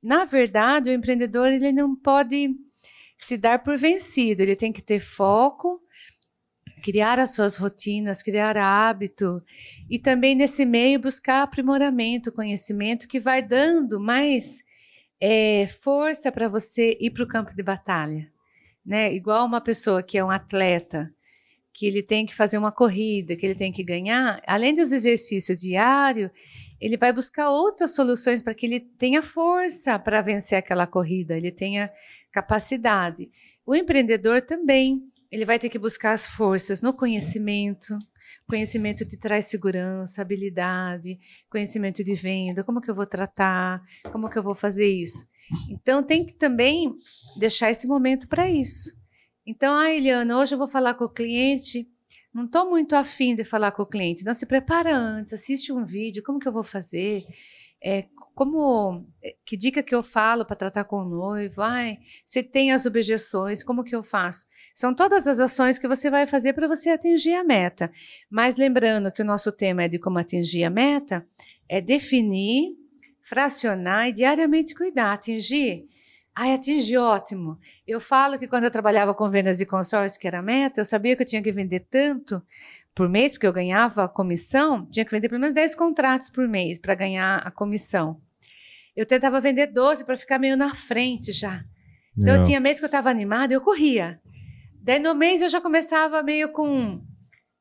na 0.00 0.24
verdade, 0.24 0.88
o 0.88 0.92
empreendedor 0.92 1.48
ele 1.48 1.72
não 1.72 1.96
pode 1.96 2.54
se 3.18 3.36
dar 3.36 3.60
por 3.60 3.76
vencido, 3.76 4.40
ele 4.40 4.54
tem 4.54 4.72
que 4.72 4.82
ter 4.82 5.00
foco, 5.00 5.82
criar 6.86 7.18
as 7.18 7.34
suas 7.34 7.56
rotinas, 7.56 8.22
criar 8.22 8.56
hábito 8.56 9.42
e 9.90 9.98
também 9.98 10.36
nesse 10.36 10.64
meio 10.64 11.00
buscar 11.00 11.42
aprimoramento, 11.42 12.30
conhecimento 12.30 13.08
que 13.08 13.18
vai 13.18 13.42
dando 13.42 13.98
mais 13.98 14.62
é, 15.20 15.66
força 15.66 16.30
para 16.30 16.46
você 16.46 16.96
ir 17.00 17.10
para 17.10 17.24
o 17.24 17.26
campo 17.26 17.52
de 17.56 17.62
batalha, 17.64 18.30
né? 18.84 19.12
Igual 19.12 19.44
uma 19.46 19.60
pessoa 19.60 20.00
que 20.00 20.16
é 20.16 20.24
um 20.24 20.30
atleta, 20.30 21.12
que 21.72 21.86
ele 21.86 22.04
tem 22.04 22.24
que 22.24 22.32
fazer 22.32 22.56
uma 22.56 22.70
corrida, 22.70 23.34
que 23.34 23.44
ele 23.44 23.56
tem 23.56 23.72
que 23.72 23.82
ganhar, 23.82 24.40
além 24.46 24.72
dos 24.72 24.92
exercícios 24.92 25.58
diários, 25.58 26.30
ele 26.80 26.96
vai 26.96 27.12
buscar 27.12 27.50
outras 27.50 27.96
soluções 27.96 28.42
para 28.42 28.54
que 28.54 28.64
ele 28.64 28.78
tenha 28.78 29.22
força 29.22 29.98
para 29.98 30.22
vencer 30.22 30.56
aquela 30.56 30.86
corrida, 30.86 31.36
ele 31.36 31.50
tenha 31.50 31.90
capacidade. 32.30 33.28
O 33.66 33.74
empreendedor 33.74 34.40
também, 34.42 35.02
ele 35.30 35.44
vai 35.44 35.58
ter 35.58 35.68
que 35.68 35.78
buscar 35.78 36.12
as 36.12 36.26
forças 36.26 36.80
no 36.80 36.92
conhecimento. 36.92 37.98
Conhecimento 38.48 39.04
te 39.04 39.16
traz 39.16 39.46
segurança, 39.46 40.22
habilidade, 40.22 41.18
conhecimento 41.50 42.02
de 42.04 42.14
venda, 42.14 42.64
como 42.64 42.80
que 42.80 42.90
eu 42.90 42.94
vou 42.94 43.06
tratar, 43.06 43.82
como 44.12 44.28
que 44.28 44.38
eu 44.38 44.42
vou 44.42 44.54
fazer 44.54 44.88
isso. 44.88 45.26
Então 45.70 46.02
tem 46.02 46.24
que 46.24 46.32
também 46.32 46.94
deixar 47.38 47.70
esse 47.70 47.86
momento 47.86 48.28
para 48.28 48.50
isso. 48.50 48.92
Então, 49.44 49.74
ah, 49.74 49.92
Eliana, 49.92 50.38
hoje 50.38 50.54
eu 50.54 50.58
vou 50.58 50.66
falar 50.66 50.94
com 50.94 51.04
o 51.04 51.08
cliente 51.08 51.88
não 52.36 52.44
estou 52.44 52.68
muito 52.68 52.94
afim 52.94 53.34
de 53.34 53.42
falar 53.44 53.72
com 53.72 53.82
o 53.82 53.86
cliente. 53.86 54.22
Não 54.22 54.34
se 54.34 54.44
prepara 54.44 54.94
antes, 54.94 55.32
assiste 55.32 55.72
um 55.72 55.86
vídeo, 55.86 56.22
como 56.22 56.38
que 56.38 56.46
eu 56.46 56.52
vou 56.52 56.62
fazer? 56.62 57.24
É, 57.82 58.04
como 58.36 59.06
é, 59.22 59.34
que 59.46 59.56
dica 59.56 59.82
que 59.82 59.94
eu 59.94 60.02
falo 60.02 60.44
para 60.44 60.54
tratar 60.54 60.84
com 60.84 60.98
o 60.98 61.08
noivo? 61.08 61.62
Ai, 61.62 61.98
se 62.22 62.42
tem 62.42 62.70
as 62.70 62.84
objeções, 62.84 63.64
como 63.64 63.82
que 63.82 63.96
eu 63.96 64.02
faço? 64.02 64.44
São 64.74 64.94
todas 64.94 65.26
as 65.26 65.40
ações 65.40 65.78
que 65.78 65.88
você 65.88 66.10
vai 66.10 66.26
fazer 66.26 66.52
para 66.52 66.68
você 66.68 66.90
atingir 66.90 67.32
a 67.32 67.42
meta. 67.42 67.90
Mas 68.30 68.56
lembrando 68.56 69.10
que 69.10 69.22
o 69.22 69.24
nosso 69.24 69.50
tema 69.50 69.84
é 69.84 69.88
de 69.88 69.98
como 69.98 70.18
atingir 70.18 70.64
a 70.64 70.70
meta, 70.70 71.26
é 71.66 71.80
definir, 71.80 72.76
fracionar 73.22 74.08
e 74.08 74.12
diariamente 74.12 74.74
cuidar. 74.74 75.14
Atingir 75.14 75.86
Ai, 76.38 76.52
atingi, 76.52 76.98
ótimo. 76.98 77.58
Eu 77.86 77.98
falo 77.98 78.38
que 78.38 78.46
quando 78.46 78.64
eu 78.64 78.70
trabalhava 78.70 79.14
com 79.14 79.30
vendas 79.30 79.56
de 79.56 79.64
consórcio, 79.64 80.20
que 80.20 80.26
era 80.26 80.42
meta, 80.42 80.82
eu 80.82 80.84
sabia 80.84 81.16
que 81.16 81.22
eu 81.22 81.26
tinha 81.26 81.42
que 81.42 81.50
vender 81.50 81.86
tanto 81.90 82.42
por 82.94 83.08
mês, 83.08 83.32
porque 83.32 83.46
eu 83.46 83.52
ganhava 83.54 84.06
comissão, 84.06 84.84
tinha 84.90 85.06
que 85.06 85.10
vender 85.10 85.30
pelo 85.30 85.40
menos 85.40 85.54
10 85.54 85.74
contratos 85.74 86.28
por 86.28 86.46
mês 86.46 86.78
para 86.78 86.94
ganhar 86.94 87.38
a 87.38 87.50
comissão. 87.50 88.20
Eu 88.96 89.04
tentava 89.04 89.40
vender 89.40 89.66
12 89.66 90.04
para 90.04 90.16
ficar 90.16 90.38
meio 90.38 90.56
na 90.56 90.74
frente 90.74 91.32
já. 91.32 91.64
Então, 92.16 92.36
eu 92.36 92.42
tinha 92.42 92.58
mês 92.58 92.78
que 92.78 92.84
eu 92.84 92.88
estava 92.88 93.10
animada, 93.10 93.52
eu 93.52 93.60
corria. 93.60 94.18
Daí, 94.82 94.98
no 94.98 95.14
mês, 95.14 95.42
eu 95.42 95.48
já 95.50 95.60
começava 95.60 96.22
meio 96.22 96.50
com, 96.50 97.04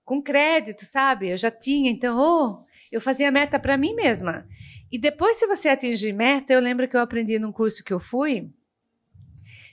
com 0.06 0.22
crédito, 0.22 0.86
sabe? 0.86 1.30
Eu 1.30 1.38
já 1.38 1.52
tinha, 1.52 1.92
então, 1.92 2.18
oh, 2.18 2.66
eu 2.90 3.02
fazia 3.02 3.30
meta 3.32 3.60
para 3.60 3.78
mim 3.78 3.94
mesma. 3.94 4.48
E 4.90 4.98
depois, 4.98 5.36
se 5.36 5.46
você 5.46 5.68
atingir 5.68 6.14
meta, 6.14 6.54
eu 6.54 6.62
lembro 6.62 6.88
que 6.88 6.96
eu 6.96 7.02
aprendi 7.02 7.38
num 7.38 7.52
curso 7.52 7.84
que 7.84 7.92
eu 7.92 8.00
fui, 8.00 8.50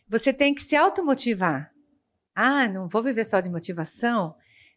você 0.09 0.33
tem 0.33 0.53
que 0.53 0.62
se 0.62 0.75
automotivar. 0.75 1.72
Ah, 2.35 2.66
não 2.66 2.88
vou 2.88 3.03
viver 3.03 3.25
só 3.25 3.40
de 3.40 3.48
motivação, 3.48 4.35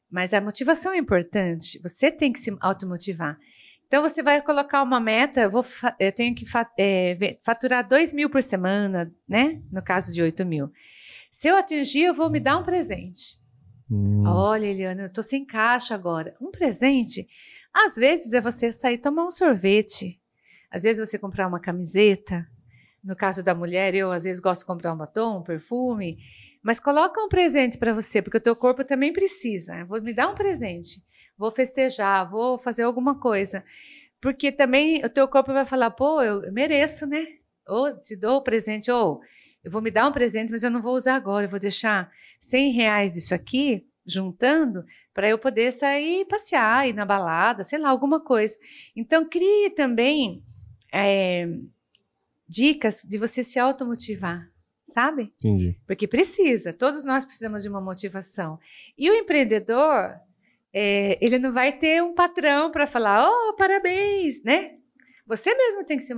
mas 0.10 0.34
a 0.34 0.42
motivação 0.42 0.94
é 0.94 0.98
importante. 0.98 1.80
Você 1.82 2.12
tem 2.12 2.32
que 2.32 2.40
se 2.40 2.56
automotivar. 2.60 3.40
Então 3.88 4.02
você 4.02 4.24
vai 4.24 4.42
colocar 4.42 4.82
uma 4.82 5.00
meta, 5.00 5.42
eu, 5.42 5.50
vou, 5.50 5.64
eu 6.00 6.12
tenho 6.12 6.36
que 6.36 6.46
é, 6.78 7.38
faturar 7.44 7.88
2 7.88 8.14
mil 8.14 8.30
por 8.30 8.42
semana, 8.42 9.14
né? 9.28 9.62
No 9.72 9.82
caso 9.82 10.12
de 10.12 10.22
8 10.22 10.46
mil. 10.46 10.72
Se 11.32 11.48
eu 11.48 11.58
atingir, 11.58 12.04
eu 12.06 12.14
vou 12.14 12.30
me 12.30 12.40
dar 12.40 12.58
um 12.58 12.64
presente. 12.64 13.40
Hum. 13.90 14.24
Olha, 14.26 14.66
Eliana, 14.66 15.04
eu 15.04 15.14
tô 15.14 15.22
sem 15.22 15.46
caixa 15.46 15.94
agora. 15.94 16.36
Um 16.42 16.50
presente, 16.50 17.28
às 17.74 17.96
vezes 17.96 18.34
é 18.34 18.42
você 18.42 18.72
sair 18.72 18.98
tomar 18.98 19.26
um 19.26 19.32
sorvete. 19.32 20.20
Às 20.72 20.84
vezes 20.84 21.08
você 21.10 21.20
comprar 21.20 21.48
uma 21.48 21.60
camiseta. 21.60 22.48
No 23.04 23.16
caso 23.16 23.44
da 23.44 23.54
mulher, 23.54 23.94
eu 23.94 24.12
às 24.12 24.24
vezes 24.24 24.40
gosto 24.40 24.62
de 24.62 24.66
comprar 24.66 24.92
um 24.92 24.98
batom, 24.98 25.40
um 25.40 25.44
perfume, 25.44 26.18
mas 26.64 26.80
coloca 26.80 27.22
um 27.22 27.30
presente 27.30 27.78
para 27.78 27.94
você, 27.94 28.20
porque 28.20 28.38
o 28.38 28.42
teu 28.42 28.56
corpo 28.56 28.84
também 28.84 29.14
precisa. 29.14 29.86
Vou 29.86 30.02
me 30.02 30.12
dar 30.12 30.28
um 30.28 30.34
presente, 30.34 31.04
vou 31.38 31.52
festejar, 31.52 32.30
vou 32.30 32.58
fazer 32.58 32.84
alguma 32.84 33.20
coisa, 33.20 33.64
porque 34.22 34.52
também 34.52 35.04
o 35.04 35.10
teu 35.10 35.28
corpo 35.28 35.54
vai 35.54 35.66
falar, 35.66 35.92
pô, 35.92 36.22
eu 36.22 36.52
mereço, 36.52 37.06
né? 37.06 37.26
Ou 37.68 37.96
te 38.00 38.16
dou 38.16 38.38
o 38.38 38.42
presente, 38.42 38.90
ou 38.92 39.22
eu 39.64 39.72
vou 39.72 39.82
me 39.82 39.92
dar 39.92 40.08
um 40.08 40.12
presente, 40.12 40.52
mas 40.52 40.64
eu 40.64 40.70
não 40.70 40.82
vou 40.82 40.96
usar 40.96 41.16
agora, 41.16 41.46
eu 41.46 41.50
vou 41.50 41.60
deixar 41.60 42.12
100 42.40 42.72
reais 42.72 43.14
disso 43.14 43.34
aqui 43.34 43.86
juntando 44.06 44.86
para 45.14 45.28
eu 45.28 45.38
poder 45.38 45.72
sair 45.72 46.26
passear, 46.26 46.88
ir 46.88 46.94
na 46.94 47.06
balada, 47.06 47.64
sei 47.64 47.80
lá, 47.80 47.90
alguma 47.90 48.20
coisa. 48.20 48.56
Então 48.96 49.28
crie 49.28 49.72
também 49.72 50.44
é, 50.94 51.48
dicas 52.48 53.04
de 53.04 53.18
você 53.18 53.44
se 53.44 53.58
automotivar, 53.58 54.50
sabe? 54.86 55.34
Entendi. 55.40 55.76
Porque 55.88 56.08
precisa, 56.08 56.72
todos 56.72 57.04
nós 57.04 57.26
precisamos 57.26 57.64
de 57.64 57.70
uma 57.70 57.82
motivação. 57.82 58.60
E 58.98 59.10
o 59.10 59.14
empreendedor, 59.14 60.16
é, 60.78 61.18
ele 61.26 61.40
não 61.40 61.54
vai 61.54 61.72
ter 61.72 62.04
um 62.04 62.14
patrão 62.14 62.70
para 62.70 62.86
falar, 62.86 63.26
oh, 63.26 63.56
parabéns, 63.56 64.44
né? 64.44 64.76
Você 65.26 65.56
mesmo 65.56 65.86
tem 65.86 65.98
que 65.98 66.04
se, 66.04 66.14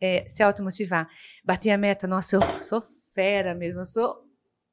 é, 0.00 0.28
se 0.28 0.42
automotivar. 0.42 1.08
Bater 1.44 1.70
a 1.70 1.78
meta, 1.78 2.08
nossa, 2.08 2.34
eu 2.34 2.42
sou 2.60 2.82
fera 3.14 3.54
mesmo, 3.54 3.80
eu 3.80 3.84
sou, 3.84 4.16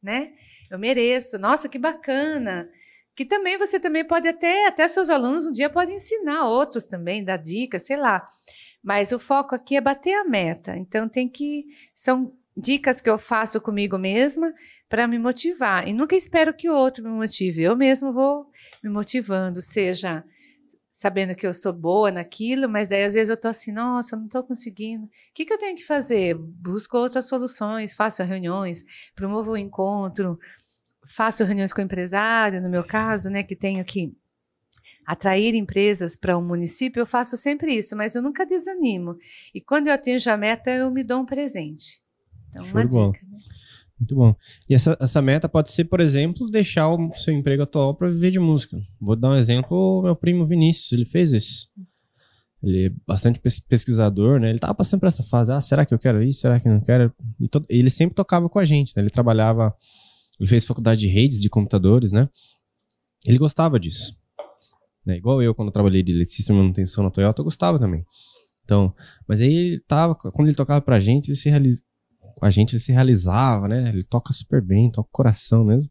né? 0.01 0.33
Eu 0.71 0.79
mereço, 0.79 1.37
nossa, 1.37 1.69
que 1.69 1.77
bacana. 1.77 2.67
que 3.15 3.25
também 3.25 3.59
você 3.59 3.79
também 3.79 4.03
pode 4.03 4.27
até, 4.27 4.65
até 4.65 4.87
seus 4.87 5.09
alunos 5.11 5.45
um 5.45 5.51
dia 5.51 5.69
podem 5.69 5.97
ensinar 5.97 6.47
outros 6.47 6.87
também, 6.87 7.23
dar 7.23 7.37
dicas, 7.37 7.85
sei 7.85 7.97
lá. 7.97 8.25
Mas 8.83 9.11
o 9.11 9.19
foco 9.19 9.53
aqui 9.53 9.75
é 9.75 9.81
bater 9.81 10.15
a 10.15 10.23
meta. 10.23 10.75
Então 10.75 11.07
tem 11.07 11.29
que 11.29 11.65
são 11.93 12.33
dicas 12.60 13.01
que 13.01 13.10
eu 13.10 13.18
faço 13.18 13.62
comigo 13.62 13.97
mesma 13.97 14.53
para 14.88 15.07
me 15.07 15.18
motivar. 15.18 15.88
E 15.88 15.93
nunca 15.93 16.16
espero 16.16 16.53
que 16.53 16.70
o 16.70 16.76
outro 16.76 17.03
me 17.03 17.10
motive. 17.10 17.64
Eu 17.64 17.76
mesmo 17.76 18.12
vou 18.12 18.47
me 18.84 18.89
motivando, 18.89 19.62
seja 19.62 20.24
sabendo 20.91 21.36
que 21.36 21.45
eu 21.45 21.53
sou 21.53 21.72
boa 21.72 22.12
naquilo, 22.12 22.68
mas 22.68 22.89
daí 22.89 23.03
às 23.03 23.14
vezes 23.14 23.30
eu 23.30 23.39
tô 23.39 23.47
assim, 23.47 23.72
nossa, 23.72 24.16
eu 24.16 24.20
não 24.20 24.28
tô 24.28 24.43
conseguindo. 24.43 25.05
O 25.05 25.10
que, 25.34 25.45
que 25.45 25.53
eu 25.53 25.57
tenho 25.57 25.76
que 25.76 25.86
fazer? 25.86 26.36
Busco 26.36 26.97
outras 26.97 27.28
soluções, 27.28 27.93
faço 27.93 28.24
reuniões, 28.24 28.84
promovo 29.16 29.51
o 29.51 29.57
encontro, 29.57 30.38
faço 31.05 31.43
reuniões 31.43 31.72
com 31.72 31.82
o 31.82 31.86
empresário, 31.86 32.62
no 32.62 32.70
meu 32.70 32.84
caso, 32.84 33.30
né, 33.30 33.43
que 33.43 33.55
tenho 33.55 33.86
que 33.86 34.14
atrair 35.05 35.55
empresas 35.55 36.16
para 36.16 36.38
um 36.38 36.45
município, 36.45 37.01
eu 37.01 37.05
faço 37.05 37.38
sempre 37.38 37.74
isso, 37.74 37.95
mas 37.95 38.14
eu 38.14 38.22
nunca 38.22 38.45
desanimo. 38.45 39.18
E 39.53 39.62
quando 39.62 39.88
eu 39.88 39.93
atinjo 39.93 40.30
a 40.30 40.38
meta, 40.38 40.70
eu 40.70 40.91
me 40.91 41.03
dou 41.03 41.22
um 41.22 41.26
presente. 41.26 42.01
Então, 42.50 42.66
Show 42.66 42.74
uma 42.74 42.86
dica. 42.86 43.26
Né? 43.26 43.39
Muito 44.00 44.16
bom. 44.16 44.36
E 44.70 44.74
essa, 44.74 44.97
essa 45.00 45.22
meta 45.22 45.50
pode 45.50 45.72
ser, 45.72 45.86
por 45.86 46.00
exemplo, 46.00 46.47
deixar 46.47 46.88
o 46.89 47.14
seu 47.16 47.34
emprego 47.34 47.64
atual 47.64 47.93
para 47.93 48.08
viver 48.08 48.32
de 48.32 48.39
música. 48.39 48.82
Vou 49.00 49.16
dar 49.16 49.32
um 49.32 49.36
exemplo, 49.36 50.02
meu 50.04 50.16
primo 50.16 50.45
Vinícius, 50.45 50.91
ele 50.93 51.06
fez 51.06 51.34
isso. 51.34 51.70
Ele 52.64 52.88
é 52.88 52.91
bastante 53.06 53.39
pesquisador, 53.39 54.39
né? 54.39 54.50
Ele 54.50 54.60
tava 54.60 54.74
passando 54.74 55.00
por 55.00 55.08
essa 55.08 55.24
fase, 55.24 55.52
ah, 55.52 55.62
será 55.62 55.86
que 55.86 55.93
eu 55.93 56.00
quero 56.00 56.24
isso? 56.24 56.41
Será 56.41 56.60
que 56.60 56.68
não 56.68 56.80
quero? 56.80 57.14
E 57.70 57.78
ele 57.78 57.89
sempre 57.89 58.16
tocava 58.16 58.50
com 58.50 58.60
a 58.60 58.66
gente, 58.66 58.93
né? 58.95 59.02
Ele 59.02 59.10
trabalhava, 59.10 59.74
ele 60.39 60.47
fez 60.47 60.66
faculdade 60.66 61.02
de 61.02 61.08
redes 61.08 61.39
de 61.39 61.50
computadores, 61.50 62.12
né? 62.12 62.30
Ele 63.26 63.38
gostava 63.38 63.80
disso. 63.80 64.18
Né? 65.06 65.18
Igual 65.18 65.41
eu, 65.41 65.54
quando 65.54 65.70
eu 65.70 65.74
trabalhei 65.74 66.04
de 66.04 66.12
eletricista 66.12 66.54
e 66.54 66.56
manutenção 66.56 67.04
na 67.04 67.10
Toyota, 67.10 67.41
eu 67.41 67.45
gostava 67.45 67.80
também. 67.80 68.06
Então, 68.64 68.93
mas 69.28 69.41
aí 69.41 69.54
ele 69.54 69.80
tava, 69.80 70.16
quando 70.16 70.47
ele 70.47 70.56
tocava 70.56 70.82
pra 70.82 71.00
gente, 71.00 71.30
ele 71.30 71.36
se 71.36 71.50
realizava 71.50 71.88
com 72.39 72.45
a 72.45 72.49
gente 72.49 72.73
ele 72.73 72.79
se 72.79 72.91
realizava, 72.91 73.67
né? 73.67 73.89
Ele 73.89 74.03
toca 74.03 74.33
super 74.33 74.61
bem, 74.61 74.89
toca 74.89 75.07
o 75.07 75.11
coração 75.11 75.63
mesmo. 75.63 75.89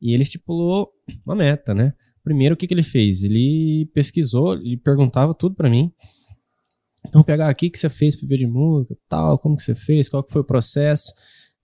E 0.00 0.14
ele 0.14 0.22
estipulou 0.22 0.92
uma 1.24 1.34
meta, 1.34 1.74
né? 1.74 1.92
Primeiro, 2.22 2.54
o 2.54 2.56
que, 2.56 2.66
que 2.66 2.74
ele 2.74 2.82
fez? 2.82 3.22
Ele 3.22 3.88
pesquisou, 3.92 4.54
ele 4.54 4.76
perguntava 4.76 5.34
tudo 5.34 5.54
para 5.54 5.68
mim. 5.68 5.92
Então, 7.06 7.22
pegar 7.22 7.48
aqui 7.48 7.70
que 7.70 7.78
você 7.78 7.88
fez 7.88 8.16
para 8.16 8.36
de 8.36 8.46
música, 8.46 8.96
tal, 9.08 9.38
como 9.38 9.56
que 9.56 9.62
você 9.62 9.74
fez, 9.74 10.08
qual 10.08 10.24
que 10.24 10.32
foi 10.32 10.40
o 10.40 10.44
processo. 10.44 11.12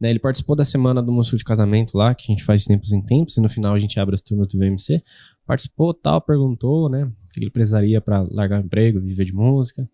Né? 0.00 0.10
Ele 0.10 0.20
participou 0.20 0.54
da 0.54 0.64
semana 0.64 1.02
do 1.02 1.10
músico 1.10 1.36
de 1.36 1.44
casamento 1.44 1.96
lá, 1.96 2.14
que 2.14 2.24
a 2.24 2.32
gente 2.32 2.44
faz 2.44 2.62
de 2.62 2.68
tempos 2.68 2.92
em 2.92 3.02
tempos, 3.02 3.36
e 3.36 3.40
no 3.40 3.48
final 3.48 3.74
a 3.74 3.78
gente 3.78 3.98
abre 3.98 4.14
as 4.14 4.20
turmas 4.20 4.48
do 4.48 4.58
VMC. 4.58 5.02
Participou, 5.44 5.92
tal, 5.92 6.20
perguntou, 6.20 6.88
né? 6.88 7.04
O 7.04 7.32
que 7.32 7.40
ele 7.40 7.50
precisaria 7.50 8.00
para 8.00 8.22
largar 8.30 8.62
o 8.62 8.64
emprego, 8.64 9.00
viver 9.00 9.24
de 9.24 9.32
música 9.32 9.88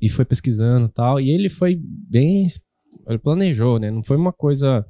e 0.00 0.08
foi 0.08 0.24
pesquisando 0.24 0.88
tal. 0.88 1.20
E 1.20 1.30
ele 1.30 1.48
foi 1.48 1.78
bem. 1.80 2.46
Ele 3.06 3.18
planejou, 3.18 3.78
né? 3.78 3.90
Não 3.90 4.02
foi 4.02 4.16
uma 4.16 4.32
coisa 4.32 4.84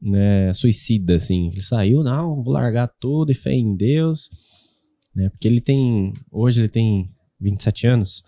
né, 0.00 0.52
suicida, 0.54 1.16
assim. 1.16 1.48
Ele 1.48 1.60
saiu, 1.60 2.02
não, 2.02 2.42
vou 2.42 2.52
largar 2.52 2.88
tudo 3.00 3.30
e 3.30 3.34
fé 3.34 3.52
em 3.52 3.76
Deus. 3.76 4.28
Né? 5.14 5.28
Porque 5.30 5.46
ele 5.46 5.60
tem. 5.60 6.12
Hoje 6.30 6.60
ele 6.60 6.68
tem 6.68 7.10
27 7.40 7.86
anos. 7.86 8.22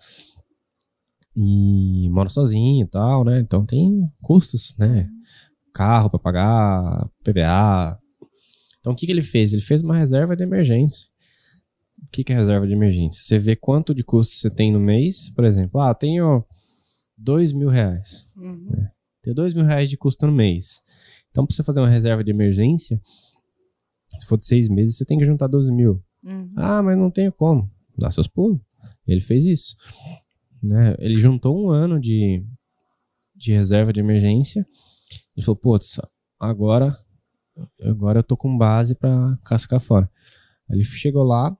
E 1.35 2.09
mora 2.11 2.29
sozinho 2.29 2.85
e 2.85 2.89
tal, 2.89 3.25
né? 3.25 3.39
Então 3.39 3.65
tem 3.65 4.09
custos, 4.21 4.73
né? 4.77 5.09
Carro 5.73 6.09
para 6.09 6.19
pagar, 6.19 7.09
PVA. 7.23 7.99
Então 8.79 8.93
o 8.93 8.95
que, 8.95 9.05
que 9.05 9.11
ele 9.11 9.21
fez? 9.21 9.51
Ele 9.51 9.61
fez 9.61 9.81
uma 9.81 9.97
reserva 9.97 10.35
de 10.35 10.43
emergência 10.43 11.07
o 12.03 12.07
que, 12.11 12.23
que 12.23 12.33
é 12.33 12.35
reserva 12.35 12.67
de 12.67 12.73
emergência? 12.73 13.21
Você 13.23 13.37
vê 13.37 13.55
quanto 13.55 13.93
de 13.93 14.03
custo 14.03 14.35
você 14.35 14.49
tem 14.49 14.71
no 14.71 14.79
mês, 14.79 15.29
por 15.29 15.43
exemplo, 15.43 15.79
ah, 15.81 15.93
tenho 15.93 16.43
dois 17.17 17.51
mil 17.51 17.69
reais. 17.69 18.27
Uhum. 18.35 18.67
Né? 18.69 18.91
Tenho 19.21 19.35
dois 19.35 19.53
mil 19.53 19.65
reais 19.65 19.89
de 19.89 19.97
custo 19.97 20.25
no 20.25 20.31
mês. 20.31 20.81
Então, 21.29 21.45
para 21.45 21.55
você 21.55 21.63
fazer 21.63 21.79
uma 21.79 21.89
reserva 21.89 22.23
de 22.23 22.31
emergência, 22.31 23.01
se 24.17 24.25
for 24.25 24.37
de 24.37 24.45
seis 24.45 24.69
meses, 24.69 24.97
você 24.97 25.05
tem 25.05 25.17
que 25.17 25.25
juntar 25.25 25.47
12 25.47 25.71
mil. 25.71 26.01
Uhum. 26.23 26.53
Ah, 26.55 26.81
mas 26.81 26.97
não 26.97 27.11
tenho 27.11 27.31
como. 27.31 27.69
Dá 27.97 28.09
seus 28.09 28.27
pulos. 28.27 28.59
Ele 29.07 29.21
fez 29.21 29.45
isso. 29.45 29.75
Né? 30.61 30.95
Ele 30.99 31.19
juntou 31.19 31.57
um 31.57 31.69
ano 31.69 31.99
de, 31.99 32.43
de 33.35 33.51
reserva 33.51 33.91
de 33.91 33.99
emergência 33.99 34.65
e 35.35 35.41
falou, 35.41 35.57
putz, 35.57 35.99
agora, 36.39 36.97
agora 37.81 38.19
eu 38.19 38.23
tô 38.23 38.35
com 38.35 38.57
base 38.57 38.95
para 38.95 39.37
cascar 39.43 39.79
fora. 39.79 40.09
Ele 40.69 40.83
chegou 40.83 41.23
lá, 41.23 41.55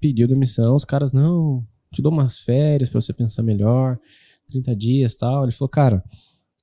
pediu 0.00 0.28
demissão, 0.28 0.74
os 0.74 0.84
caras, 0.84 1.12
não, 1.12 1.66
te 1.92 2.02
dou 2.02 2.12
umas 2.12 2.38
férias 2.38 2.88
para 2.88 3.00
você 3.00 3.12
pensar 3.12 3.42
melhor, 3.42 3.98
30 4.50 4.76
dias 4.76 5.14
tal. 5.14 5.44
Ele 5.44 5.52
falou, 5.52 5.68
cara, 5.68 6.04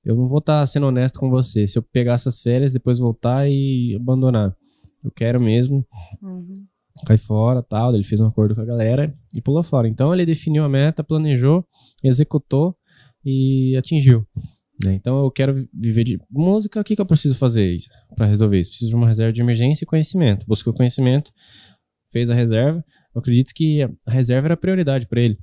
eu 0.03 0.15
não 0.15 0.27
vou 0.27 0.39
estar 0.39 0.59
tá 0.59 0.65
sendo 0.65 0.87
honesto 0.87 1.19
com 1.19 1.29
você. 1.29 1.67
Se 1.67 1.77
eu 1.77 1.83
pegar 1.83 2.13
essas 2.13 2.41
férias, 2.41 2.73
depois 2.73 2.99
voltar 2.99 3.49
e 3.49 3.95
abandonar. 3.95 4.55
Eu 5.03 5.11
quero 5.11 5.39
mesmo. 5.39 5.85
Uhum. 6.21 6.53
Cai 7.05 7.17
fora 7.17 7.61
tal. 7.63 7.93
Ele 7.93 8.03
fez 8.03 8.21
um 8.21 8.27
acordo 8.27 8.55
com 8.55 8.61
a 8.61 8.65
galera 8.65 9.13
e 9.33 9.41
pulou 9.41 9.63
fora. 9.63 9.87
Então 9.87 10.13
ele 10.13 10.25
definiu 10.25 10.63
a 10.63 10.69
meta, 10.69 11.03
planejou, 11.03 11.65
executou 12.03 12.75
e 13.23 13.75
atingiu. 13.77 14.27
Né? 14.83 14.93
Então 14.93 15.23
eu 15.23 15.31
quero 15.31 15.67
viver 15.73 16.03
de 16.03 16.19
música. 16.29 16.81
O 16.81 16.83
que, 16.83 16.95
que 16.95 17.01
eu 17.01 17.05
preciso 17.05 17.35
fazer 17.35 17.79
para 18.15 18.25
resolver 18.25 18.59
isso? 18.59 18.71
Preciso 18.71 18.89
de 18.89 18.95
uma 18.95 19.07
reserva 19.07 19.33
de 19.33 19.41
emergência 19.41 19.83
e 19.83 19.87
conhecimento. 19.87 20.45
Buscou 20.45 20.73
conhecimento, 20.73 21.31
fez 22.11 22.29
a 22.29 22.33
reserva 22.33 22.83
eu 23.13 23.19
acredito 23.19 23.53
que 23.53 23.83
a 23.83 24.11
reserva 24.11 24.47
era 24.47 24.57
prioridade 24.57 25.05
para 25.07 25.21
ele. 25.21 25.37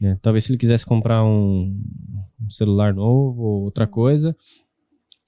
Né? 0.00 0.18
Talvez 0.22 0.44
se 0.44 0.52
ele 0.52 0.58
quisesse 0.58 0.84
comprar 0.84 1.24
um, 1.24 1.78
um, 2.40 2.50
celular 2.50 2.94
novo 2.94 3.42
ou 3.42 3.62
outra 3.64 3.86
coisa, 3.86 4.36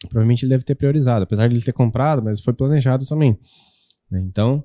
provavelmente 0.03 0.45
ele 0.45 0.51
deve 0.51 0.65
ter 0.65 0.75
priorizado, 0.75 1.25
apesar 1.25 1.49
de 1.49 1.55
ele 1.55 1.63
ter 1.63 1.73
comprado, 1.73 2.23
mas 2.23 2.41
foi 2.41 2.53
planejado 2.53 3.07
também. 3.07 3.39
Né? 4.11 4.21
Então, 4.21 4.65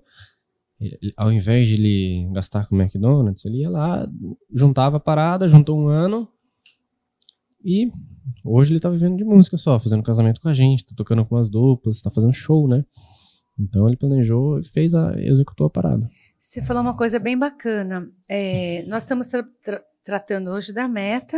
ele, 0.80 1.14
ao 1.16 1.32
invés 1.32 1.68
de 1.68 1.76
ele 1.76 2.30
gastar 2.34 2.68
com 2.68 2.76
o 2.76 2.82
McDonald's, 2.82 3.46
ele 3.46 3.60
ia 3.60 3.70
lá, 3.70 4.08
juntava 4.54 4.98
a 4.98 5.00
parada, 5.00 5.48
juntou 5.48 5.80
um 5.80 5.88
ano 5.88 6.28
e 7.64 7.90
hoje 8.44 8.74
ele 8.74 8.80
tá 8.80 8.90
vivendo 8.90 9.16
de 9.16 9.24
música 9.24 9.58
só, 9.58 9.80
fazendo 9.80 10.04
casamento 10.04 10.42
com 10.42 10.50
a 10.50 10.54
gente, 10.54 10.86
tá 10.86 10.94
tocando 10.96 11.26
com 11.26 11.38
as 11.38 11.50
duplas, 11.50 12.02
tá 12.02 12.12
fazendo 12.12 12.34
show, 12.34 12.68
né? 12.68 12.86
Então 13.58 13.88
ele 13.88 13.96
planejou 13.96 14.60
e 14.60 14.64
fez 14.68 14.94
a, 14.94 15.14
executou 15.18 15.68
a 15.68 15.70
parada. 15.70 16.10
Você 16.44 16.62
falou 16.62 16.84
uma 16.84 16.98
coisa 16.98 17.20
bem 17.20 17.38
bacana. 17.38 18.12
É, 18.28 18.84
nós 18.86 19.04
estamos 19.04 19.28
tra 19.28 19.44
tra 19.64 19.82
tratando 20.04 20.52
hoje 20.52 20.74
da 20.74 20.90
meta 20.90 21.38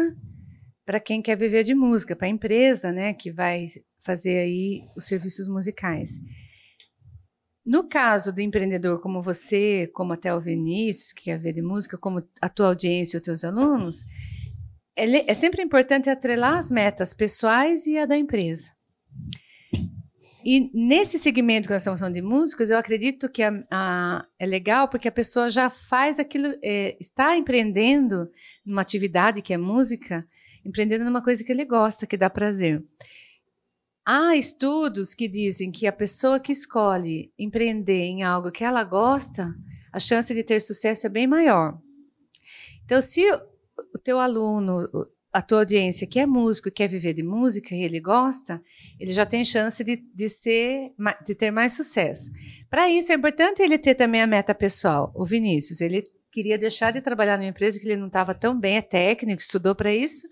para 0.84 1.00
quem 1.00 1.22
quer 1.22 1.38
viver 1.38 1.64
de 1.64 1.76
música, 1.76 2.16
para 2.16 2.26
a 2.26 2.30
empresa, 2.30 2.92
né, 2.92 3.14
que 3.14 3.32
vai 3.32 3.68
fazer 4.00 4.40
aí 4.40 4.84
os 4.98 5.06
serviços 5.06 5.48
musicais. 5.48 6.20
No 7.64 7.88
caso 7.88 8.34
do 8.34 8.42
empreendedor 8.42 9.00
como 9.00 9.22
você, 9.22 9.88
como 9.94 10.12
até 10.12 10.34
o 10.34 10.42
Vinícius, 10.42 11.14
que 11.14 11.26
quer 11.26 11.38
ver 11.38 11.54
de 11.54 11.62
música, 11.62 12.00
como 12.00 12.28
a 12.42 12.50
tua 12.50 12.70
audiência 12.70 13.18
e 13.18 13.20
os 13.20 13.24
teus 13.24 13.44
alunos, 13.44 14.06
é, 14.96 15.32
é 15.32 15.34
sempre 15.36 15.62
importante 15.62 16.10
atrelar 16.10 16.58
as 16.58 16.72
metas 16.72 17.14
pessoais 17.14 17.86
e 17.86 17.96
a 17.96 18.08
da 18.08 18.18
empresa. 18.18 18.72
E 20.48 20.70
nesse 20.76 21.18
segmento 21.18 21.68
que 21.68 21.74
nós 21.74 21.82
estamos 21.82 22.00
falando 22.00 22.14
de 22.14 22.22
músicos, 22.22 22.70
eu 22.70 22.78
acredito 22.78 23.28
que 23.28 23.42
a, 23.42 23.52
a, 23.72 24.28
é 24.38 24.46
legal 24.46 24.88
porque 24.88 25.08
a 25.08 25.12
pessoa 25.12 25.50
já 25.50 25.72
faz 25.72 26.20
aquilo, 26.20 26.54
é, 26.64 26.96
está 27.02 27.36
empreendendo 27.36 28.30
numa 28.64 28.84
atividade 28.84 29.42
que 29.42 29.56
é 29.56 29.58
música, 29.58 30.24
empreendendo 30.64 31.04
numa 31.04 31.24
coisa 31.24 31.44
que 31.44 31.52
ele 31.52 31.66
gosta, 31.66 32.06
que 32.06 32.16
dá 32.16 32.30
prazer. 32.30 32.86
Há 34.06 34.36
estudos 34.36 35.16
que 35.16 35.28
dizem 35.28 35.72
que 35.72 35.88
a 35.88 35.92
pessoa 35.92 36.40
que 36.40 36.52
escolhe 36.52 37.34
empreender 37.40 38.04
em 38.04 38.22
algo 38.22 38.52
que 38.52 38.64
ela 38.64 38.84
gosta, 38.84 39.52
a 39.92 40.00
chance 40.00 40.32
de 40.32 40.44
ter 40.44 40.60
sucesso 40.60 41.08
é 41.08 41.10
bem 41.10 41.26
maior. 41.26 41.76
Então, 42.84 43.02
se 43.02 43.24
o 43.32 43.98
teu 43.98 44.20
aluno 44.20 44.88
a 45.36 45.42
tua 45.42 45.60
audiência 45.60 46.08
que 46.08 46.18
é 46.18 46.26
músico 46.26 46.72
quer 46.72 46.88
viver 46.88 47.12
de 47.14 47.22
música 47.22 47.76
e 47.76 47.84
ele 47.84 48.00
gosta, 48.00 48.62
ele 48.98 49.12
já 49.12 49.26
tem 49.26 49.44
chance 49.44 49.84
de, 49.84 49.98
de, 49.98 50.30
ser, 50.30 50.94
de 51.26 51.36
ter 51.36 51.52
mais 51.52 51.74
sucesso. 51.74 52.32
Para 52.70 52.90
isso, 52.90 53.12
é 53.12 53.16
importante 53.16 53.62
ele 53.62 53.78
ter 53.78 53.96
também 53.96 54.22
a 54.22 54.28
meta 54.28 54.56
pessoal. 54.56 55.12
O 55.14 55.26
Vinícius, 55.26 55.82
ele 55.82 56.04
queria 56.32 56.58
deixar 56.58 56.92
de 56.92 57.02
trabalhar 57.02 57.38
numa 57.38 57.50
empresa 57.50 57.78
que 57.78 57.86
ele 57.86 57.98
não 57.98 58.08
estava 58.08 58.34
tão 58.34 58.58
bem, 58.58 58.78
é 58.78 58.82
técnico, 58.82 59.42
estudou 59.42 59.76
para 59.76 59.94
isso, 59.94 60.26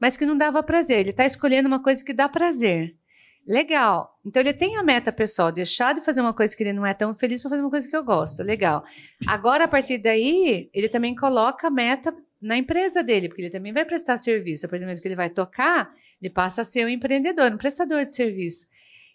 mas 0.00 0.16
que 0.16 0.24
não 0.24 0.38
dava 0.38 0.62
prazer. 0.62 1.00
Ele 1.00 1.10
está 1.10 1.24
escolhendo 1.24 1.66
uma 1.66 1.82
coisa 1.82 2.04
que 2.04 2.14
dá 2.14 2.28
prazer. 2.28 2.94
Legal. 3.44 4.08
Então 4.24 4.40
ele 4.40 4.54
tem 4.54 4.76
a 4.76 4.84
meta 4.84 5.10
pessoal, 5.10 5.50
deixar 5.50 5.94
de 5.94 6.00
fazer 6.00 6.20
uma 6.20 6.32
coisa 6.32 6.56
que 6.56 6.62
ele 6.62 6.72
não 6.72 6.86
é 6.86 6.94
tão 6.94 7.12
feliz 7.12 7.40
para 7.42 7.50
fazer 7.50 7.60
uma 7.60 7.70
coisa 7.70 7.90
que 7.90 7.96
eu 7.96 8.04
gosto. 8.04 8.40
Legal. 8.44 8.84
Agora, 9.26 9.64
a 9.64 9.68
partir 9.68 9.98
daí, 9.98 10.70
ele 10.72 10.88
também 10.88 11.12
coloca 11.16 11.66
a 11.66 11.70
meta 11.72 12.14
na 12.44 12.58
empresa 12.58 13.02
dele, 13.02 13.28
porque 13.28 13.42
ele 13.42 13.50
também 13.50 13.72
vai 13.72 13.84
prestar 13.84 14.18
serviço. 14.18 14.66
A 14.66 14.68
partir 14.68 14.84
do 14.84 14.86
momento 14.86 15.00
que 15.00 15.08
ele 15.08 15.16
vai 15.16 15.30
tocar, 15.30 15.90
ele 16.20 16.30
passa 16.30 16.60
a 16.60 16.64
ser 16.64 16.84
um 16.84 16.88
empreendedor, 16.88 17.50
um 17.50 17.56
prestador 17.56 18.04
de 18.04 18.14
serviço. 18.14 18.66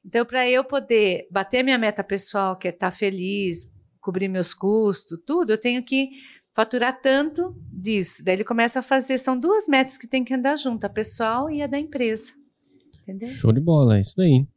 Então, 0.03 0.25
para 0.25 0.49
eu 0.49 0.63
poder 0.63 1.27
bater 1.29 1.63
minha 1.63 1.77
meta 1.77 2.03
pessoal, 2.03 2.57
que 2.57 2.67
é 2.67 2.71
estar 2.71 2.89
tá 2.89 2.95
feliz, 2.95 3.71
cobrir 4.01 4.27
meus 4.27 4.53
custos, 4.53 5.19
tudo, 5.27 5.51
eu 5.51 5.59
tenho 5.59 5.83
que 5.83 6.09
faturar 6.55 6.99
tanto 6.99 7.55
disso. 7.71 8.23
Daí 8.25 8.35
ele 8.35 8.43
começa 8.43 8.79
a 8.79 8.81
fazer, 8.81 9.19
são 9.19 9.39
duas 9.39 9.67
metas 9.67 9.97
que 9.97 10.07
tem 10.07 10.23
que 10.23 10.33
andar 10.33 10.55
junto, 10.55 10.83
a 10.85 10.89
pessoal 10.89 11.51
e 11.51 11.61
a 11.61 11.67
da 11.67 11.77
empresa. 11.77 12.33
Entendeu? 13.03 13.29
Show 13.29 13.51
de 13.51 13.61
bola, 13.61 13.97
é 13.97 14.01
isso 14.01 14.15
daí. 14.17 14.47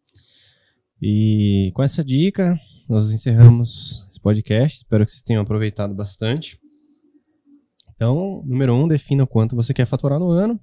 E 1.01 1.71
com 1.75 1.83
essa 1.83 2.03
dica, 2.03 2.59
nós 2.89 3.13
encerramos 3.13 4.09
esse 4.11 4.21
podcast. 4.21 4.79
Espero 4.79 5.05
que 5.05 5.11
vocês 5.11 5.23
tenham 5.23 5.43
aproveitado 5.43 5.93
bastante. 5.93 6.62
Então, 8.03 8.43
número 8.45 8.75
um, 8.75 8.89
defina 8.89 9.23
o 9.23 9.27
quanto 9.29 9.55
você 9.55 9.73
quer 9.73 9.87
faturar 9.87 10.19
no 10.19 10.29
ano. 10.29 10.59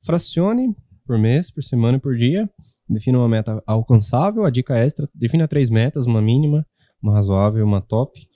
Fracione 0.00 0.74
por 1.04 1.18
mês, 1.18 1.50
por 1.50 1.62
semana 1.62 1.98
e 1.98 2.00
por 2.00 2.16
dia. 2.16 2.48
Defina 2.88 3.18
uma 3.18 3.28
meta 3.28 3.62
alcançável. 3.66 4.46
A 4.46 4.48
dica 4.48 4.74
extra, 4.74 5.06
defina 5.14 5.46
três 5.46 5.68
metas, 5.68 6.06
uma 6.06 6.22
mínima, 6.22 6.66
uma 7.02 7.12
razoável 7.12 7.62
uma 7.62 7.82
top. 7.82 8.26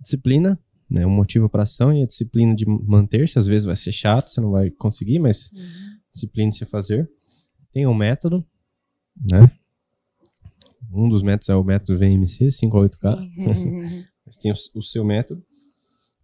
Disciplina, 0.00 0.58
né, 0.88 1.04
um 1.04 1.10
motivo 1.10 1.50
para 1.50 1.64
ação 1.64 1.92
e 1.92 2.02
a 2.02 2.06
disciplina 2.06 2.56
de 2.56 2.64
manter-se. 2.66 3.38
Às 3.38 3.46
vezes 3.46 3.66
vai 3.66 3.76
ser 3.76 3.92
chato, 3.92 4.30
você 4.30 4.40
não 4.40 4.52
vai 4.52 4.70
conseguir, 4.70 5.18
mas 5.18 5.50
uhum. 5.52 5.98
discipline-se 6.14 6.64
a 6.64 6.66
fazer. 6.66 7.06
Tem 7.72 7.86
um 7.86 7.92
método, 7.92 8.42
né? 9.30 9.50
Um 10.90 11.10
dos 11.10 11.22
métodos 11.22 11.50
é 11.50 11.54
o 11.54 11.62
método 11.62 11.98
VMC, 11.98 12.50
5 12.52 12.78
a 12.78 12.88
8K. 12.88 14.06
mas 14.24 14.38
tem 14.38 14.50
o, 14.50 14.54
o 14.74 14.82
seu 14.82 15.04
método. 15.04 15.44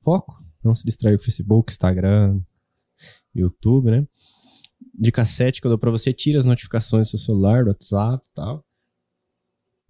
Foco, 0.01 0.43
não 0.65 0.75
se 0.75 0.85
distrair 0.85 1.17
com 1.17 1.25
Facebook, 1.25 1.73
Instagram, 1.73 2.41
YouTube, 3.35 3.91
né? 3.91 4.07
Dica 4.95 5.25
7 5.25 5.61
que 5.61 5.67
eu 5.67 5.71
dou 5.71 5.79
pra 5.79 5.91
você, 5.91 6.13
tira 6.13 6.39
as 6.39 6.45
notificações 6.45 7.09
do 7.09 7.11
seu 7.11 7.19
celular, 7.19 7.65
do 7.65 7.69
WhatsApp 7.69 8.25
e 8.31 8.35
tal. 8.35 8.65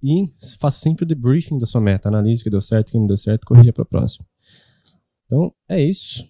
E 0.03 0.33
faça 0.61 0.81
sempre 0.81 1.05
o 1.05 1.07
debriefing 1.07 1.59
da 1.59 1.67
sua 1.67 1.81
meta. 1.81 2.09
Analise 2.09 2.41
o 2.41 2.45
que 2.45 2.51
deu 2.51 2.61
certo, 2.61 2.89
o 2.89 2.93
que 2.93 2.99
não 2.99 3.07
deu 3.07 3.17
certo, 3.17 3.47
corrija 3.47 3.73
para 3.73 3.85
próxima. 3.85 4.27
Então, 5.27 5.55
é 5.69 5.81
isso. 5.81 6.29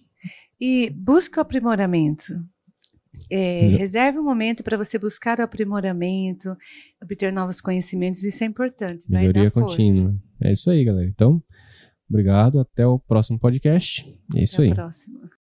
E 0.59 0.89
busque 0.91 1.37
o 1.37 1.41
aprimoramento. 1.41 2.33
É, 3.29 3.67
reserve 3.77 4.19
um 4.19 4.23
momento 4.23 4.63
para 4.63 4.77
você 4.77 4.99
buscar 4.99 5.39
o 5.39 5.43
aprimoramento, 5.43 6.55
obter 7.01 7.31
novos 7.31 7.61
conhecimentos, 7.61 8.23
isso 8.23 8.43
é 8.43 8.47
importante. 8.47 9.05
Melhoria 9.09 9.49
contínua. 9.49 10.15
É 10.41 10.53
isso 10.53 10.69
aí, 10.69 10.83
galera. 10.83 11.07
Então, 11.07 11.41
obrigado, 12.09 12.59
até 12.59 12.85
o 12.85 12.99
próximo 12.99 13.39
podcast. 13.39 14.03
É 14.35 14.43
isso 14.43 14.55
até 14.55 14.63
aí. 14.63 14.71
Até 14.71 14.81
a 14.81 14.83
próxima. 14.83 15.42